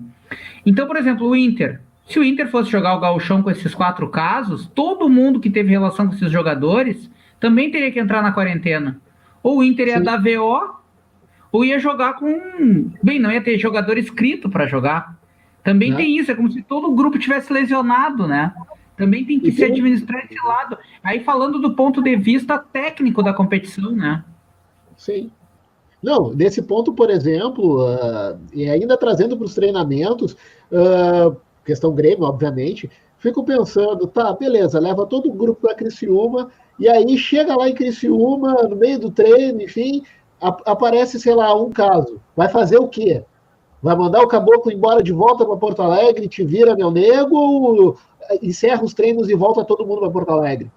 Então, 0.64 0.86
por 0.86 0.96
exemplo, 0.96 1.28
o 1.28 1.36
Inter. 1.36 1.80
Se 2.06 2.18
o 2.18 2.24
Inter 2.24 2.48
fosse 2.48 2.70
jogar 2.70 2.96
o 2.96 3.00
gauchão 3.00 3.42
com 3.42 3.50
esses 3.50 3.74
quatro 3.74 4.08
casos, 4.08 4.66
todo 4.74 5.08
mundo 5.08 5.38
que 5.38 5.50
teve 5.50 5.70
relação 5.70 6.08
com 6.08 6.14
esses 6.14 6.32
jogadores 6.32 7.08
também 7.38 7.70
teria 7.70 7.92
que 7.92 8.00
entrar 8.00 8.22
na 8.22 8.32
quarentena. 8.32 9.00
Ou 9.42 9.58
o 9.58 9.62
Inter 9.62 9.88
ia 9.88 9.98
Sim. 9.98 10.04
dar 10.04 10.16
VO, 10.16 10.79
ou 11.52 11.64
ia 11.64 11.78
jogar 11.78 12.14
com. 12.14 12.90
Bem, 13.02 13.18
não 13.18 13.30
ia 13.30 13.42
ter 13.42 13.58
jogador 13.58 13.98
inscrito 13.98 14.48
para 14.48 14.66
jogar. 14.66 15.18
Também 15.62 15.92
é. 15.92 15.96
tem 15.96 16.16
isso, 16.16 16.30
é 16.30 16.34
como 16.34 16.50
se 16.50 16.62
todo 16.62 16.88
o 16.88 16.94
grupo 16.94 17.18
tivesse 17.18 17.52
lesionado, 17.52 18.26
né? 18.26 18.52
Também 18.96 19.24
tem 19.24 19.40
que 19.40 19.48
e 19.48 19.52
se 19.52 19.58
tem... 19.58 19.70
administrar 19.70 20.24
esse 20.24 20.38
lado. 20.46 20.78
Aí 21.02 21.20
falando 21.20 21.58
do 21.58 21.74
ponto 21.74 22.02
de 22.02 22.16
vista 22.16 22.58
técnico 22.58 23.22
da 23.22 23.32
competição, 23.32 23.92
né? 23.92 24.24
sim. 24.96 25.30
Não, 26.02 26.32
nesse 26.32 26.62
ponto, 26.62 26.94
por 26.94 27.10
exemplo, 27.10 27.84
uh, 27.84 28.38
e 28.54 28.68
ainda 28.70 28.96
trazendo 28.96 29.36
para 29.36 29.44
os 29.44 29.54
treinamentos, 29.54 30.32
uh, 30.72 31.36
questão 31.64 31.94
Grêmio, 31.94 32.24
obviamente, 32.24 32.90
fico 33.18 33.44
pensando, 33.44 34.06
tá, 34.06 34.32
beleza, 34.32 34.80
leva 34.80 35.04
todo 35.04 35.28
o 35.28 35.34
grupo 35.34 35.60
para 35.60 35.74
Criciúma, 35.74 36.50
e 36.78 36.88
aí 36.88 37.18
chega 37.18 37.54
lá 37.54 37.68
em 37.68 37.74
Criciúma, 37.74 38.62
no 38.62 38.76
meio 38.76 38.98
do 38.98 39.10
treino, 39.10 39.60
enfim, 39.60 40.02
aparece, 40.40 41.20
sei 41.20 41.34
lá, 41.34 41.54
um 41.54 41.70
caso. 41.70 42.20
Vai 42.36 42.48
fazer 42.48 42.78
o 42.78 42.88
quê? 42.88 43.24
Vai 43.82 43.96
mandar 43.96 44.20
o 44.22 44.28
caboclo 44.28 44.70
embora 44.70 45.02
de 45.02 45.12
volta 45.12 45.44
para 45.44 45.56
Porto 45.56 45.82
Alegre, 45.82 46.28
te 46.28 46.44
vira 46.44 46.76
meu 46.76 46.90
nego, 46.90 47.36
ou 47.36 47.96
encerra 48.42 48.84
os 48.84 48.94
treinos 48.94 49.28
e 49.28 49.34
volta 49.34 49.64
todo 49.64 49.86
mundo 49.86 50.00
para 50.00 50.10
Porto 50.10 50.30
Alegre? 50.30 50.70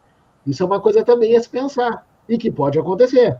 Isso 0.46 0.64
é 0.64 0.66
uma 0.66 0.80
coisa 0.80 1.04
também 1.04 1.36
a 1.36 1.42
se 1.42 1.50
pensar, 1.50 2.06
e 2.28 2.38
que 2.38 2.52
pode 2.52 2.80
acontecer. 2.80 3.38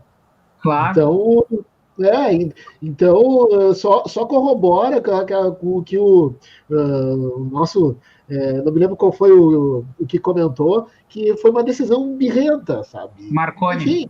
Claro. 0.60 0.90
Então, 0.90 1.64
é, 2.00 2.50
então, 2.82 3.74
só, 3.74 4.04
só 4.06 4.26
corrobora 4.26 5.00
com 5.00 5.78
o 5.78 5.82
que 5.82 5.96
o, 5.96 6.34
uh, 6.70 7.40
o 7.40 7.48
nosso. 7.50 7.96
É, 8.28 8.62
não 8.62 8.72
me 8.72 8.80
lembro 8.80 8.96
qual 8.96 9.12
foi 9.12 9.30
o, 9.30 9.84
o, 10.00 10.06
que 10.06 10.18
comentou, 10.18 10.88
que 11.08 11.36
foi 11.36 11.50
uma 11.50 11.62
decisão 11.62 12.16
birrenta, 12.16 12.82
sabe? 12.82 13.30
Marconi. 13.30 13.82
Enfim, 13.82 14.08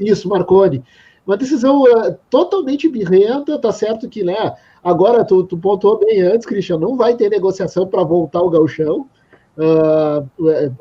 isso, 0.00 0.28
Marconi. 0.28 0.82
Uma 1.26 1.36
decisão 1.36 1.82
uh, 1.82 2.16
totalmente 2.30 2.88
birrenta, 2.88 3.58
tá 3.58 3.72
certo 3.72 4.08
que, 4.08 4.22
né? 4.22 4.54
Agora, 4.82 5.24
tu, 5.24 5.42
tu 5.42 5.58
pontuou 5.58 5.98
bem 5.98 6.20
antes, 6.22 6.46
Cristian, 6.46 6.78
não 6.78 6.96
vai 6.96 7.16
ter 7.16 7.28
negociação 7.28 7.86
para 7.86 8.04
voltar 8.04 8.40
o 8.40 8.50
galchão. 8.50 9.08
Uh, 9.56 10.30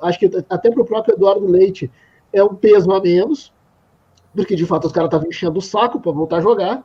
acho 0.01 0.19
que 0.19 0.29
até 0.49 0.69
para 0.69 0.81
o 0.81 0.85
próprio 0.85 1.15
Eduardo 1.15 1.47
Leite 1.47 1.89
é 2.31 2.43
um 2.43 2.53
peso 2.53 2.91
a 2.91 3.01
menos, 3.01 3.51
porque 4.35 4.55
de 4.55 4.65
fato 4.65 4.85
os 4.85 4.91
caras 4.91 5.07
estavam 5.07 5.27
enchendo 5.27 5.57
o 5.57 5.61
saco 5.61 5.99
para 5.99 6.11
voltar 6.11 6.37
a 6.37 6.41
jogar. 6.41 6.83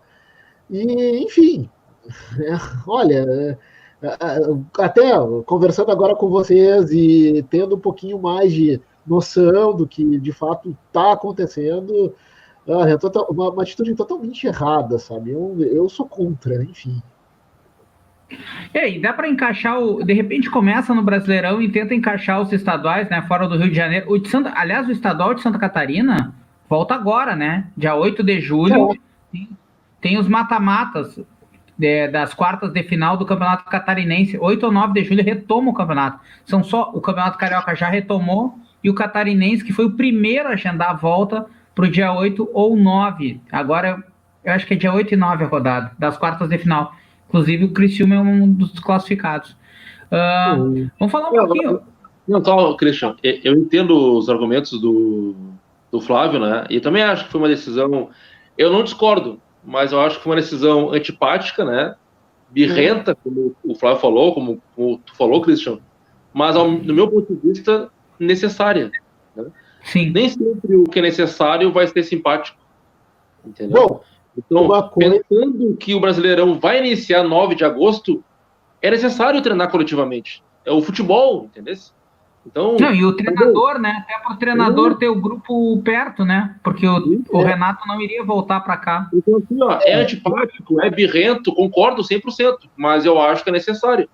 E, 0.70 1.24
enfim, 1.24 1.68
é, 2.40 2.56
olha, 2.86 3.58
é, 4.02 4.16
até 4.78 5.10
conversando 5.44 5.90
agora 5.90 6.14
com 6.14 6.30
vocês 6.30 6.90
e 6.92 7.44
tendo 7.50 7.76
um 7.76 7.80
pouquinho 7.80 8.18
mais 8.18 8.52
de 8.52 8.80
noção 9.06 9.74
do 9.74 9.86
que 9.86 10.18
de 10.18 10.32
fato 10.32 10.74
está 10.86 11.12
acontecendo, 11.12 12.14
é 12.72 12.98
uma, 13.30 13.50
uma, 13.50 13.62
atitude 13.62 13.94
totalmente 13.94 14.46
errada, 14.46 14.98
sabe? 14.98 15.30
Eu, 15.30 15.56
eu 15.60 15.88
sou 15.88 16.06
contra, 16.06 16.62
enfim. 16.62 17.02
E 18.72 18.78
aí, 18.78 19.00
dá 19.00 19.12
para 19.12 19.28
encaixar 19.28 19.80
o. 19.80 20.04
De 20.04 20.12
repente 20.12 20.48
começa 20.48 20.94
no 20.94 21.02
Brasileirão 21.02 21.60
e 21.60 21.70
tenta 21.70 21.94
encaixar 21.94 22.40
os 22.40 22.52
estaduais, 22.52 23.08
né? 23.08 23.22
Fora 23.22 23.48
do 23.48 23.56
Rio 23.56 23.70
de 23.70 23.74
Janeiro. 23.74 24.10
O 24.10 24.18
de 24.18 24.28
Santa, 24.28 24.52
aliás, 24.54 24.86
o 24.86 24.92
estadual 24.92 25.34
de 25.34 25.42
Santa 25.42 25.58
Catarina 25.58 26.32
volta 26.68 26.94
agora, 26.94 27.34
né? 27.34 27.66
Dia 27.76 27.96
8 27.96 28.22
de 28.22 28.40
julho. 28.40 28.96
Tem, 29.32 29.48
tem 30.00 30.18
os 30.18 30.28
mata-matas 30.28 31.18
é, 31.82 32.06
das 32.06 32.32
quartas 32.34 32.72
de 32.72 32.82
final 32.84 33.16
do 33.16 33.26
Campeonato 33.26 33.64
Catarinense. 33.64 34.38
8 34.38 34.66
ou 34.66 34.72
9 34.72 34.92
de 34.92 35.04
julho 35.04 35.24
retoma 35.24 35.70
o 35.70 35.74
campeonato. 35.74 36.20
São 36.44 36.62
só. 36.62 36.90
O 36.94 37.00
Campeonato 37.00 37.36
Carioca 37.36 37.74
já 37.74 37.88
retomou 37.88 38.56
e 38.82 38.88
o 38.88 38.94
Catarinense, 38.94 39.64
que 39.64 39.72
foi 39.72 39.86
o 39.86 39.96
primeiro 39.96 40.48
a 40.48 40.52
agendar 40.52 40.90
a 40.90 40.94
volta 40.94 41.46
para 41.80 41.88
o 41.88 41.90
dia 41.90 42.12
8 42.12 42.50
ou 42.52 42.76
9. 42.76 43.40
Agora, 43.50 44.04
eu 44.44 44.52
acho 44.52 44.66
que 44.66 44.74
é 44.74 44.76
dia 44.76 44.92
8 44.92 45.14
e 45.14 45.16
9 45.16 45.44
a 45.44 45.46
rodada, 45.46 45.92
das 45.98 46.18
quartas 46.18 46.50
de 46.50 46.58
final. 46.58 46.92
Inclusive, 47.26 47.64
o 47.64 47.72
Criciúma 47.72 48.16
é 48.16 48.18
um 48.18 48.52
dos 48.52 48.78
classificados. 48.80 49.56
Uh, 50.12 50.90
vamos 50.98 51.10
falar 51.10 51.30
um 51.30 51.46
pouquinho. 51.46 51.80
Não, 52.28 52.44
só, 52.44 52.74
Christian, 52.74 53.16
eu 53.22 53.54
entendo 53.54 54.18
os 54.18 54.28
argumentos 54.28 54.78
do, 54.78 55.34
do 55.90 56.00
Flávio, 56.02 56.38
né? 56.38 56.66
E 56.68 56.80
também 56.80 57.02
acho 57.02 57.24
que 57.24 57.32
foi 57.32 57.40
uma 57.40 57.48
decisão. 57.48 58.10
Eu 58.58 58.70
não 58.70 58.84
discordo, 58.84 59.40
mas 59.64 59.90
eu 59.90 60.00
acho 60.00 60.18
que 60.18 60.24
foi 60.24 60.32
uma 60.32 60.40
decisão 60.40 60.92
antipática, 60.92 61.64
né? 61.64 61.94
Birrenta, 62.50 63.14
como 63.14 63.56
o 63.64 63.74
Flávio 63.74 64.00
falou, 64.00 64.34
como, 64.34 64.60
como 64.76 64.98
tu 64.98 65.16
falou, 65.16 65.40
Christian, 65.40 65.78
mas 66.32 66.56
ao, 66.56 66.70
no 66.70 66.92
meu 66.92 67.08
ponto 67.08 67.34
de 67.34 67.48
vista, 67.48 67.88
necessária. 68.18 68.90
Né? 69.34 69.46
Sim. 69.84 70.10
Nem 70.10 70.28
sempre 70.28 70.76
o 70.76 70.84
que 70.84 70.98
é 70.98 71.02
necessário 71.02 71.72
vai 71.72 71.86
ser 71.86 72.02
simpático. 72.02 72.58
Entendeu? 73.44 73.86
Bom, 73.88 74.00
então, 74.36 74.68
coisa... 74.68 75.22
pensando 75.28 75.76
que 75.76 75.94
o 75.94 76.00
Brasileirão 76.00 76.58
vai 76.58 76.78
iniciar 76.78 77.22
9 77.22 77.54
de 77.54 77.64
agosto, 77.64 78.22
é 78.80 78.90
necessário 78.90 79.40
treinar 79.42 79.70
coletivamente. 79.70 80.42
É 80.64 80.72
o 80.72 80.82
futebol, 80.82 81.44
entendeu? 81.44 81.74
Então, 82.46 82.76
não, 82.80 82.94
e 82.94 83.04
o 83.04 83.12
treinador, 83.12 83.78
né? 83.78 84.02
Até 84.02 84.18
para 84.18 84.32
o 84.32 84.36
treinador 84.36 84.96
ter 84.96 85.08
o 85.08 85.20
grupo 85.20 85.80
perto, 85.82 86.24
né? 86.24 86.56
Porque 86.62 86.86
o, 86.86 87.22
o 87.32 87.40
é. 87.42 87.44
Renato 87.44 87.86
não 87.86 88.00
iria 88.00 88.24
voltar 88.24 88.60
para 88.60 88.78
cá. 88.78 89.10
Então, 89.12 89.36
assim, 89.36 89.62
ó, 89.62 89.78
é 89.82 89.94
antipático, 89.94 90.80
é 90.80 90.88
birrento, 90.88 91.54
concordo 91.54 92.02
100%, 92.02 92.68
mas 92.76 93.04
eu 93.04 93.20
acho 93.20 93.44
que 93.44 93.50
é 93.50 93.52
necessário. 93.52 94.08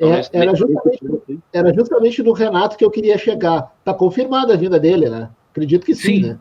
Então, 0.00 0.14
é, 0.14 0.22
era, 0.32 0.54
justamente, 0.54 1.40
era 1.52 1.74
justamente 1.74 2.22
do 2.22 2.32
Renato 2.32 2.78
que 2.78 2.84
eu 2.84 2.90
queria 2.90 3.18
chegar. 3.18 3.70
Está 3.80 3.92
confirmada 3.92 4.54
a 4.54 4.56
vinda 4.56 4.80
dele, 4.80 5.10
né? 5.10 5.28
Acredito 5.50 5.84
que 5.84 5.94
sim, 5.94 6.22
sim. 6.22 6.38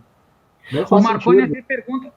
né? 0.72 0.86
o 0.90 1.02
Marconi 1.02 1.42
até 1.42 1.62
pergunta, 1.62 2.14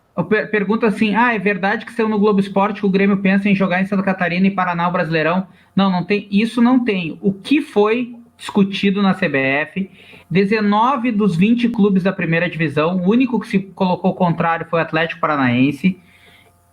pergunta 0.53 0.86
assim: 0.86 1.16
ah, 1.16 1.34
é 1.34 1.40
verdade 1.40 1.84
que 1.84 1.93
saiu 1.93 2.09
no 2.09 2.18
Globo 2.18 2.38
Esporte 2.38 2.80
que 2.80 2.86
o 2.86 2.90
Grêmio 2.90 3.16
pensa 3.16 3.49
em 3.49 3.57
jogar 3.57 3.82
em 3.82 3.86
Santa 3.86 4.05
Catarina 4.05 4.47
e 4.47 4.53
Paraná 4.53 4.88
o 4.88 4.93
Brasileirão? 4.93 5.49
Não, 5.74 5.90
não 5.90 6.05
tem. 6.05 6.28
Isso 6.30 6.62
não 6.62 6.84
tem. 6.84 7.18
O 7.20 7.32
que 7.32 7.61
foi 7.61 8.14
discutido 8.36 9.03
na 9.03 9.12
CBF. 9.12 9.90
19 10.30 11.11
dos 11.11 11.34
20 11.36 11.68
clubes 11.70 12.05
da 12.05 12.12
primeira 12.12 12.49
divisão, 12.49 12.97
o 12.97 13.11
único 13.11 13.38
que 13.38 13.49
se 13.49 13.59
colocou 13.59 14.14
contrário 14.14 14.66
foi 14.70 14.78
o 14.78 14.82
Atlético 14.82 15.20
Paranaense, 15.20 15.99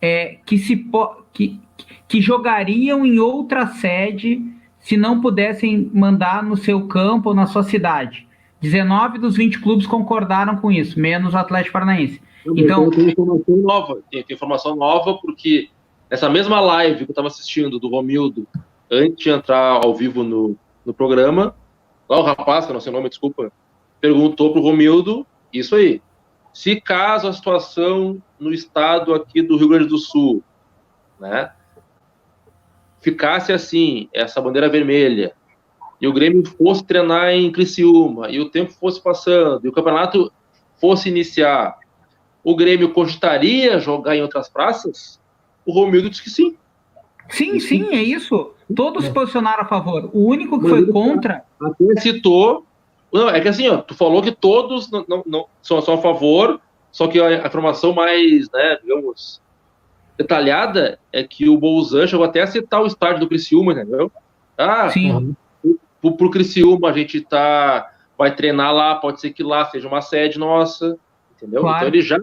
é, 0.02 0.38
que, 0.46 0.58
se, 0.58 0.88
que, 1.34 1.60
que 2.08 2.22
jogariam 2.22 3.06
em 3.06 3.20
outra 3.20 3.68
sede 3.68 4.42
se 4.80 4.98
não 4.98 5.22
pudessem 5.22 5.90
mandar 5.94 6.44
no 6.44 6.58
seu 6.58 6.88
campo 6.88 7.30
ou 7.30 7.36
na 7.36 7.46
sua 7.46 7.64
cidade. 7.64 8.28
19 8.62 9.20
dos 9.20 9.36
20 9.36 9.60
clubes 9.60 9.88
concordaram 9.88 10.58
com 10.58 10.72
isso, 10.72 11.00
menos 11.00 11.34
o 11.34 11.38
Atlético 11.38 11.74
Paranaense. 11.74 12.22
Então, 12.46 12.90
tem 12.90 13.10
informação 13.10 13.58
nova, 13.58 14.00
tem 14.12 14.26
informação 14.30 14.76
nova 14.76 15.14
porque 15.16 15.70
essa 16.10 16.30
mesma 16.30 16.60
live 16.60 17.06
que 17.06 17.12
eu 17.12 17.14
estava 17.14 17.28
assistindo 17.28 17.80
do 17.80 17.90
Romildo, 17.90 18.48
antes 18.90 19.24
de 19.24 19.30
entrar 19.30 19.84
ao 19.84 19.94
vivo 19.96 20.24
no, 20.24 20.56
no 20.86 20.94
programa, 20.94 21.56
lá 22.08 22.20
o 22.20 22.24
rapaz, 22.24 22.66
que 22.66 22.74
não 22.74 22.80
sei 22.80 22.92
o 22.92 22.96
nome, 22.96 23.10
desculpa, 23.10 23.52
perguntou 24.02 24.52
para 24.52 24.60
o 24.60 24.64
Romildo 24.64 25.26
isso 25.54 25.76
aí. 25.76 26.02
Se 26.54 26.82
caso 26.82 27.28
a 27.28 27.34
situação 27.34 28.22
no 28.40 28.52
estado 28.52 29.14
aqui 29.14 29.42
do 29.42 29.58
Rio 29.58 29.70
Grande 29.70 29.88
do 29.88 29.98
Sul, 29.98 30.44
né, 31.20 31.52
ficasse 33.02 33.52
assim, 33.52 34.10
essa 34.14 34.42
bandeira 34.42 34.70
vermelha, 34.70 35.34
e 36.02 36.08
o 36.08 36.14
Grêmio 36.14 36.46
fosse 36.46 36.84
treinar 36.86 37.32
em 37.32 37.52
Criciúma, 37.52 38.30
e 38.30 38.40
o 38.40 38.50
tempo 38.50 38.72
fosse 38.72 39.02
passando, 39.02 39.66
e 39.66 39.70
o 39.70 39.72
campeonato 39.72 40.32
fosse 40.80 41.10
iniciar, 41.10 41.78
o 42.44 42.56
Grêmio 42.56 42.94
cogitaria 42.94 43.80
jogar 43.80 44.16
em 44.16 44.22
outras 44.22 44.50
praças? 44.50 45.20
O 45.66 45.72
Romildo 45.72 46.10
disse 46.10 46.24
que 46.24 46.30
sim. 46.30 46.56
Sim, 47.30 47.60
sim, 47.60 47.90
é 47.92 48.02
isso. 48.02 48.54
Todos 48.76 49.06
se 49.06 49.12
posicionaram 49.12 49.64
a 49.64 49.66
favor. 49.66 50.10
O 50.14 50.26
único 50.26 50.60
que 50.60 50.68
foi 50.68 50.86
contra. 50.88 51.44
Até 51.62 52.02
citou. 52.02 52.66
Não, 53.12 53.30
é 53.30 53.40
que 53.40 53.48
assim, 53.48 53.68
ó, 53.68 53.78
tu 53.78 53.96
falou 53.96 54.22
que 54.22 54.32
todos 54.32 54.90
não, 54.92 55.06
não, 55.08 55.24
não 55.26 55.46
são, 55.62 55.82
são, 55.82 55.96
a 55.96 55.98
favor, 55.98 56.62
só 56.92 57.08
que 57.08 57.20
a, 57.20 57.46
informação 57.46 57.94
mais, 57.94 58.50
né, 58.52 58.78
digamos, 58.82 59.42
detalhada 60.20 61.00
é 61.14 61.24
que 61.24 61.48
o 61.48 61.58
Bolzan 61.58 62.06
chegou 62.06 62.26
até 62.26 62.42
a 62.42 62.48
citar 62.48 62.82
o 62.82 62.86
estádio 62.86 63.22
do 63.22 63.28
Criciúma, 63.30 63.72
entendeu? 63.72 64.12
Ah, 64.58 64.90
Sim. 64.90 65.34
Pro, 66.02 66.18
pro 66.18 66.30
Criciúma 66.30 66.90
a 66.90 66.92
gente 66.92 67.22
tá, 67.22 67.90
vai 68.18 68.36
treinar 68.36 68.74
lá, 68.74 68.96
pode 68.96 69.22
ser 69.22 69.32
que 69.32 69.42
lá 69.42 69.64
seja 69.66 69.88
uma 69.88 70.02
sede 70.02 70.38
nossa, 70.38 70.98
entendeu? 71.38 71.62
Claro. 71.62 71.78
Então 71.78 71.88
ele 71.88 72.02
já, 72.02 72.18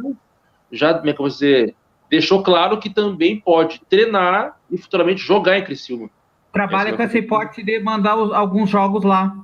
já, 0.71 0.93
como 0.93 1.09
é 1.09 1.13
que 1.15 1.21
eu 1.21 1.25
vou 1.25 1.29
dizer, 1.29 1.75
deixou 2.11 2.43
claro 2.43 2.79
que 2.79 2.91
também 2.91 3.41
pode 3.41 3.81
treinar 3.89 4.59
e 4.71 4.77
futuramente 4.77 5.23
jogar 5.23 5.59
em 5.59 5.65
Criciúma. 5.65 6.11
Trabalha 6.53 6.95
com 6.95 7.03
essa 7.03 7.17
hipótese 7.17 7.63
de 7.63 7.81
mandar 7.81 8.17
os, 8.17 8.31
alguns 8.31 8.69
jogos 8.69 9.05
lá. 9.05 9.35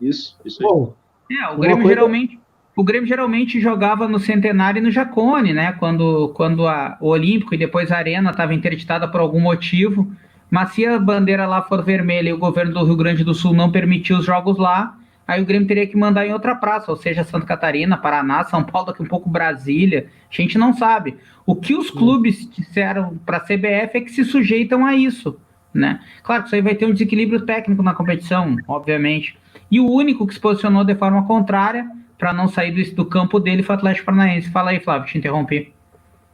Isso, 0.00 0.36
isso 0.44 0.60
aí. 0.60 0.68
Bom, 0.68 0.94
é, 1.30 1.50
o 1.50 1.58
Grêmio 1.58 1.82
coisa... 1.82 1.94
geralmente 1.94 2.40
o 2.74 2.82
Grêmio 2.82 3.06
geralmente 3.06 3.60
jogava 3.60 4.08
no 4.08 4.18
Centenário 4.18 4.78
e 4.78 4.82
no 4.82 4.90
Jacone, 4.90 5.52
né? 5.52 5.72
Quando, 5.72 6.30
quando 6.30 6.66
a, 6.66 6.96
o 7.00 7.08
Olímpico 7.08 7.54
e 7.54 7.58
depois 7.58 7.92
a 7.92 7.98
Arena 7.98 8.30
estava 8.30 8.54
interditada 8.54 9.06
por 9.06 9.20
algum 9.20 9.40
motivo. 9.40 10.10
Mas 10.50 10.70
se 10.72 10.86
a 10.86 10.98
bandeira 10.98 11.46
lá 11.46 11.62
for 11.62 11.82
vermelha 11.82 12.30
e 12.30 12.32
o 12.32 12.38
governo 12.38 12.72
do 12.72 12.84
Rio 12.84 12.96
Grande 12.96 13.24
do 13.24 13.34
Sul 13.34 13.54
não 13.54 13.70
permitir 13.70 14.14
os 14.14 14.24
jogos 14.24 14.58
lá, 14.58 14.96
aí 15.26 15.42
o 15.42 15.46
Grêmio 15.46 15.68
teria 15.68 15.86
que 15.86 15.96
mandar 15.96 16.26
em 16.26 16.32
outra 16.32 16.54
praça, 16.54 16.90
ou 16.90 16.96
seja, 16.96 17.24
Santa 17.24 17.46
Catarina, 17.46 17.96
Paraná, 17.96 18.44
São 18.44 18.64
Paulo, 18.64 18.88
daqui 18.88 19.02
um 19.02 19.06
pouco 19.06 19.28
Brasília. 19.28 20.08
A 20.30 20.34
gente 20.34 20.56
não 20.56 20.72
sabe. 20.72 21.16
O 21.44 21.54
que 21.56 21.74
os 21.74 21.90
clubes 21.90 22.48
disseram 22.50 23.18
para 23.24 23.38
a 23.38 23.40
CBF 23.40 23.98
é 23.98 24.00
que 24.00 24.10
se 24.10 24.24
sujeitam 24.24 24.84
a 24.84 24.94
isso. 24.94 25.38
Né? 25.74 26.00
Claro 26.22 26.42
que 26.42 26.48
isso 26.48 26.54
aí 26.54 26.62
vai 26.62 26.74
ter 26.74 26.86
um 26.86 26.92
desequilíbrio 26.92 27.42
técnico 27.42 27.82
na 27.82 27.94
competição, 27.94 28.56
obviamente. 28.68 29.38
E 29.70 29.80
o 29.80 29.90
único 29.90 30.26
que 30.26 30.34
se 30.34 30.40
posicionou 30.40 30.84
de 30.84 30.94
forma 30.94 31.26
contrária, 31.26 31.86
para 32.22 32.32
não 32.32 32.46
sair 32.46 32.70
do, 32.70 32.94
do, 32.94 33.04
campo 33.04 33.40
dele 33.40 33.64
foi 33.64 33.74
o 33.74 33.78
Atlético 33.78 34.06
Paranaense. 34.06 34.48
Fala 34.48 34.70
aí, 34.70 34.78
Flávio, 34.78 35.08
te 35.08 35.18
interrompi. 35.18 35.74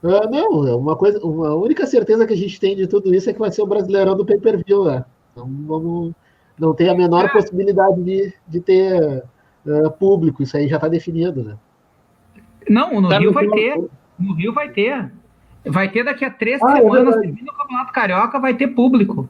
Uh, 0.03 0.31
não, 0.31 0.69
é 0.69 0.77
uma 0.77 0.95
coisa, 0.95 1.19
uma 1.25 1.55
única 1.55 1.87
certeza 1.87 2.27
que 2.27 2.35
a 2.35 2.37
gente 2.37 2.61
tem 2.61 2.77
de 2.77 2.87
tudo 2.87 3.15
isso 3.15 3.31
é 3.31 3.33
que 3.33 3.39
vai 3.39 3.51
ser 3.51 3.63
o 3.63 3.67
Brasileirão 3.67 4.15
do 4.15 4.27
pay-per-view, 4.27 4.85
né? 4.85 5.03
Então 5.33 5.51
vamos, 5.67 6.13
não 6.59 6.75
tem 6.75 6.91
a 6.91 6.95
menor 6.95 7.25
é. 7.25 7.29
possibilidade 7.29 8.03
de, 8.03 8.35
de 8.47 8.61
ter 8.61 9.25
uh, 9.65 9.91
público, 9.93 10.43
isso 10.43 10.59
aí 10.59 10.69
já 10.69 10.77
está 10.77 10.89
definido, 10.89 11.43
né? 11.43 11.57
Não, 12.69 13.01
no 13.01 13.09
tá 13.09 13.19
Rio 13.19 13.33
vai 13.33 13.49
ter. 13.49 13.83
No 14.19 14.35
Rio 14.35 14.53
vai 14.53 14.69
ter. 14.69 15.11
Vai 15.65 15.91
ter 15.91 16.05
daqui 16.05 16.23
a 16.23 16.31
três 16.31 16.61
ah, 16.63 16.71
é 16.71 16.83
semanas, 16.83 17.17
é 17.17 17.21
termina 17.23 17.51
o 17.51 17.57
Campeonato 17.57 17.93
Carioca, 17.95 18.39
vai 18.39 18.53
ter 18.53 18.69
público. 18.69 19.27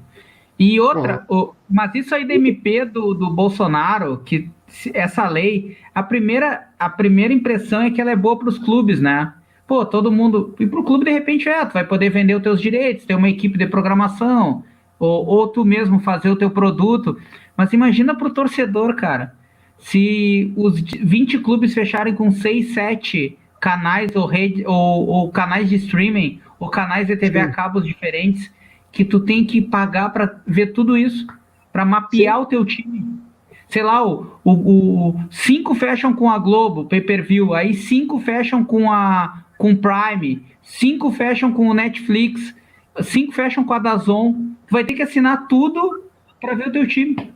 E 0.58 0.80
outra, 0.80 1.24
ah. 1.30 1.32
o, 1.32 1.54
mas 1.70 1.94
isso 1.94 2.12
aí 2.16 2.26
da 2.26 2.34
MP 2.34 2.84
do, 2.84 3.14
do 3.14 3.30
Bolsonaro, 3.30 4.18
que 4.24 4.50
essa 4.92 5.28
lei, 5.28 5.76
a 5.94 6.02
primeira, 6.02 6.68
a 6.78 6.88
primeira 6.88 7.32
impressão 7.32 7.82
é 7.82 7.90
que 7.90 8.00
ela 8.00 8.10
é 8.10 8.16
boa 8.16 8.38
para 8.38 8.48
os 8.48 8.58
clubes, 8.58 9.00
né? 9.00 9.32
Pô, 9.66 9.84
todo 9.84 10.12
mundo. 10.12 10.54
E 10.58 10.66
para 10.66 10.80
o 10.80 10.84
clube, 10.84 11.04
de 11.04 11.10
repente, 11.10 11.48
é, 11.48 11.64
tu 11.64 11.74
vai 11.74 11.84
poder 11.84 12.10
vender 12.10 12.34
os 12.34 12.42
teus 12.42 12.60
direitos, 12.60 13.04
ter 13.04 13.14
uma 13.14 13.28
equipe 13.28 13.58
de 13.58 13.66
programação, 13.66 14.64
ou, 14.98 15.26
ou 15.26 15.48
tu 15.48 15.64
mesmo 15.64 16.00
fazer 16.00 16.30
o 16.30 16.36
teu 16.36 16.50
produto. 16.50 17.18
Mas 17.56 17.72
imagina 17.72 18.14
para 18.14 18.28
o 18.28 18.32
torcedor, 18.32 18.94
cara, 18.94 19.34
se 19.78 20.52
os 20.56 20.80
20 20.80 21.38
clubes 21.38 21.74
fecharem 21.74 22.14
com 22.14 22.30
6, 22.30 22.74
7 22.74 23.38
canais 23.60 24.14
ou, 24.14 24.26
rede, 24.26 24.64
ou, 24.66 25.06
ou 25.06 25.30
canais 25.30 25.68
de 25.68 25.76
streaming, 25.76 26.40
ou 26.58 26.68
canais 26.68 27.06
de 27.06 27.16
TV 27.16 27.40
Sim. 27.40 27.46
a 27.46 27.50
cabos 27.50 27.84
diferentes, 27.84 28.50
que 28.90 29.04
tu 29.04 29.20
tem 29.20 29.44
que 29.44 29.60
pagar 29.60 30.10
para 30.10 30.40
ver 30.46 30.68
tudo 30.68 30.96
isso, 30.96 31.26
para 31.72 31.84
mapear 31.84 32.36
Sim. 32.36 32.42
o 32.42 32.46
teu 32.46 32.64
time. 32.64 33.27
Sei 33.68 33.82
lá, 33.82 34.06
o, 34.06 34.26
o, 34.44 34.50
o, 34.50 35.20
cinco 35.30 35.74
fecham 35.74 36.14
com 36.14 36.30
a 36.30 36.38
Globo, 36.38 36.86
pay-per-view, 36.86 37.52
aí 37.54 37.74
cinco 37.74 38.18
fecham 38.18 38.64
com 38.64 38.90
a 38.90 39.44
com 39.58 39.74
Prime, 39.76 40.46
cinco 40.62 41.10
fecham 41.10 41.52
com 41.52 41.68
o 41.68 41.74
Netflix, 41.74 42.54
cinco 43.02 43.32
fecham 43.32 43.64
com 43.64 43.74
a 43.74 43.78
Dazon. 43.78 44.32
Tu 44.66 44.72
vai 44.72 44.84
ter 44.84 44.94
que 44.94 45.02
assinar 45.02 45.48
tudo 45.48 46.04
para 46.40 46.54
ver 46.54 46.68
o 46.68 46.72
teu 46.72 46.86
time. 46.86 47.32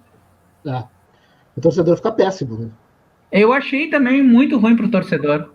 Ah, 0.67 0.87
o 1.57 1.61
torcedor 1.61 1.97
fica 1.97 2.13
péssimo. 2.13 2.57
Né? 2.57 2.71
Eu 3.31 3.53
achei 3.53 3.89
também 3.89 4.23
muito 4.23 4.59
ruim 4.59 4.77
pro 4.77 4.91
torcedor. 4.91 5.51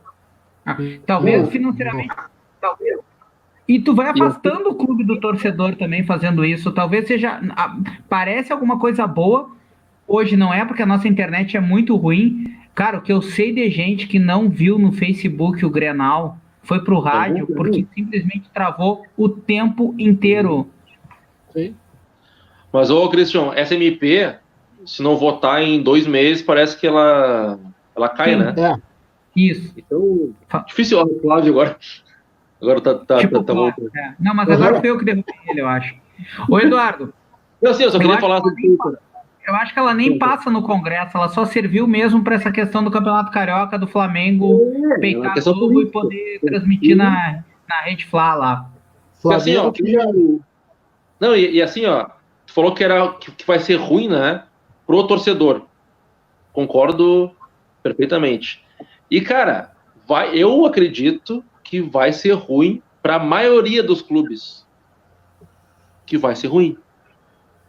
Ah, 0.66 0.78
talvez 1.06 1.48
financeiramente, 1.50 2.14
talvez. 2.60 3.00
E 3.68 3.80
tu 3.80 3.94
vai 3.94 4.10
afastando 4.10 4.70
o 4.70 4.76
clube 4.76 5.04
do 5.04 5.20
torcedor 5.20 5.76
também 5.76 6.06
fazendo 6.06 6.46
isso. 6.46 6.72
Talvez 6.72 7.08
seja. 7.08 7.42
Parece 8.08 8.54
alguma 8.54 8.80
coisa 8.80 9.06
boa. 9.06 9.50
Hoje 10.08 10.38
não 10.38 10.54
é, 10.54 10.64
porque 10.64 10.82
a 10.82 10.86
nossa 10.86 11.08
internet 11.08 11.58
é 11.58 11.60
muito 11.60 11.96
ruim. 11.96 12.56
Cara, 12.74 13.00
o 13.00 13.02
que 13.02 13.12
eu 13.12 13.22
sei 13.22 13.52
de 13.54 13.70
gente 13.70 14.08
que 14.08 14.20
não 14.20 14.50
viu 14.50 14.80
no 14.80 14.92
Facebook 14.92 15.66
o 15.66 15.70
Grenal 15.70 16.38
foi 16.64 16.82
pro 16.84 17.00
rádio 17.00 17.48
porque 17.48 17.86
simplesmente 17.94 18.50
travou 18.54 19.04
o 19.18 19.28
tempo 19.28 19.94
inteiro. 19.98 20.70
Sim. 21.52 21.76
Mas, 22.72 22.90
ô, 22.90 23.10
Cristian, 23.10 23.52
essa 23.56 23.74
MP, 23.74 24.36
se 24.86 25.02
não 25.02 25.18
votar 25.18 25.62
em 25.62 25.82
dois 25.82 26.06
meses, 26.06 26.42
parece 26.42 26.78
que 26.78 26.86
ela, 26.86 27.60
ela 27.96 28.10
cai, 28.10 28.32
Sim, 28.32 28.38
né? 28.38 28.54
É. 28.58 28.76
Isso. 29.36 29.74
Então, 29.78 30.34
difícil 30.66 31.00
o 31.00 31.20
Cláudio 31.20 31.52
agora. 31.52 31.78
Agora 32.62 32.82
tá, 32.82 32.96
tá, 32.96 33.20
tipo, 33.20 33.44
tá, 33.44 33.54
tá 33.54 33.76
é. 33.96 34.14
Não, 34.20 34.34
mas 34.34 34.50
agora 34.50 34.80
foi 34.80 34.90
eu 34.90 34.98
que 34.98 35.06
derrubei 35.06 35.36
ele, 35.48 35.62
eu 35.62 35.68
acho. 35.68 35.96
Ô, 36.50 36.60
Eduardo. 36.60 37.14
Eu, 37.62 37.74
sim, 37.74 37.84
eu 37.84 37.92
só 37.92 38.00
queria 38.00 38.20
falar 38.20 38.42
sobre 38.42 38.68
isso. 38.68 38.98
Eu 39.48 39.56
acho 39.56 39.74
que 39.74 39.80
ela 39.80 39.94
nem 39.94 40.20
passa 40.20 40.50
no 40.50 40.62
Congresso, 40.62 41.16
ela 41.16 41.30
só 41.30 41.46
serviu 41.46 41.88
mesmo 41.88 42.22
para 42.22 42.36
essa 42.36 42.52
questão 42.52 42.84
do 42.84 42.92
Campeonato 42.92 43.32
Carioca, 43.32 43.80
do 43.80 43.88
Flamengo 43.88 44.60
é, 44.94 45.00
peitar 45.00 45.42
tudo 45.42 45.82
e 45.82 45.86
poder 45.86 46.42
transmitir 46.42 46.98
na, 46.98 47.46
na 47.68 47.82
Rede 47.84 48.06
Fla 48.06 48.36
lá. 48.36 48.70
Assim, 49.32 49.56
ó, 49.56 49.72
não, 51.18 51.34
e, 51.34 51.54
e, 51.54 51.62
assim, 51.62 51.86
ó, 51.86 52.10
tu 52.46 52.54
falou 52.54 52.74
que, 52.74 52.84
era, 52.84 53.14
que, 53.14 53.32
que 53.32 53.48
vai 53.48 53.60
ser 53.60 53.76
ruim, 53.76 54.10
né, 54.10 54.44
pro 54.86 55.08
torcedor. 55.08 55.66
Concordo 56.52 57.32
perfeitamente. 57.82 58.64
E, 59.10 59.22
cara, 59.22 59.72
vai, 60.06 60.38
eu 60.38 60.66
acredito 60.66 61.44
que 61.64 61.82
vai 61.82 62.12
ser 62.12 62.34
ruim 62.34 62.82
para 63.02 63.16
a 63.16 63.20
maioria 63.20 63.82
dos 63.82 64.02
clubes. 64.02 64.68
Que 66.06 66.18
vai 66.18 66.36
ser 66.36 66.48
ruim. 66.48 66.78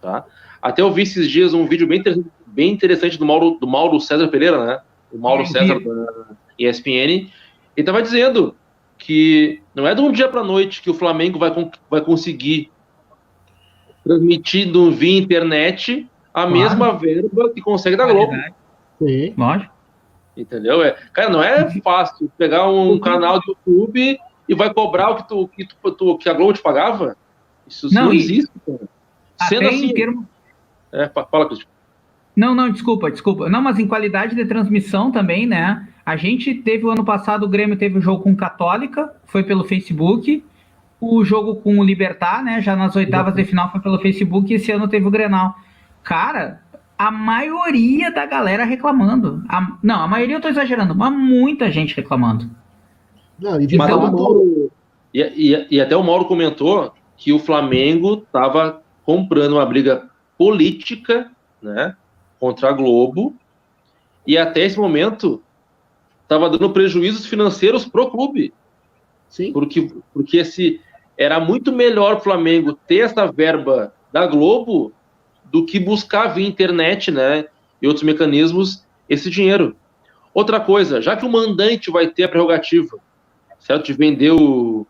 Tá? 0.01 0.25
Até 0.61 0.83
eu 0.83 0.93
vi 0.93 1.03
esses 1.03 1.31
dias 1.31 1.55
um 1.55 1.67
vídeo 1.67 1.87
bem, 1.87 2.03
bem 2.47 2.73
interessante 2.73 3.19
do 3.19 3.25
Mauro, 3.25 3.59
do 3.61 3.67
Mauro 3.67 4.01
César 4.01 4.29
Pereira, 4.29 4.65
né? 4.65 4.81
O 5.13 5.19
Mauro 5.19 5.47
César 5.47 5.79
da 5.79 6.27
ESPN. 6.59 6.91
Ele 6.91 7.31
estava 7.77 8.03
dizendo 8.03 8.55
que 8.99 9.63
não 9.75 9.87
é 9.87 9.95
de 9.95 10.01
um 10.01 10.11
dia 10.11 10.29
para 10.29 10.43
noite 10.43 10.83
que 10.83 10.91
o 10.91 10.95
Flamengo 10.95 11.39
vai, 11.39 11.53
vai 11.89 12.01
conseguir 12.01 12.71
transmitir 14.05 14.71
via 14.93 15.19
internet 15.19 16.07
a 16.35 16.43
claro. 16.43 16.51
mesma 16.51 16.93
verba 16.99 17.51
que 17.51 17.61
consegue 17.61 17.97
da 17.97 18.07
Globo. 18.07 18.33
Sim. 18.99 19.35
Lógico. 19.37 19.73
Entendeu? 20.37 20.83
É, 20.83 20.97
cara, 21.13 21.31
não 21.31 21.43
é 21.43 21.69
fácil 21.81 22.31
pegar 22.39 22.69
um 22.69 22.91
uhum. 22.91 23.01
canal 23.01 23.41
do 23.41 23.49
YouTube 23.49 24.19
e 24.49 24.55
vai 24.55 24.73
cobrar 24.73 25.11
o 25.11 25.17
que, 25.17 25.29
tu, 25.29 25.49
que, 25.49 25.67
tu, 25.67 26.19
que 26.19 26.29
a 26.29 26.33
Globo 26.33 26.53
te 26.53 26.63
pagava. 26.63 27.17
Isso 27.67 27.93
não, 27.93 28.07
não 28.07 28.13
existe, 28.13 28.51
cara. 28.67 28.89
Sendo 29.49 29.69
assim. 29.69 29.93
Termo... 29.93 30.27
É, 30.93 31.09
fala, 31.09 31.47
Cristian. 31.47 31.69
Não, 32.39 32.55
não, 32.55 32.71
desculpa, 32.71 33.11
desculpa. 33.11 33.49
Não, 33.49 33.61
mas 33.61 33.81
em 33.81 33.89
qualidade 33.89 34.37
de 34.37 34.45
transmissão 34.45 35.11
também, 35.11 35.45
né? 35.45 35.89
A 36.07 36.17
gente 36.17 36.55
teve 36.55 36.87
o 36.87 36.91
ano 36.91 37.05
passado, 37.05 37.45
o 37.45 37.49
Grêmio 37.49 37.77
teve 37.77 37.97
o 37.97 37.99
um 37.99 38.01
jogo 38.01 38.23
com 38.23 38.37
Católica, 38.37 39.13
foi 39.27 39.43
pelo 39.43 39.65
Facebook. 39.65 40.45
O 41.01 41.25
jogo 41.25 41.57
com 41.57 41.79
o 41.79 41.85
Libertar, 41.85 42.45
né? 42.45 42.63
Já 42.63 42.77
nas 42.77 42.95
oitavas 42.95 43.35
de 43.35 43.45
final 43.45 43.71
foi 43.73 43.81
pelo 43.81 43.99
Facebook 43.99 44.53
e 44.53 44.57
esse 44.57 44.71
ano 44.71 44.87
teve 44.87 45.07
o 45.07 45.11
Grenal. 45.11 45.57
Cara, 46.05 46.63
a 46.97 47.11
maioria 47.11 48.11
da 48.11 48.25
galera 48.25 48.65
reclamando. 48.65 49.43
A, 49.49 49.77
não, 49.83 50.03
a 50.03 50.09
maioria 50.09 50.37
eu 50.37 50.41
tô 50.41 50.49
exagerando, 50.49 50.95
mas 50.95 51.13
muita 51.13 51.71
gente 51.71 51.97
reclamando. 51.97 52.49
Não, 53.39 53.61
e, 53.61 53.65
então, 53.65 54.01
Mauro, 54.01 54.71
e, 55.15 55.23
e, 55.23 55.67
e, 55.71 55.81
até 55.81 55.97
o 55.97 56.03
Mauro 56.03 56.25
comentou 56.25 56.93
que 57.17 57.33
o 57.33 57.39
Flamengo 57.39 58.23
estava 58.25 58.81
comprando 59.05 59.53
uma 59.55 59.67
briga 59.67 60.09
política 60.39 61.31
né, 61.61 61.97
contra 62.39 62.71
a 62.71 62.73
Globo 62.73 63.35
e 64.25 64.39
até 64.39 64.63
esse 64.65 64.79
momento 64.79 65.43
estava 66.23 66.49
dando 66.49 66.71
prejuízos 66.71 67.27
financeiros 67.27 67.85
pro 67.85 68.11
clube. 68.11 68.55
Sim. 69.29 69.53
Porque, 69.53 69.91
porque 70.15 70.39
esse, 70.39 70.81
era 71.17 71.41
muito 71.41 71.73
melhor 71.73 72.17
o 72.17 72.21
Flamengo 72.21 72.79
ter 72.87 73.01
essa 73.01 73.31
verba 73.31 73.93
da 74.13 74.27
Globo 74.27 74.93
do 75.45 75.67
que 75.67 75.81
buscar 75.81 76.29
via 76.29 76.47
internet, 76.47 77.11
né, 77.11 77.47
e 77.81 77.87
outros 77.87 78.05
mecanismos 78.05 78.85
esse 79.09 79.31
dinheiro. 79.31 79.75
Outra 80.33 80.61
coisa, 80.61 81.01
já 81.01 81.17
que 81.17 81.25
o 81.25 81.33
mandante 81.33 81.91
vai 81.91 82.07
ter 82.07 82.25
a 82.25 82.29
prerrogativa, 82.29 82.99
certo, 83.59 83.87
de 83.87 83.93
vender 83.95 84.31
o, 84.31 84.87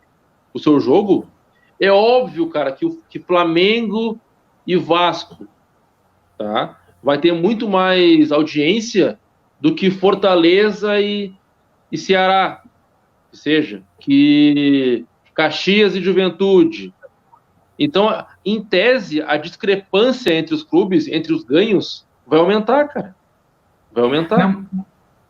o 0.52 0.58
seu 0.58 0.80
jogo, 0.80 1.26
é 1.80 1.90
óbvio, 1.90 2.48
cara, 2.48 2.72
que 2.72 2.84
o 2.84 3.00
que 3.08 3.20
Flamengo 3.20 4.20
e 4.68 4.76
Vasco, 4.76 5.48
tá, 6.38 6.78
vai 7.02 7.18
ter 7.18 7.32
muito 7.32 7.68
mais 7.68 8.30
audiência 8.30 9.18
do 9.60 9.74
que 9.74 9.90
Fortaleza 9.90 11.00
e, 11.00 11.32
e 11.90 11.98
Ceará, 11.98 12.62
que 13.30 13.36
seja, 13.36 13.82
que 13.98 15.04
Caxias 15.34 15.96
e 15.96 16.00
Juventude, 16.00 16.94
então, 17.78 18.26
em 18.44 18.62
tese, 18.62 19.22
a 19.22 19.36
discrepância 19.36 20.34
entre 20.34 20.52
os 20.52 20.64
clubes, 20.64 21.06
entre 21.06 21.32
os 21.32 21.44
ganhos, 21.44 22.04
vai 22.26 22.40
aumentar, 22.40 22.88
cara. 22.88 23.14
Vai 23.92 24.02
aumentar. 24.02 24.38
Não, 24.38 24.84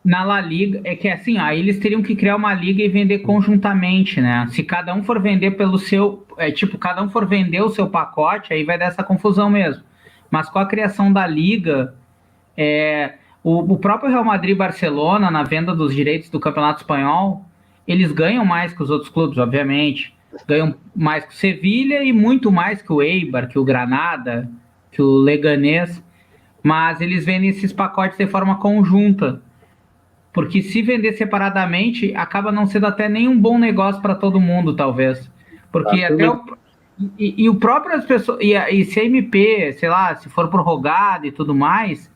na 0.05 0.25
La 0.25 0.41
Liga, 0.41 0.81
é 0.85 0.95
que 0.95 1.09
assim, 1.09 1.39
aí 1.39 1.59
eles 1.59 1.79
teriam 1.79 2.03
que 2.03 2.17
criar 2.17 2.37
uma 2.37 2.55
liga 2.55 2.83
e 2.83 2.89
vender 2.89 3.19
conjuntamente, 3.21 4.21
né? 4.21 4.47
Se 4.51 4.63
cada 4.63 4.95
um 4.95 5.03
for 5.03 5.21
vender 5.21 5.53
pelo 5.53 5.79
seu. 5.79 6.27
É, 6.39 6.51
tipo, 6.51 6.79
cada 6.79 7.03
um 7.03 7.11
for 7.11 7.27
vender 7.27 7.61
o 7.61 7.69
seu 7.69 7.89
pacote, 7.89 8.53
aí 8.53 8.65
vai 8.65 8.79
dar 8.79 8.87
essa 8.87 9.03
confusão 9.03 9.51
mesmo. 9.51 9.83
Mas 10.31 10.49
com 10.49 10.59
a 10.59 10.67
criação 10.67 11.13
da 11.13 11.27
liga, 11.27 11.95
é, 12.57 13.15
o, 13.43 13.75
o 13.75 13.79
próprio 13.79 14.11
Real 14.11 14.25
Madrid 14.25 14.53
e 14.53 14.59
Barcelona, 14.59 15.31
na 15.31 15.43
venda 15.43 15.75
dos 15.75 15.95
direitos 15.95 16.31
do 16.31 16.39
Campeonato 16.39 16.81
Espanhol, 16.83 17.45
eles 17.87 18.13
ganham 18.13 18.45
mais 18.45 18.73
que 18.73 18.83
os 18.83 18.91
outros 18.91 19.11
clubes, 19.11 19.39
obviamente 19.39 20.17
ganham 20.47 20.75
mais 20.95 21.25
que 21.25 21.33
o 21.33 21.37
Sevilha 21.37 22.03
e 22.03 22.13
muito 22.13 22.51
mais 22.51 22.83
que 22.83 22.93
o 22.93 23.03
Eibar, 23.03 23.49
que 23.49 23.59
o 23.59 23.65
Granada, 23.65 24.49
que 24.91 25.01
o 25.01 25.17
Leganés, 25.17 26.03
mas 26.63 27.01
eles 27.01 27.25
vendem 27.25 27.49
esses 27.49 27.73
pacotes 27.73 28.19
de 28.19 28.27
forma 28.27 28.59
conjunta. 28.59 29.41
Porque 30.39 30.63
se 30.63 30.83
vender 30.83 31.15
separadamente, 31.15 32.15
acaba 32.15 32.53
não 32.53 32.65
sendo 32.65 32.87
até 32.87 33.09
nenhum 33.09 33.37
bom 33.37 33.59
negócio 33.59 34.01
para 34.01 34.15
todo 34.15 34.41
mundo, 34.41 34.73
talvez. 34.73 35.29
Porque 35.73 36.01
ah, 36.05 36.15
até 36.15 36.31
o, 36.31 36.41
e, 37.19 37.43
e, 37.43 37.49
o 37.49 37.57
próprio 37.57 37.97
as 37.97 38.05
pessoas 38.05 38.39
e, 38.41 38.55
e 38.55 38.85
se 38.85 39.01
a 39.01 39.05
MP, 39.05 39.73
sei 39.73 39.89
lá, 39.89 40.15
se 40.15 40.29
for 40.29 40.47
prorrogada 40.47 41.27
e 41.27 41.33
tudo 41.33 41.57
mais, 41.57 42.09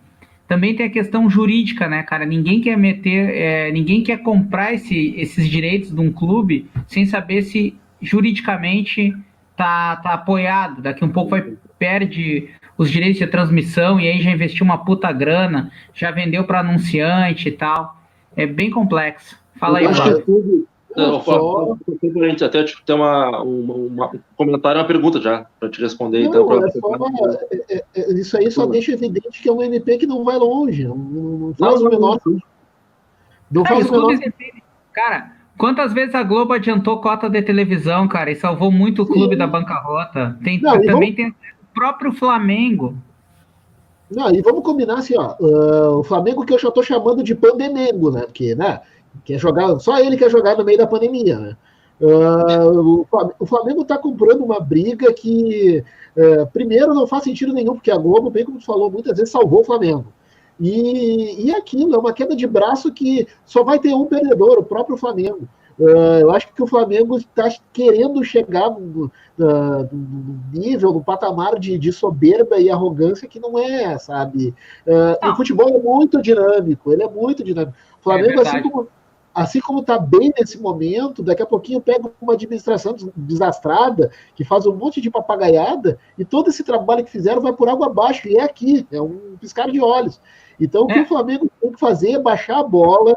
também 0.46 0.76
tem 0.76 0.86
a 0.86 0.90
questão 0.90 1.28
jurídica, 1.28 1.88
né, 1.88 2.04
cara? 2.04 2.24
Ninguém 2.24 2.60
quer 2.60 2.78
meter, 2.78 3.34
é, 3.34 3.72
ninguém 3.72 4.04
quer 4.04 4.18
comprar 4.18 4.72
esse, 4.72 5.16
esses 5.16 5.48
direitos 5.48 5.92
de 5.92 6.00
um 6.00 6.12
clube 6.12 6.70
sem 6.86 7.04
saber 7.04 7.42
se 7.42 7.76
juridicamente 8.00 9.12
tá, 9.56 9.96
tá 9.96 10.12
apoiado. 10.12 10.80
Daqui 10.80 11.04
um 11.04 11.08
pouco 11.08 11.30
vai 11.30 11.42
perde 11.76 12.50
os 12.78 12.88
direitos 12.88 13.18
de 13.18 13.26
transmissão 13.26 13.98
e 13.98 14.06
aí 14.06 14.22
já 14.22 14.30
investiu 14.30 14.64
uma 14.64 14.84
puta 14.84 15.10
grana, 15.10 15.72
já 15.92 16.12
vendeu 16.12 16.44
para 16.44 16.60
anunciante 16.60 17.48
e 17.48 17.50
tal. 17.50 18.00
É 18.37 18.47
bem 18.47 18.70
complexo. 18.70 19.37
Fala 19.59 19.78
aí, 19.78 19.95
Flávio. 19.95 20.66
Não, 20.97 21.22
só... 21.22 21.76
a 22.22 22.28
gente 22.28 22.45
até 22.45 22.64
tipo, 22.64 22.83
tem 22.85 22.95
uma, 22.95 23.43
uma, 23.43 23.74
uma, 23.74 24.07
um 24.09 24.20
comentário, 24.37 24.80
uma 24.80 24.87
pergunta 24.87 25.20
já 25.20 25.47
para 25.59 25.70
te 25.70 25.80
responder. 25.80 26.24
Não, 26.24 26.28
então, 26.28 26.47
pra... 26.47 26.66
é 26.66 26.70
só, 26.70 26.97
é, 27.70 27.85
é, 27.95 28.12
isso 28.12 28.37
aí 28.37 28.51
só 28.51 28.66
deixa 28.66 28.93
evidente 28.93 29.43
que 29.43 29.49
é 29.49 29.53
um 29.53 29.62
MP 29.62 29.99
que 29.99 30.07
não 30.07 30.22
vai 30.24 30.37
longe, 30.37 30.85
não, 30.85 30.97
não 30.97 31.55
faz 31.55 31.80
não, 31.80 31.87
o 31.87 31.91
menor. 31.91 32.20
Não, 33.51 33.64
faz 33.64 33.89
o 33.89 33.93
menor. 33.93 34.14
Cara, 34.93 35.33
quantas 35.57 35.95
vezes 35.95 36.14
a 36.14 36.22
Globo 36.22 36.53
adiantou 36.53 37.01
cota 37.01 37.28
de 37.30 37.41
televisão, 37.41 38.07
cara, 38.07 38.30
e 38.30 38.37
salvou 38.37 38.70
muito 38.70 39.03
o 39.03 39.07
clube 39.07 39.35
Sim. 39.35 39.39
da 39.39 39.47
bancarrota? 39.47 40.39
Tem, 40.45 40.61
não, 40.61 40.72
também 40.72 40.93
vamos... 40.93 41.16
tem 41.16 41.28
o 41.28 41.35
próprio 41.72 42.12
Flamengo. 42.12 42.95
Não, 44.14 44.30
e 44.30 44.42
vamos 44.42 44.62
combinar 44.62 44.98
assim, 44.98 45.14
ó. 45.16 45.34
Uh, 45.40 45.98
o 46.00 46.04
Flamengo 46.04 46.44
que 46.44 46.52
eu 46.52 46.58
já 46.58 46.68
estou 46.68 46.82
chamando 46.82 47.22
de 47.22 47.34
pandemengo, 47.34 48.10
né? 48.10 48.22
Porque, 48.22 48.54
né? 48.54 48.80
Quer 49.24 49.38
jogar, 49.38 49.78
só 49.78 49.98
ele 49.98 50.16
quer 50.16 50.30
jogar 50.30 50.56
no 50.56 50.64
meio 50.64 50.78
da 50.78 50.86
pandemia, 50.86 51.38
né? 51.38 51.56
Uh, 52.00 53.06
o 53.38 53.46
Flamengo 53.46 53.82
está 53.82 53.96
comprando 53.96 54.44
uma 54.44 54.58
briga 54.58 55.12
que, 55.12 55.84
uh, 56.16 56.46
primeiro, 56.52 56.94
não 56.94 57.06
faz 57.06 57.24
sentido 57.24 57.52
nenhum, 57.52 57.74
porque 57.74 57.90
a 57.90 57.96
Globo, 57.96 58.30
bem 58.30 58.44
como 58.44 58.58
tu 58.58 58.64
falou, 58.66 58.90
muitas 58.90 59.16
vezes 59.16 59.30
salvou 59.30 59.60
o 59.60 59.64
Flamengo. 59.64 60.06
E, 60.60 61.46
e 61.46 61.54
aquilo 61.54 61.94
é 61.94 61.98
uma 61.98 62.12
queda 62.12 62.36
de 62.36 62.46
braço 62.46 62.92
que 62.92 63.26
só 63.46 63.62
vai 63.62 63.78
ter 63.78 63.94
um 63.94 64.06
perdedor, 64.06 64.58
o 64.58 64.64
próprio 64.64 64.96
Flamengo. 64.96 65.48
Uh, 65.83 66.20
eu 66.20 66.30
acho 66.30 66.53
que 66.53 66.62
o 66.62 66.66
Flamengo 66.66 67.16
está 67.16 67.49
querendo 67.72 68.22
chegar 68.22 68.70
no, 68.70 69.11
no, 69.37 69.83
no, 69.83 70.41
nível, 70.53 70.93
no 70.93 71.03
patamar 71.03 71.59
de, 71.59 71.76
de, 71.76 71.93
soberba 71.93 72.61
e 72.61 72.70
arrogância 72.70 73.26
que 73.26 73.41
não 73.41 73.59
é, 73.59 73.99
sabe? 73.99 74.55
Uh, 74.87 75.28
o 75.28 75.35
futebol 75.35 75.68
é 75.68 75.78
muito 75.78 76.22
dinâmico, 76.22 76.93
ele 76.93 77.03
é 77.03 77.09
muito 77.09 77.43
dinâmico. 77.43 77.76
O 77.99 78.03
Flamengo, 78.03 78.39
é 78.39 78.43
assim 78.43 78.62
como 78.62 78.89
assim 79.35 79.61
como 79.61 79.80
está 79.80 79.99
bem 79.99 80.33
nesse 80.39 80.61
momento, 80.61 81.22
daqui 81.22 81.43
a 81.43 81.47
pouquinho 81.47 81.80
pega 81.80 82.11
uma 82.20 82.35
administração 82.35 82.95
desastrada, 83.16 84.11
que 84.37 84.45
faz 84.45 84.66
um 84.66 84.76
monte 84.76 85.01
de 85.01 85.11
papagaiada, 85.11 85.99
e 86.18 86.24
todo 86.24 86.49
esse 86.49 86.62
trabalho 86.62 87.05
que 87.05 87.11
fizeram 87.11 87.41
vai 87.41 87.53
por 87.53 87.68
água 87.68 87.87
abaixo, 87.87 88.28
e 88.28 88.37
é 88.37 88.43
aqui, 88.43 88.87
é 88.93 89.01
um 89.01 89.37
piscar 89.41 89.70
de 89.70 89.80
olhos. 89.80 90.20
Então, 90.61 90.83
o 90.83 90.87
que 90.87 90.99
é. 90.99 91.03
o 91.03 91.07
Flamengo 91.07 91.51
tem 91.61 91.72
que 91.72 91.80
fazer 91.80 92.12
é 92.12 92.18
baixar 92.18 92.59
a 92.59 92.62
bola, 92.62 93.16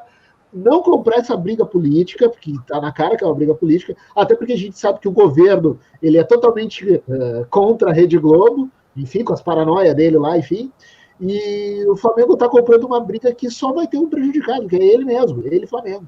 não 0.56 0.82
comprar 0.82 1.18
essa 1.18 1.36
briga 1.36 1.66
política, 1.66 2.30
porque 2.30 2.52
está 2.52 2.80
na 2.80 2.92
cara 2.92 3.18
que 3.18 3.24
é 3.24 3.28
uma 3.28 3.36
briga 3.36 3.54
política, 3.54 3.96
até 4.16 4.36
porque 4.36 4.54
a 4.54 4.58
gente 4.58 4.80
sabe 4.80 5.00
que 5.00 5.08
o 5.08 5.12
governo 5.12 5.78
ele 6.02 6.18
é 6.18 6.24
totalmente 6.24 6.86
uh, 6.86 7.46
contra 7.50 7.90
a 7.90 7.94
Rede 7.94 8.18
Globo, 8.18 8.70
enfim, 8.96 9.24
com 9.24 9.34
as 9.34 9.42
paranoias 9.42 9.94
dele 9.94 10.18
lá, 10.18 10.38
enfim, 10.38 10.72
e 11.20 11.86
o 11.88 11.96
Flamengo 11.96 12.34
está 12.34 12.48
comprando 12.48 12.86
uma 12.86 13.00
briga 13.00 13.34
que 13.34 13.50
só 13.50 13.74
vai 13.74 13.88
ter 13.88 13.98
um 13.98 14.10
prejudicado, 14.10 14.68
que 14.68 14.76
é 14.76 14.84
ele 14.84 15.06
mesmo, 15.06 15.42
ele 15.46 15.68
Flamengo. 15.68 16.06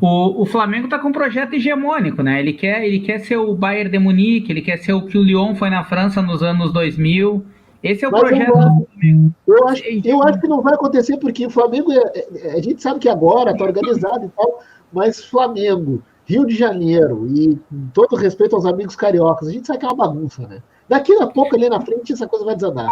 O, 0.00 0.42
o 0.42 0.46
Flamengo 0.46 0.84
está 0.84 0.98
com 0.98 1.08
um 1.08 1.12
projeto 1.12 1.54
hegemônico, 1.54 2.22
né? 2.22 2.40
Ele 2.40 2.52
quer, 2.52 2.84
ele 2.84 3.00
quer 3.00 3.20
ser 3.20 3.36
o 3.36 3.54
Bayern 3.54 3.90
de 3.90 3.98
Munique, 3.98 4.50
ele 4.50 4.62
quer 4.62 4.78
ser 4.78 4.92
o 4.92 5.06
que 5.06 5.16
o 5.16 5.22
Lyon 5.22 5.54
foi 5.54 5.70
na 5.70 5.84
França 5.84 6.20
nos 6.20 6.42
anos 6.42 6.72
2000. 6.72 7.44
Esse 7.82 8.04
é 8.04 8.08
o 8.08 8.12
Mas 8.12 8.20
projeto 8.20 8.48
eu, 8.48 8.54
do 8.54 8.86
Flamengo. 8.86 9.34
Eu 9.46 9.68
acho, 9.68 9.82
eu 10.04 10.22
acho 10.22 10.40
que 10.40 10.48
não 10.48 10.62
vai 10.62 10.74
acontecer, 10.74 11.16
porque 11.16 11.46
o 11.46 11.50
Flamengo, 11.50 11.92
é, 11.92 11.98
é, 12.14 12.52
a 12.52 12.62
gente 12.62 12.82
sabe 12.82 13.00
que 13.00 13.08
agora 13.08 13.52
está 13.52 13.64
organizado 13.64 14.26
e 14.26 14.28
tal, 14.28 14.62
mas 14.92 15.24
Flamengo, 15.24 16.02
Rio 16.26 16.46
de 16.46 16.54
Janeiro, 16.54 17.26
e 17.28 17.58
todo 17.94 18.16
respeito 18.16 18.54
aos 18.54 18.66
amigos 18.66 18.94
cariocas, 18.94 19.48
a 19.48 19.52
gente 19.52 19.66
sabe 19.66 19.78
que 19.78 19.86
é 19.86 19.88
uma 19.88 19.96
bagunça, 19.96 20.46
né? 20.46 20.62
Daqui 20.88 21.14
a 21.14 21.26
pouco, 21.26 21.54
ali 21.56 21.68
na 21.68 21.80
frente, 21.80 22.12
essa 22.12 22.26
coisa 22.26 22.44
vai 22.44 22.54
desandar. 22.54 22.88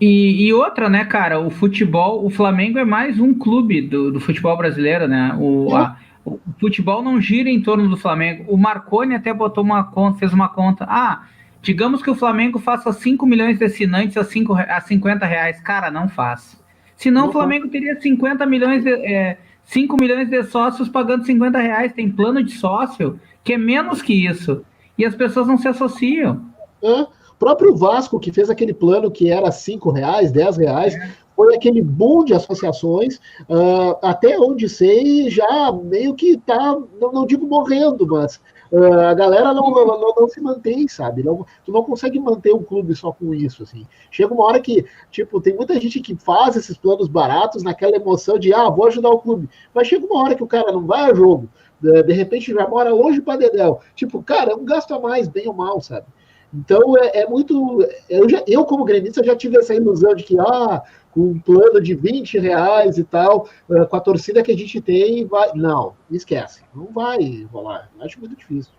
E, 0.00 0.46
e, 0.46 0.52
outra, 0.52 0.88
né, 0.88 1.04
cara, 1.04 1.38
o 1.38 1.50
futebol, 1.50 2.24
o 2.24 2.30
Flamengo 2.30 2.78
é 2.78 2.84
mais 2.84 3.20
um 3.20 3.32
clube 3.34 3.82
do, 3.82 4.10
do 4.10 4.18
futebol 4.18 4.56
brasileiro, 4.56 5.06
né? 5.06 5.36
O, 5.38 5.76
a, 5.76 5.96
o 6.24 6.40
futebol 6.58 7.02
não 7.02 7.20
gira 7.20 7.48
em 7.48 7.62
torno 7.62 7.88
do 7.88 7.96
Flamengo. 7.96 8.44
O 8.48 8.56
Marconi 8.56 9.14
até 9.14 9.32
botou 9.32 9.62
uma 9.62 9.84
conta, 9.84 10.18
fez 10.18 10.32
uma 10.32 10.48
conta. 10.48 10.86
Ah, 10.88 11.26
digamos 11.62 12.02
que 12.02 12.10
o 12.10 12.14
Flamengo 12.14 12.58
faça 12.58 12.92
5 12.92 13.24
milhões 13.24 13.58
de 13.58 13.64
assinantes 13.64 14.16
a, 14.18 14.24
5, 14.24 14.52
a 14.52 14.80
50 14.80 15.24
reais. 15.24 15.60
Cara, 15.60 15.90
não 15.90 16.08
faz. 16.08 16.60
Senão 16.96 17.22
não 17.22 17.28
o 17.30 17.32
Flamengo 17.32 17.68
teria 17.68 17.98
50 17.98 18.44
milhões 18.44 18.84
de. 18.84 18.90
É, 18.90 19.38
5 19.64 19.96
milhões 19.98 20.28
de 20.28 20.42
sócios 20.42 20.88
pagando 20.88 21.24
50 21.24 21.58
reais. 21.58 21.92
Tem 21.92 22.10
plano 22.10 22.42
de 22.42 22.52
sócio 22.52 23.18
que 23.42 23.54
é 23.54 23.58
menos 23.58 24.02
que 24.02 24.12
isso. 24.12 24.64
E 24.98 25.04
as 25.04 25.14
pessoas 25.14 25.46
não 25.46 25.56
se 25.56 25.68
associam. 25.68 26.44
É 26.82 27.06
próprio 27.42 27.74
Vasco, 27.74 28.20
que 28.20 28.30
fez 28.30 28.48
aquele 28.48 28.72
plano 28.72 29.10
que 29.10 29.28
era 29.28 29.50
cinco 29.50 29.90
reais, 29.90 30.30
dez 30.30 30.56
reais, 30.56 30.96
foi 31.34 31.56
aquele 31.56 31.82
boom 31.82 32.24
de 32.24 32.34
associações, 32.34 33.16
uh, 33.48 33.98
até 34.00 34.38
onde 34.38 34.68
sei, 34.68 35.28
já 35.28 35.72
meio 35.72 36.14
que 36.14 36.36
tá, 36.36 36.78
não, 37.00 37.10
não 37.10 37.26
digo 37.26 37.44
morrendo, 37.44 38.06
mas 38.06 38.40
a 38.72 39.12
galera 39.12 39.52
não, 39.52 39.70
não, 39.70 39.86
não, 39.86 40.14
não, 40.16 40.28
se 40.28 40.40
mantém, 40.40 40.88
sabe? 40.88 41.22
Não, 41.22 41.44
tu 41.64 41.70
não 41.70 41.82
consegue 41.82 42.18
manter 42.18 42.54
um 42.54 42.62
clube 42.62 42.94
só 42.94 43.12
com 43.12 43.34
isso, 43.34 43.62
assim. 43.62 43.86
Chega 44.10 44.32
uma 44.32 44.44
hora 44.44 44.60
que, 44.60 44.86
tipo, 45.10 45.40
tem 45.40 45.54
muita 45.54 45.78
gente 45.78 46.00
que 46.00 46.16
faz 46.16 46.56
esses 46.56 46.76
planos 46.78 47.06
baratos 47.06 47.62
naquela 47.62 47.96
emoção 47.96 48.38
de, 48.38 48.54
ah, 48.54 48.70
vou 48.70 48.86
ajudar 48.86 49.10
o 49.10 49.18
clube. 49.18 49.48
Mas 49.74 49.88
chega 49.88 50.06
uma 50.06 50.22
hora 50.22 50.34
que 50.34 50.42
o 50.42 50.46
cara 50.46 50.72
não 50.72 50.86
vai 50.86 51.10
a 51.10 51.14
jogo, 51.14 51.50
de 51.80 52.12
repente 52.12 52.52
já 52.52 52.66
mora 52.66 52.94
longe 52.94 53.20
para 53.20 53.38
Dedéu. 53.38 53.80
Tipo, 53.94 54.22
cara, 54.22 54.52
é 54.52 54.54
um 54.54 54.64
gasto 54.64 54.94
a 54.94 55.00
mais, 55.00 55.28
bem 55.28 55.46
ou 55.48 55.54
mal, 55.54 55.80
sabe? 55.80 56.06
Então 56.54 56.96
é, 56.98 57.22
é 57.22 57.26
muito. 57.26 57.86
Eu, 58.08 58.28
já, 58.28 58.42
eu, 58.46 58.64
como 58.64 58.84
gremista, 58.84 59.24
já 59.24 59.34
tive 59.34 59.56
essa 59.56 59.74
ilusão 59.74 60.14
de 60.14 60.24
que, 60.24 60.38
ah, 60.38 60.82
com 61.10 61.20
um 61.20 61.38
plano 61.38 61.80
de 61.80 61.94
20 61.94 62.38
reais 62.38 62.98
e 62.98 63.04
tal, 63.04 63.48
uh, 63.68 63.86
com 63.86 63.96
a 63.96 64.00
torcida 64.00 64.42
que 64.42 64.52
a 64.52 64.56
gente 64.56 64.80
tem, 64.80 65.24
vai. 65.24 65.52
Não, 65.54 65.94
esquece. 66.10 66.62
Não 66.74 66.86
vai 66.86 67.46
rolar. 67.50 67.90
Acho 68.00 68.20
muito 68.20 68.36
difícil. 68.36 68.72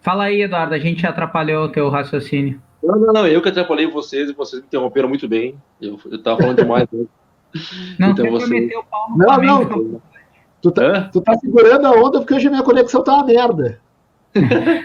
Fala 0.00 0.24
aí, 0.24 0.42
Eduardo, 0.42 0.74
a 0.74 0.78
gente 0.78 1.06
atrapalhou 1.06 1.64
o 1.64 1.72
teu 1.72 1.88
raciocínio. 1.88 2.62
Não, 2.82 2.96
não, 2.98 3.12
não, 3.12 3.26
eu 3.26 3.42
que 3.42 3.48
atrapalhei 3.48 3.90
vocês 3.90 4.30
e 4.30 4.32
vocês 4.32 4.62
me 4.62 4.68
interromperam 4.68 5.08
muito 5.08 5.28
bem. 5.28 5.60
Eu, 5.80 5.98
eu 6.10 6.22
tava 6.22 6.38
falando 6.38 6.58
demais. 6.58 6.86
Né? 6.92 7.04
Não, 7.98 8.10
então, 8.10 8.30
você 8.30 8.46
meteu 8.46 8.80
o 8.80 8.84
pau 8.84 9.08
no 9.10 9.16
Não, 9.16 9.64
não. 9.64 10.02
Tu 10.60 10.70
tá, 10.70 11.08
tu 11.10 11.20
tá 11.22 11.34
segurando 11.34 11.86
a 11.86 11.92
onda 11.92 12.18
porque 12.18 12.34
hoje 12.34 12.46
a 12.46 12.50
minha 12.50 12.62
conexão 12.62 13.02
tá 13.02 13.14
uma 13.14 13.24
merda. 13.24 13.80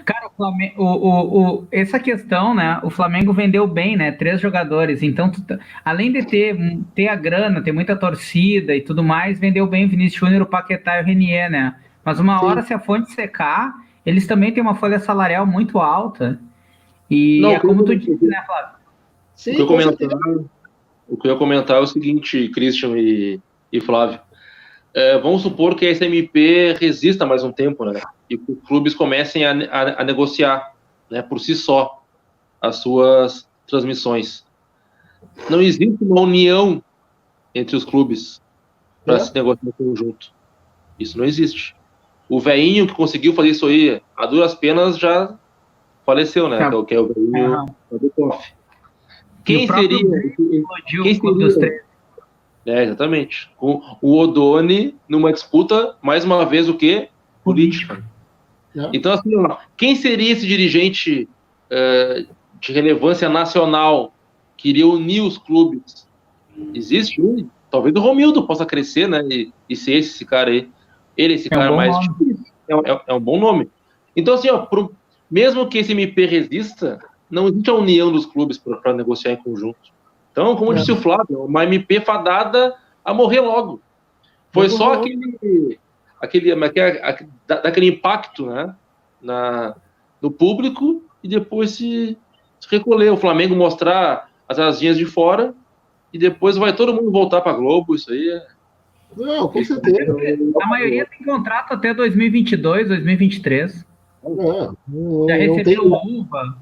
Cara, 0.06 0.23
Flamengo, 0.36 0.82
o, 0.82 0.86
o, 0.86 1.42
o, 1.42 1.68
essa 1.72 2.00
questão, 2.00 2.56
né? 2.56 2.80
O 2.84 2.90
Flamengo 2.90 3.32
vendeu 3.32 3.68
bem, 3.68 3.96
né? 3.96 4.12
Três 4.12 4.42
jogadores. 4.42 5.04
Então, 5.04 5.30
tu, 5.32 5.42
tá, 5.44 5.60
além 5.86 6.12
de 6.12 6.26
ter, 6.26 6.58
ter 6.96 7.08
a 7.08 7.16
grana, 7.16 7.62
ter 7.62 7.72
muita 7.72 7.96
torcida 7.96 8.76
e 8.76 8.82
tudo 8.82 9.04
mais, 9.04 9.40
vendeu 9.40 9.68
bem 9.68 9.86
o 9.86 9.90
Vinícius 9.90 10.20
Júnior, 10.20 10.42
o 10.42 10.48
Paquetá 10.48 10.98
e 10.98 11.04
o 11.04 11.06
Renier, 11.06 11.50
né? 11.50 11.76
Mas 12.04 12.20
uma 12.20 12.40
Sim. 12.40 12.46
hora, 12.46 12.62
se 12.64 12.74
a 12.74 12.80
fonte 12.80 13.12
secar, 13.12 13.74
eles 14.06 14.26
também 14.28 14.52
têm 14.52 14.62
uma 14.62 14.76
folha 14.76 15.00
salarial 15.00 15.46
muito 15.46 15.80
alta. 15.80 16.40
E 17.10 17.40
Não, 17.40 17.52
é 17.52 17.60
como 17.60 17.84
tu 17.86 17.96
disse, 17.96 18.26
né, 18.26 18.44
Flávio? 18.46 18.76
Sim, 19.36 19.52
o, 19.52 19.56
que 19.56 19.62
eu 19.62 19.68
comentar, 19.68 20.10
o 21.08 21.18
que 21.18 21.28
eu 21.28 21.32
ia 21.32 21.38
comentar 21.38 21.78
é 21.78 21.80
o 21.80 21.88
seguinte, 21.88 22.50
Christian 22.50 22.98
e, 22.98 23.40
e 23.72 23.80
Flávio. 23.80 24.20
É, 24.94 25.18
vamos 25.20 25.42
supor 25.42 25.76
que 25.76 25.86
a 25.86 25.92
SMP 25.92 26.76
resista 26.80 27.26
mais 27.26 27.44
um 27.44 27.52
tempo, 27.52 27.84
né? 27.86 28.02
E 28.30 28.38
que 28.38 28.52
os 28.52 28.68
clubes 28.68 28.94
comecem 28.94 29.46
a, 29.46 29.52
a, 29.52 30.02
a 30.02 30.04
negociar, 30.04 30.74
né, 31.10 31.22
por 31.22 31.40
si 31.40 31.56
só, 31.56 32.04
as 32.62 32.78
suas 32.78 33.48
transmissões. 33.68 34.46
Não 35.50 35.62
existe 35.62 36.04
uma 36.04 36.22
união 36.22 36.84
entre 37.54 37.76
os 37.76 37.84
clubes 37.84 38.42
para 39.06 39.16
é. 39.16 39.20
se 39.20 39.34
negociar 39.34 39.72
conjunto. 39.78 40.32
Isso 41.00 41.18
não 41.18 41.26
existe. 41.26 41.76
O 42.30 42.40
veinho 42.40 42.88
que 42.88 42.94
conseguiu 42.94 43.34
fazer 43.34 43.50
isso 43.50 43.66
aí, 43.68 44.02
a 44.16 44.26
duras 44.26 44.56
penas, 44.56 44.98
já 44.98 45.38
faleceu, 46.06 46.48
né? 46.48 46.58
É. 46.58 46.84
Que 46.86 46.96
é 46.96 47.00
o 47.00 47.08
veinho 47.08 47.66
do 47.92 48.10
COF. 48.12 48.54
Quem 49.44 49.68
seria? 49.68 50.00
Quem 51.04 51.16
seria? 51.52 51.84
É, 52.66 52.84
exatamente. 52.84 53.52
Com 53.58 53.82
o 54.02 54.18
Odone 54.18 54.96
numa 55.08 55.34
disputa, 55.34 55.98
mais 56.02 56.24
uma 56.24 56.46
vez, 56.46 56.70
o 56.70 56.76
quê? 56.76 57.10
Política. 57.44 58.04
É. 58.76 58.90
Então, 58.94 59.14
assim, 59.14 59.32
quem 59.78 59.96
seria 59.96 60.32
esse 60.32 60.48
dirigente 60.48 61.28
uh, 61.72 62.28
de 62.60 62.74
relevância 62.74 63.30
nacional 63.30 64.14
que 64.58 64.70
iria 64.70 64.88
unir 64.88 65.22
os 65.22 65.38
clubes? 65.38 66.08
Existe 66.74 67.22
um? 67.22 67.48
Talvez 67.70 67.96
o 67.96 68.00
Romildo 68.00 68.46
possa 68.46 68.66
crescer, 68.66 69.08
né? 69.08 69.22
E, 69.30 69.52
e 69.70 69.76
ser 69.76 69.94
esse, 69.94 70.26
cara 70.26 70.52
aí. 70.52 70.70
Ele, 71.18 71.34
esse 71.34 71.48
é 71.48 71.50
cara 71.50 71.72
um 71.72 71.76
mais. 71.76 71.96
É, 72.68 72.92
é, 72.92 73.02
é, 73.08 73.14
um 73.14 73.20
bom 73.20 73.40
nome. 73.40 73.70
Então, 74.16 74.36
assim, 74.36 74.50
ó, 74.50 74.60
pro, 74.60 74.94
mesmo 75.30 75.68
que 75.68 75.80
esse 75.80 75.92
MP 75.92 76.26
resista, 76.26 77.00
não 77.30 77.48
existe 77.48 77.70
a 77.70 77.74
união 77.74 78.12
dos 78.12 78.26
clubes 78.26 78.58
para 78.58 78.94
negociar 78.94 79.34
em 79.34 79.38
conjunto. 79.38 79.92
Então, 80.32 80.56
como 80.56 80.74
É. 80.74 80.76
disse 80.76 80.92
o 80.92 80.98
Flávio, 80.98 81.44
uma 81.44 81.64
MP 81.64 82.00
fadada 82.02 82.76
a 83.04 83.14
morrer 83.14 83.42
logo. 83.42 83.82
Foi 84.52 84.70
só 84.70 84.94
aquele, 84.94 85.80
aquele, 86.24 86.52
aquele, 86.52 87.00
aquele- 87.00 87.30
da- 87.48 87.62
daquele 87.62 87.88
impacto 87.88 88.46
né, 88.48 88.74
na, 89.22 89.76
no 90.22 90.32
público 90.32 91.04
e 91.24 91.28
depois 91.28 91.72
se, 91.72 92.18
se 92.60 92.68
recolher. 92.72 93.12
O 93.12 93.18
Flamengo 93.18 93.56
mostrar 93.56 94.30
as 94.48 94.58
asinhas 94.60 94.98
de 94.98 95.06
fora 95.06 95.54
e 96.12 96.18
depois 96.18 96.58
vai 96.58 96.76
todo 96.76 96.94
mundo 96.94 97.12
voltar 97.12 97.42
para 97.42 97.54
Globo. 97.54 97.96
Isso 97.96 98.12
aí 98.12 98.30
é. 98.30 98.48
Não, 99.16 99.48
com 99.48 99.64
certeza. 99.64 100.16
A 100.62 100.66
maioria 100.68 101.06
tem 101.06 101.26
contrato 101.26 101.74
até 101.74 101.94
2022, 101.94 102.88
2023. 102.88 103.86
É, 104.26 104.28
não, 104.28 104.76
Já 105.28 105.38
não 105.38 105.56
recebeu 105.56 105.64
tem, 105.64 105.78
luva. 106.14 106.58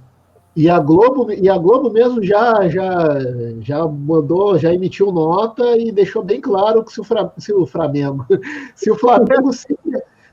E 0.56 0.70
a 0.70 0.80
Globo, 0.80 1.32
e 1.32 1.50
a 1.50 1.58
Globo 1.58 1.90
mesmo 1.90 2.22
já, 2.22 2.68
já, 2.68 3.18
já 3.62 3.88
mandou, 3.88 4.58
já 4.58 4.74
emitiu 4.74 5.12
nota 5.12 5.78
e 5.78 5.92
deixou 5.92 6.22
bem 6.24 6.42
claro 6.42 6.84
que 6.84 6.92
se 6.92 7.00
o, 7.00 7.04
Fra- 7.06 7.32
se 7.38 7.54
o 7.54 7.66
Flamengo, 7.66 8.26
se 8.76 8.92
o 8.92 8.96
Flamengo 8.98 9.54
se, 9.54 9.78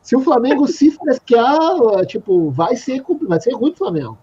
se 0.03 0.17
o 0.17 0.21
Flamengo 0.21 0.67
se 0.67 0.91
fresquear, 0.91 2.05
tipo, 2.07 2.51
vai 2.51 2.75
ser, 2.75 3.01
vai 3.29 3.41
ser 3.41 3.53
ruim 3.55 3.71
pro 3.71 3.79
Flamengo. 3.79 4.19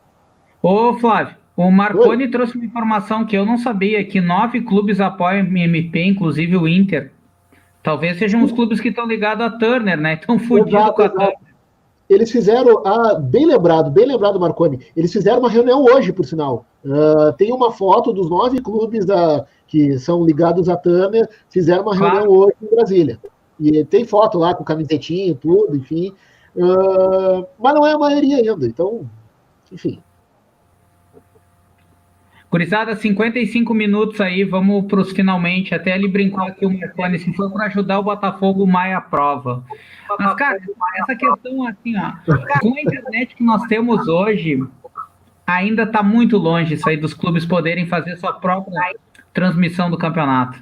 Ô, 0.61 0.95
Flávio, 0.95 1.35
o 1.55 1.71
Marconi 1.71 2.29
trouxe 2.29 2.57
uma 2.57 2.65
informação 2.65 3.25
que 3.25 3.37
eu 3.37 3.45
não 3.45 3.57
sabia, 3.57 4.03
que 4.03 4.19
nove 4.19 4.61
clubes 4.61 4.99
apoiam 4.99 5.45
o 5.45 5.57
MP, 5.57 6.03
inclusive 6.03 6.57
o 6.57 6.67
Inter. 6.67 7.11
Talvez 7.81 8.17
sejam 8.17 8.43
os 8.43 8.51
clubes 8.51 8.81
que 8.81 8.89
estão 8.89 9.05
ligados 9.07 9.45
a 9.45 9.49
Turner, 9.51 9.97
né? 9.97 10.15
Estão 10.15 10.39
fudidos 10.39 10.73
Exato, 10.73 10.95
com 10.95 11.01
a. 11.03 11.09
Turner. 11.09 11.44
Eles 12.09 12.31
fizeram, 12.31 12.83
ah, 12.85 13.15
bem 13.15 13.45
lembrado, 13.45 13.89
bem 13.89 14.05
lembrado, 14.05 14.39
Marconi. 14.39 14.79
Eles 14.95 15.11
fizeram 15.11 15.39
uma 15.39 15.49
reunião 15.49 15.83
hoje, 15.83 16.13
por 16.13 16.25
sinal. 16.25 16.65
Ah, 16.85 17.33
tem 17.37 17.51
uma 17.51 17.71
foto 17.71 18.13
dos 18.13 18.29
nove 18.29 18.61
clubes 18.61 19.05
da, 19.05 19.45
que 19.67 19.97
são 19.97 20.23
ligados 20.23 20.69
à 20.69 20.75
Tamer, 20.77 21.27
fizeram 21.49 21.81
uma 21.83 21.97
Claro. 21.97 22.15
reunião 22.17 22.33
hoje 22.39 22.55
em 22.61 22.75
Brasília. 22.75 23.19
E 23.59 23.83
tem 23.85 24.05
foto 24.05 24.37
lá 24.37 24.53
com 24.53 24.63
camisetinha 24.63 25.31
e 25.31 25.35
tudo, 25.35 25.75
enfim. 25.75 26.13
Ah, 26.59 27.45
mas 27.57 27.73
não 27.73 27.85
é 27.85 27.93
a 27.93 27.97
maioria 27.97 28.37
ainda, 28.37 28.65
então, 28.65 29.09
enfim. 29.71 30.01
Gurizada, 32.55 32.95
55 32.95 33.73
minutos 33.73 34.21
aí, 34.21 34.45
vamos 34.45 34.85
para 34.85 35.01
os 35.01 35.11
finalmente. 35.11 35.75
Até 35.75 35.93
ele 35.93 36.07
brincou 36.07 36.41
aqui 36.41 36.65
o 36.65 36.69
Marconi, 36.71 37.19
se 37.19 37.33
for 37.33 37.51
para 37.51 37.65
ajudar 37.65 37.99
o 37.99 38.03
Botafogo, 38.03 38.65
Maia 38.65 39.01
prova. 39.01 39.61
Mas, 40.17 40.33
cara, 40.35 40.57
essa 41.01 41.17
questão 41.17 41.67
assim, 41.67 41.97
ó, 41.97 42.13
com 42.61 42.73
a 42.73 42.81
internet 42.81 43.35
que 43.35 43.43
nós 43.43 43.63
temos 43.63 44.07
hoje, 44.07 44.63
ainda 45.45 45.83
está 45.83 46.01
muito 46.01 46.37
longe 46.37 46.75
isso 46.75 46.87
aí 46.87 46.95
dos 46.95 47.13
clubes 47.13 47.45
poderem 47.45 47.87
fazer 47.87 48.15
sua 48.15 48.31
própria 48.31 48.79
transmissão 49.33 49.91
do 49.91 49.97
campeonato. 49.97 50.57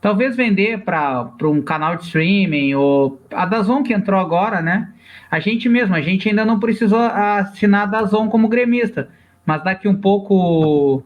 Talvez 0.00 0.34
vender 0.34 0.80
para 0.80 1.30
um 1.44 1.62
canal 1.62 1.94
de 1.94 2.06
streaming, 2.06 2.74
ou 2.74 3.22
a 3.32 3.46
Dazon 3.46 3.84
que 3.84 3.94
entrou 3.94 4.18
agora, 4.18 4.60
né? 4.60 4.92
A 5.30 5.38
gente 5.38 5.68
mesmo, 5.68 5.94
a 5.94 6.00
gente 6.00 6.28
ainda 6.28 6.44
não 6.44 6.58
precisou 6.58 6.98
assinar 6.98 7.84
a 7.84 7.86
Dazon 7.86 8.28
como 8.28 8.48
gremista, 8.48 9.10
mas 9.46 9.62
daqui 9.62 9.86
um 9.86 10.00
pouco 10.00 11.04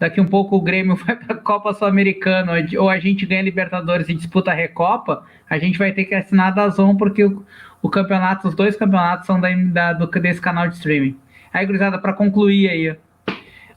daqui 0.00 0.18
um 0.18 0.26
pouco 0.26 0.56
o 0.56 0.60
Grêmio 0.60 0.96
vai 1.04 1.14
para 1.14 1.36
a 1.36 1.38
Copa 1.38 1.74
Sul-Americana 1.74 2.52
ou 2.78 2.88
a 2.88 2.98
gente 2.98 3.26
ganha 3.26 3.42
Libertadores 3.42 4.08
e 4.08 4.14
disputa 4.14 4.50
a 4.50 4.54
Recopa, 4.54 5.22
a 5.48 5.58
gente 5.58 5.78
vai 5.78 5.92
ter 5.92 6.06
que 6.06 6.14
assinar 6.14 6.48
a 6.48 6.50
Dazon 6.52 6.96
porque 6.96 7.22
o, 7.22 7.44
o 7.82 7.90
campeonato, 7.90 8.48
os 8.48 8.54
dois 8.54 8.74
campeonatos 8.74 9.26
são 9.26 9.38
da, 9.38 9.48
da, 9.54 9.92
do, 9.92 10.06
desse 10.06 10.40
canal 10.40 10.66
de 10.66 10.76
streaming. 10.76 11.16
Aí, 11.52 11.66
gurizada, 11.66 11.98
para 11.98 12.14
concluir 12.14 12.68
aí, 12.68 12.96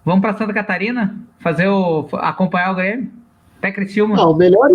vamos 0.05 0.21
para 0.21 0.33
Santa 0.33 0.53
Catarina 0.53 1.19
fazer 1.39 1.67
o 1.67 2.07
acompanhar 2.13 2.71
o 2.71 2.75
Grêmio? 2.75 3.11
Até 3.57 3.71
Criciúma. 3.71 4.15
Não, 4.15 4.31
o 4.31 4.35
melhor, 4.35 4.69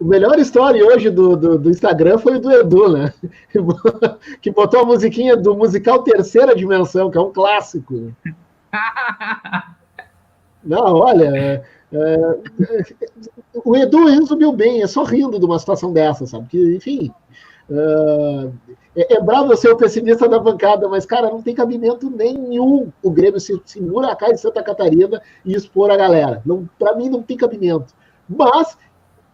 o 0.00 0.04
melhor 0.04 0.38
story 0.40 0.82
hoje 0.82 1.08
do, 1.08 1.36
do, 1.36 1.58
do 1.58 1.70
Instagram 1.70 2.18
foi 2.18 2.36
o 2.36 2.40
do 2.40 2.50
Edu, 2.50 2.92
né? 2.92 3.12
Que 4.42 4.50
botou 4.50 4.80
a 4.80 4.84
musiquinha 4.84 5.36
do 5.36 5.56
musical 5.56 6.02
Terceira 6.02 6.54
Dimensão, 6.54 7.10
que 7.10 7.16
é 7.16 7.20
um 7.20 7.32
clássico. 7.32 8.12
Não, 10.64 10.94
olha, 10.96 11.36
é, 11.36 11.62
é, 11.92 12.38
o 13.64 13.76
Edu 13.76 14.06
resumiu 14.06 14.52
bem, 14.52 14.82
é 14.82 14.86
só 14.86 15.02
rindo 15.02 15.38
de 15.38 15.44
uma 15.44 15.58
situação 15.58 15.92
dessa, 15.92 16.26
sabe? 16.26 16.46
Que, 16.48 16.76
enfim, 16.76 17.12
é, 18.94 19.14
é 19.14 19.20
bravo 19.20 19.56
ser 19.56 19.70
o 19.70 19.76
pessimista 19.76 20.28
da 20.28 20.38
bancada, 20.38 20.88
mas, 20.88 21.06
cara, 21.06 21.30
não 21.30 21.42
tem 21.42 21.54
cabimento 21.54 22.10
nenhum 22.10 22.92
o 23.02 23.10
Grêmio 23.10 23.40
se 23.40 23.60
segura 23.64 24.08
a 24.12 24.16
casa 24.16 24.34
de 24.34 24.40
Santa 24.40 24.62
Catarina 24.62 25.22
e 25.44 25.54
expor 25.54 25.90
a 25.90 25.96
galera. 25.96 26.42
Para 26.78 26.94
mim, 26.94 27.08
não 27.08 27.22
tem 27.22 27.36
cabimento. 27.36 27.94
Mas, 28.28 28.76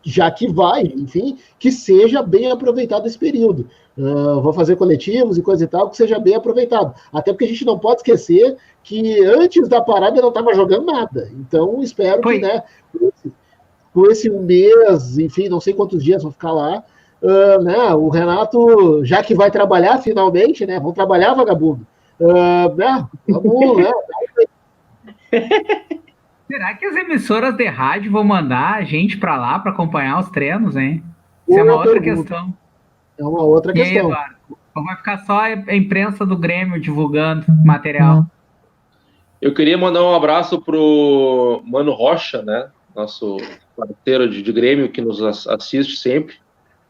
já 0.03 0.30
que 0.30 0.51
vai, 0.51 0.82
enfim, 0.82 1.38
que 1.59 1.70
seja 1.70 2.22
bem 2.22 2.51
aproveitado 2.51 3.07
esse 3.07 3.18
período. 3.18 3.68
Uh, 3.96 4.40
vou 4.40 4.53
fazer 4.53 4.76
coletivos 4.76 5.36
e 5.36 5.42
coisa 5.42 5.64
e 5.64 5.66
tal, 5.66 5.90
que 5.90 5.96
seja 5.96 6.18
bem 6.18 6.34
aproveitado. 6.34 6.94
Até 7.12 7.32
porque 7.32 7.46
a 7.46 7.49
gente 7.49 7.64
não 7.64 7.78
pode 7.78 7.96
esquecer 7.96 8.57
que 8.82 9.24
antes 9.24 9.68
da 9.68 9.80
parada 9.80 10.20
não 10.20 10.28
estava 10.28 10.55
jogando 10.55 10.86
nada. 10.86 11.28
Então, 11.32 11.82
espero 11.82 12.22
Foi. 12.22 12.36
que, 12.36 12.46
né, 12.46 12.62
com 13.92 14.07
esse, 14.07 14.30
mês, 14.30 15.18
enfim, 15.18 15.49
não 15.49 15.61
sei 15.61 15.74
quantos 15.74 16.03
dias 16.03 16.22
vão 16.22 16.30
ficar 16.30 16.53
lá, 16.53 16.84
uh, 17.20 17.62
né, 17.62 17.92
o 17.94 18.09
Renato, 18.09 19.05
já 19.05 19.22
que 19.22 19.34
vai 19.34 19.51
trabalhar 19.51 19.99
finalmente, 19.99 20.64
né, 20.64 20.78
vão 20.78 20.92
trabalhar, 20.92 21.34
vagabundo. 21.34 21.84
Uh, 22.20 22.74
né, 22.76 23.07
vamos, 23.28 23.78
né, 23.78 23.90
Será 26.49 26.74
que 26.74 26.84
as 26.86 26.96
emissoras 26.96 27.55
de 27.55 27.66
rádio 27.66 28.11
vão 28.11 28.24
mandar 28.24 28.74
a 28.74 28.82
gente 28.82 29.16
para 29.18 29.36
lá 29.36 29.59
para 29.59 29.70
acompanhar 29.70 30.18
os 30.18 30.30
treinos, 30.30 30.76
hein? 30.76 31.05
Isso 31.46 31.59
é 31.59 31.62
uma 31.62 31.74
outra 31.74 32.01
pergunta. 32.01 32.22
questão. 32.22 32.55
é 33.18 33.24
uma 33.24 33.42
outra 33.42 33.72
E 33.76 33.80
aí, 33.82 33.88
questão. 33.90 34.11
Eduardo? 34.11 34.34
Ou 34.74 34.84
vai 34.84 34.96
ficar 34.96 35.18
só 35.18 35.40
a 35.40 35.74
imprensa 35.76 36.24
do 36.24 36.36
Grêmio 36.36 36.80
divulgando 36.80 37.44
material? 37.64 38.26
Eu 39.40 39.53
queria 39.55 39.76
mandar 39.78 40.03
um 40.03 40.14
abraço 40.14 40.61
pro 40.61 41.62
Mano 41.66 41.92
Rocha, 41.92 42.42
né? 42.42 42.70
Nosso 42.94 43.36
parceiro 43.76 44.28
de, 44.28 44.42
de 44.42 44.53
Grêmio 44.53 44.88
que 44.90 45.01
nos 45.01 45.22
as- 45.22 45.46
assiste 45.46 45.96
sempre. 45.96 46.36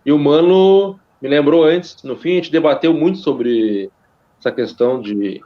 E 0.06 0.12
o 0.12 0.18
Mano 0.18 0.98
me 1.20 1.28
lembrou 1.28 1.64
antes, 1.64 2.02
no 2.02 2.16
fim 2.16 2.32
a 2.32 2.34
gente 2.36 2.52
debateu 2.52 2.94
muito 2.94 3.18
sobre 3.18 3.90
essa 4.38 4.52
questão 4.52 5.00
de, 5.02 5.42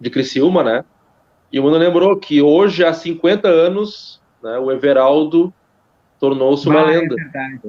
de 0.00 0.10
Criciúma, 0.10 0.62
né? 0.64 0.84
E 1.52 1.60
o 1.60 1.64
Mano 1.64 1.76
lembrou 1.76 2.16
que 2.16 2.40
hoje, 2.40 2.84
há 2.84 2.92
50 2.92 3.46
anos, 3.48 4.20
né, 4.42 4.58
o 4.58 4.72
Everaldo 4.72 5.52
tornou-se 6.18 6.66
uma 6.68 6.82
Bah, 6.84 6.92
é 6.92 6.98
lenda 7.00 7.14
verdade. 7.14 7.60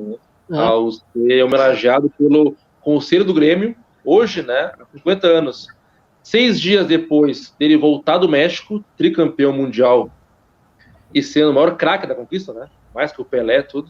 É. 0.51 0.57
ao 0.57 0.91
ser 0.91 1.43
homenageado 1.43 2.09
pelo 2.17 2.55
Conselho 2.81 3.25
do 3.25 3.33
Grêmio, 3.33 3.75
hoje, 4.05 4.41
né, 4.41 4.71
há 4.79 4.85
50 4.97 5.27
anos. 5.27 5.67
Seis 6.21 6.59
dias 6.59 6.87
depois 6.87 7.53
dele 7.59 7.75
voltar 7.75 8.17
do 8.17 8.29
México, 8.29 8.83
tricampeão 8.97 9.51
mundial 9.51 10.09
e 11.13 11.21
sendo 11.21 11.51
o 11.51 11.53
maior 11.53 11.75
craque 11.75 12.07
da 12.07 12.15
conquista, 12.15 12.53
né, 12.53 12.67
mais 12.95 13.11
que 13.11 13.21
o 13.21 13.25
Pelé, 13.25 13.61
tudo, 13.61 13.89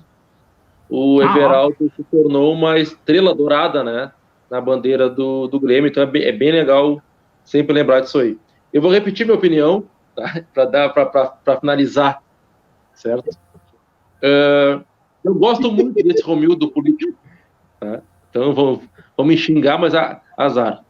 o 0.90 1.22
Ah, 1.22 1.26
Everaldo 1.26 1.92
se 1.96 2.04
tornou 2.04 2.54
uma 2.54 2.80
estrela 2.80 3.34
dourada, 3.36 3.84
né, 3.84 4.12
na 4.50 4.60
bandeira 4.60 5.10
do, 5.10 5.48
do 5.48 5.60
Grêmio, 5.60 5.90
então 5.90 6.02
é 6.02 6.06
bem, 6.06 6.24
é 6.24 6.32
bem 6.32 6.52
legal 6.52 7.02
sempre 7.44 7.74
lembrar 7.74 8.00
disso 8.02 8.20
aí. 8.20 8.38
Eu 8.74 8.82
vou 8.82 8.92
repetir 8.92 9.26
minha 9.26 9.38
opinião, 9.38 9.86
tá, 10.16 10.44
para 10.54 10.66
dar 10.66 10.90
para 10.90 11.60
finalizar, 11.60 12.22
certo? 12.94 13.30
Ah, 14.22 14.82
eu 15.24 15.36
gosto 15.36 15.72
muito 15.72 15.94
desse 16.04 16.24
Romildo 16.24 16.70
político, 16.72 17.14
tá? 17.80 18.02
Então 18.30 18.54
vão 18.54 18.82
me 19.26 19.38
xingar, 19.38 19.78
mas 19.78 19.94
a, 19.94 20.22
azar. 20.36 20.84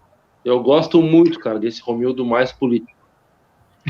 Eu 0.45 0.61
gosto 0.61 1.01
muito, 1.01 1.39
cara, 1.39 1.59
desse 1.59 1.81
Romildo 1.81 2.25
mais 2.25 2.51
político. 2.51 2.91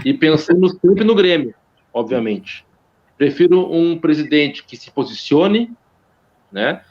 E 0.03 0.13
pensando 0.13 0.67
sempre 0.79 1.03
no 1.03 1.13
Grêmio, 1.13 1.53
obviamente. 1.93 2.65
Prefiro 3.15 3.71
um 3.71 3.97
presidente 3.97 4.63
que 4.63 4.75
se 4.75 4.89
posicione, 4.89 5.71
né? 6.51 6.81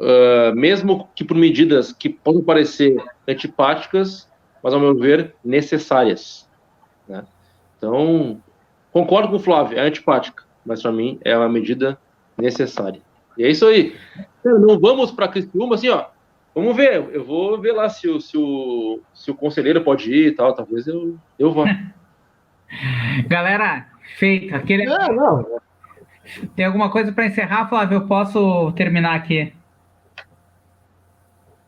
Ah, 0.00 0.52
mesmo 0.54 1.08
que 1.14 1.22
por 1.22 1.36
medidas 1.36 1.92
que 1.92 2.08
possam 2.08 2.42
parecer 2.42 2.96
antipáticas, 3.28 4.29
mas 4.62 4.74
ao 4.74 4.80
meu 4.80 4.94
ver 4.94 5.34
necessárias. 5.44 6.48
Né? 7.08 7.24
Então, 7.76 8.40
concordo 8.92 9.28
com 9.28 9.36
o 9.36 9.40
Flávio, 9.40 9.78
é 9.78 9.82
antipática, 9.82 10.44
mas 10.64 10.82
para 10.82 10.92
mim 10.92 11.18
é 11.24 11.36
uma 11.36 11.48
medida 11.48 11.98
necessária. 12.36 13.00
E 13.36 13.44
é 13.44 13.50
isso 13.50 13.66
aí. 13.66 13.96
Cara, 14.42 14.58
Não 14.58 14.78
vamos 14.78 15.10
para 15.10 15.28
Criciúma 15.28 15.74
assim, 15.74 15.88
ó. 15.88 16.06
Vamos 16.54 16.76
ver, 16.76 17.08
eu 17.12 17.24
vou 17.24 17.60
ver 17.60 17.72
lá 17.72 17.88
se 17.88 18.08
o, 18.08 18.20
se 18.20 18.36
o, 18.36 19.00
se 19.14 19.30
o 19.30 19.34
conselheiro 19.34 19.82
pode 19.82 20.12
ir 20.12 20.28
e 20.28 20.32
tal, 20.32 20.52
talvez 20.52 20.86
eu, 20.86 21.16
eu 21.38 21.52
vá. 21.52 21.64
Galera, 23.26 23.86
feito. 24.16 24.54
Aquele... 24.54 24.82
É, 24.82 25.12
não, 25.12 25.60
Tem 26.56 26.64
alguma 26.64 26.90
coisa 26.90 27.12
para 27.12 27.26
encerrar, 27.26 27.68
Flávio? 27.68 27.96
Eu 27.98 28.06
posso 28.06 28.72
terminar 28.72 29.14
aqui. 29.14 29.52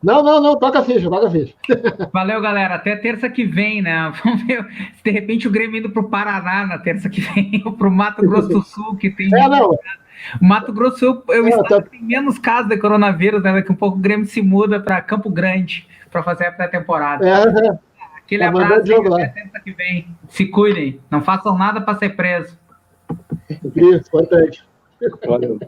Não, 0.03 0.21
não, 0.21 0.41
não, 0.41 0.59
toca 0.59 0.79
a 0.79 0.83
ficha, 0.83 1.09
toca 1.09 1.27
a 1.27 1.31
ficha. 1.31 1.53
Valeu, 2.11 2.41
galera. 2.41 2.75
Até 2.75 2.95
terça 2.95 3.29
que 3.29 3.45
vem, 3.45 3.81
né? 3.81 4.11
Vamos 4.23 4.43
ver 4.43 4.65
se 4.95 5.03
de 5.03 5.11
repente 5.11 5.47
o 5.47 5.51
Grêmio 5.51 5.79
indo 5.79 5.89
pro 5.89 6.09
Paraná 6.09 6.67
na 6.67 6.77
terça 6.77 7.09
que 7.09 7.21
vem, 7.21 7.61
ou 7.65 7.71
pro 7.73 7.89
Mato 7.89 8.21
Grosso 8.21 8.49
do 8.49 8.61
Sul, 8.61 8.95
que 8.97 9.09
tem. 9.09 9.27
É, 9.33 9.47
não. 9.47 9.71
O 10.41 10.45
Mato 10.45 10.73
Grosso 10.73 10.95
do 10.95 10.99
Sul, 10.99 11.23
eu 11.29 11.45
É, 11.45 11.49
estado 11.49 11.83
tá- 11.83 11.89
tem 11.89 12.03
menos 12.03 12.37
casos 12.37 12.69
de 12.69 12.77
coronavírus, 12.77 13.41
né? 13.41 13.53
Daqui 13.53 13.71
a 13.71 13.75
pouco 13.75 13.97
o 13.97 14.01
Grêmio 14.01 14.25
se 14.25 14.41
muda 14.41 14.79
para 14.79 15.01
Campo 15.01 15.29
Grande 15.29 15.87
para 16.11 16.21
fazer 16.21 16.47
a 16.47 16.51
pré-temporada. 16.51 17.27
É, 17.27 17.67
é. 17.67 17.79
Aquele 18.17 18.43
tá 18.43 18.49
abraço 18.49 18.85
jogo 18.87 19.13
até 19.13 19.27
terça 19.27 19.59
que 19.59 19.71
vem. 19.73 20.07
Se 20.29 20.45
cuidem, 20.45 20.99
não 21.09 21.21
façam 21.21 21.57
nada 21.57 21.81
para 21.81 21.97
ser 21.97 22.15
preso. 22.15 22.57
Isso, 23.75 24.07
importante. 24.07 24.63
Valeu. 25.27 25.59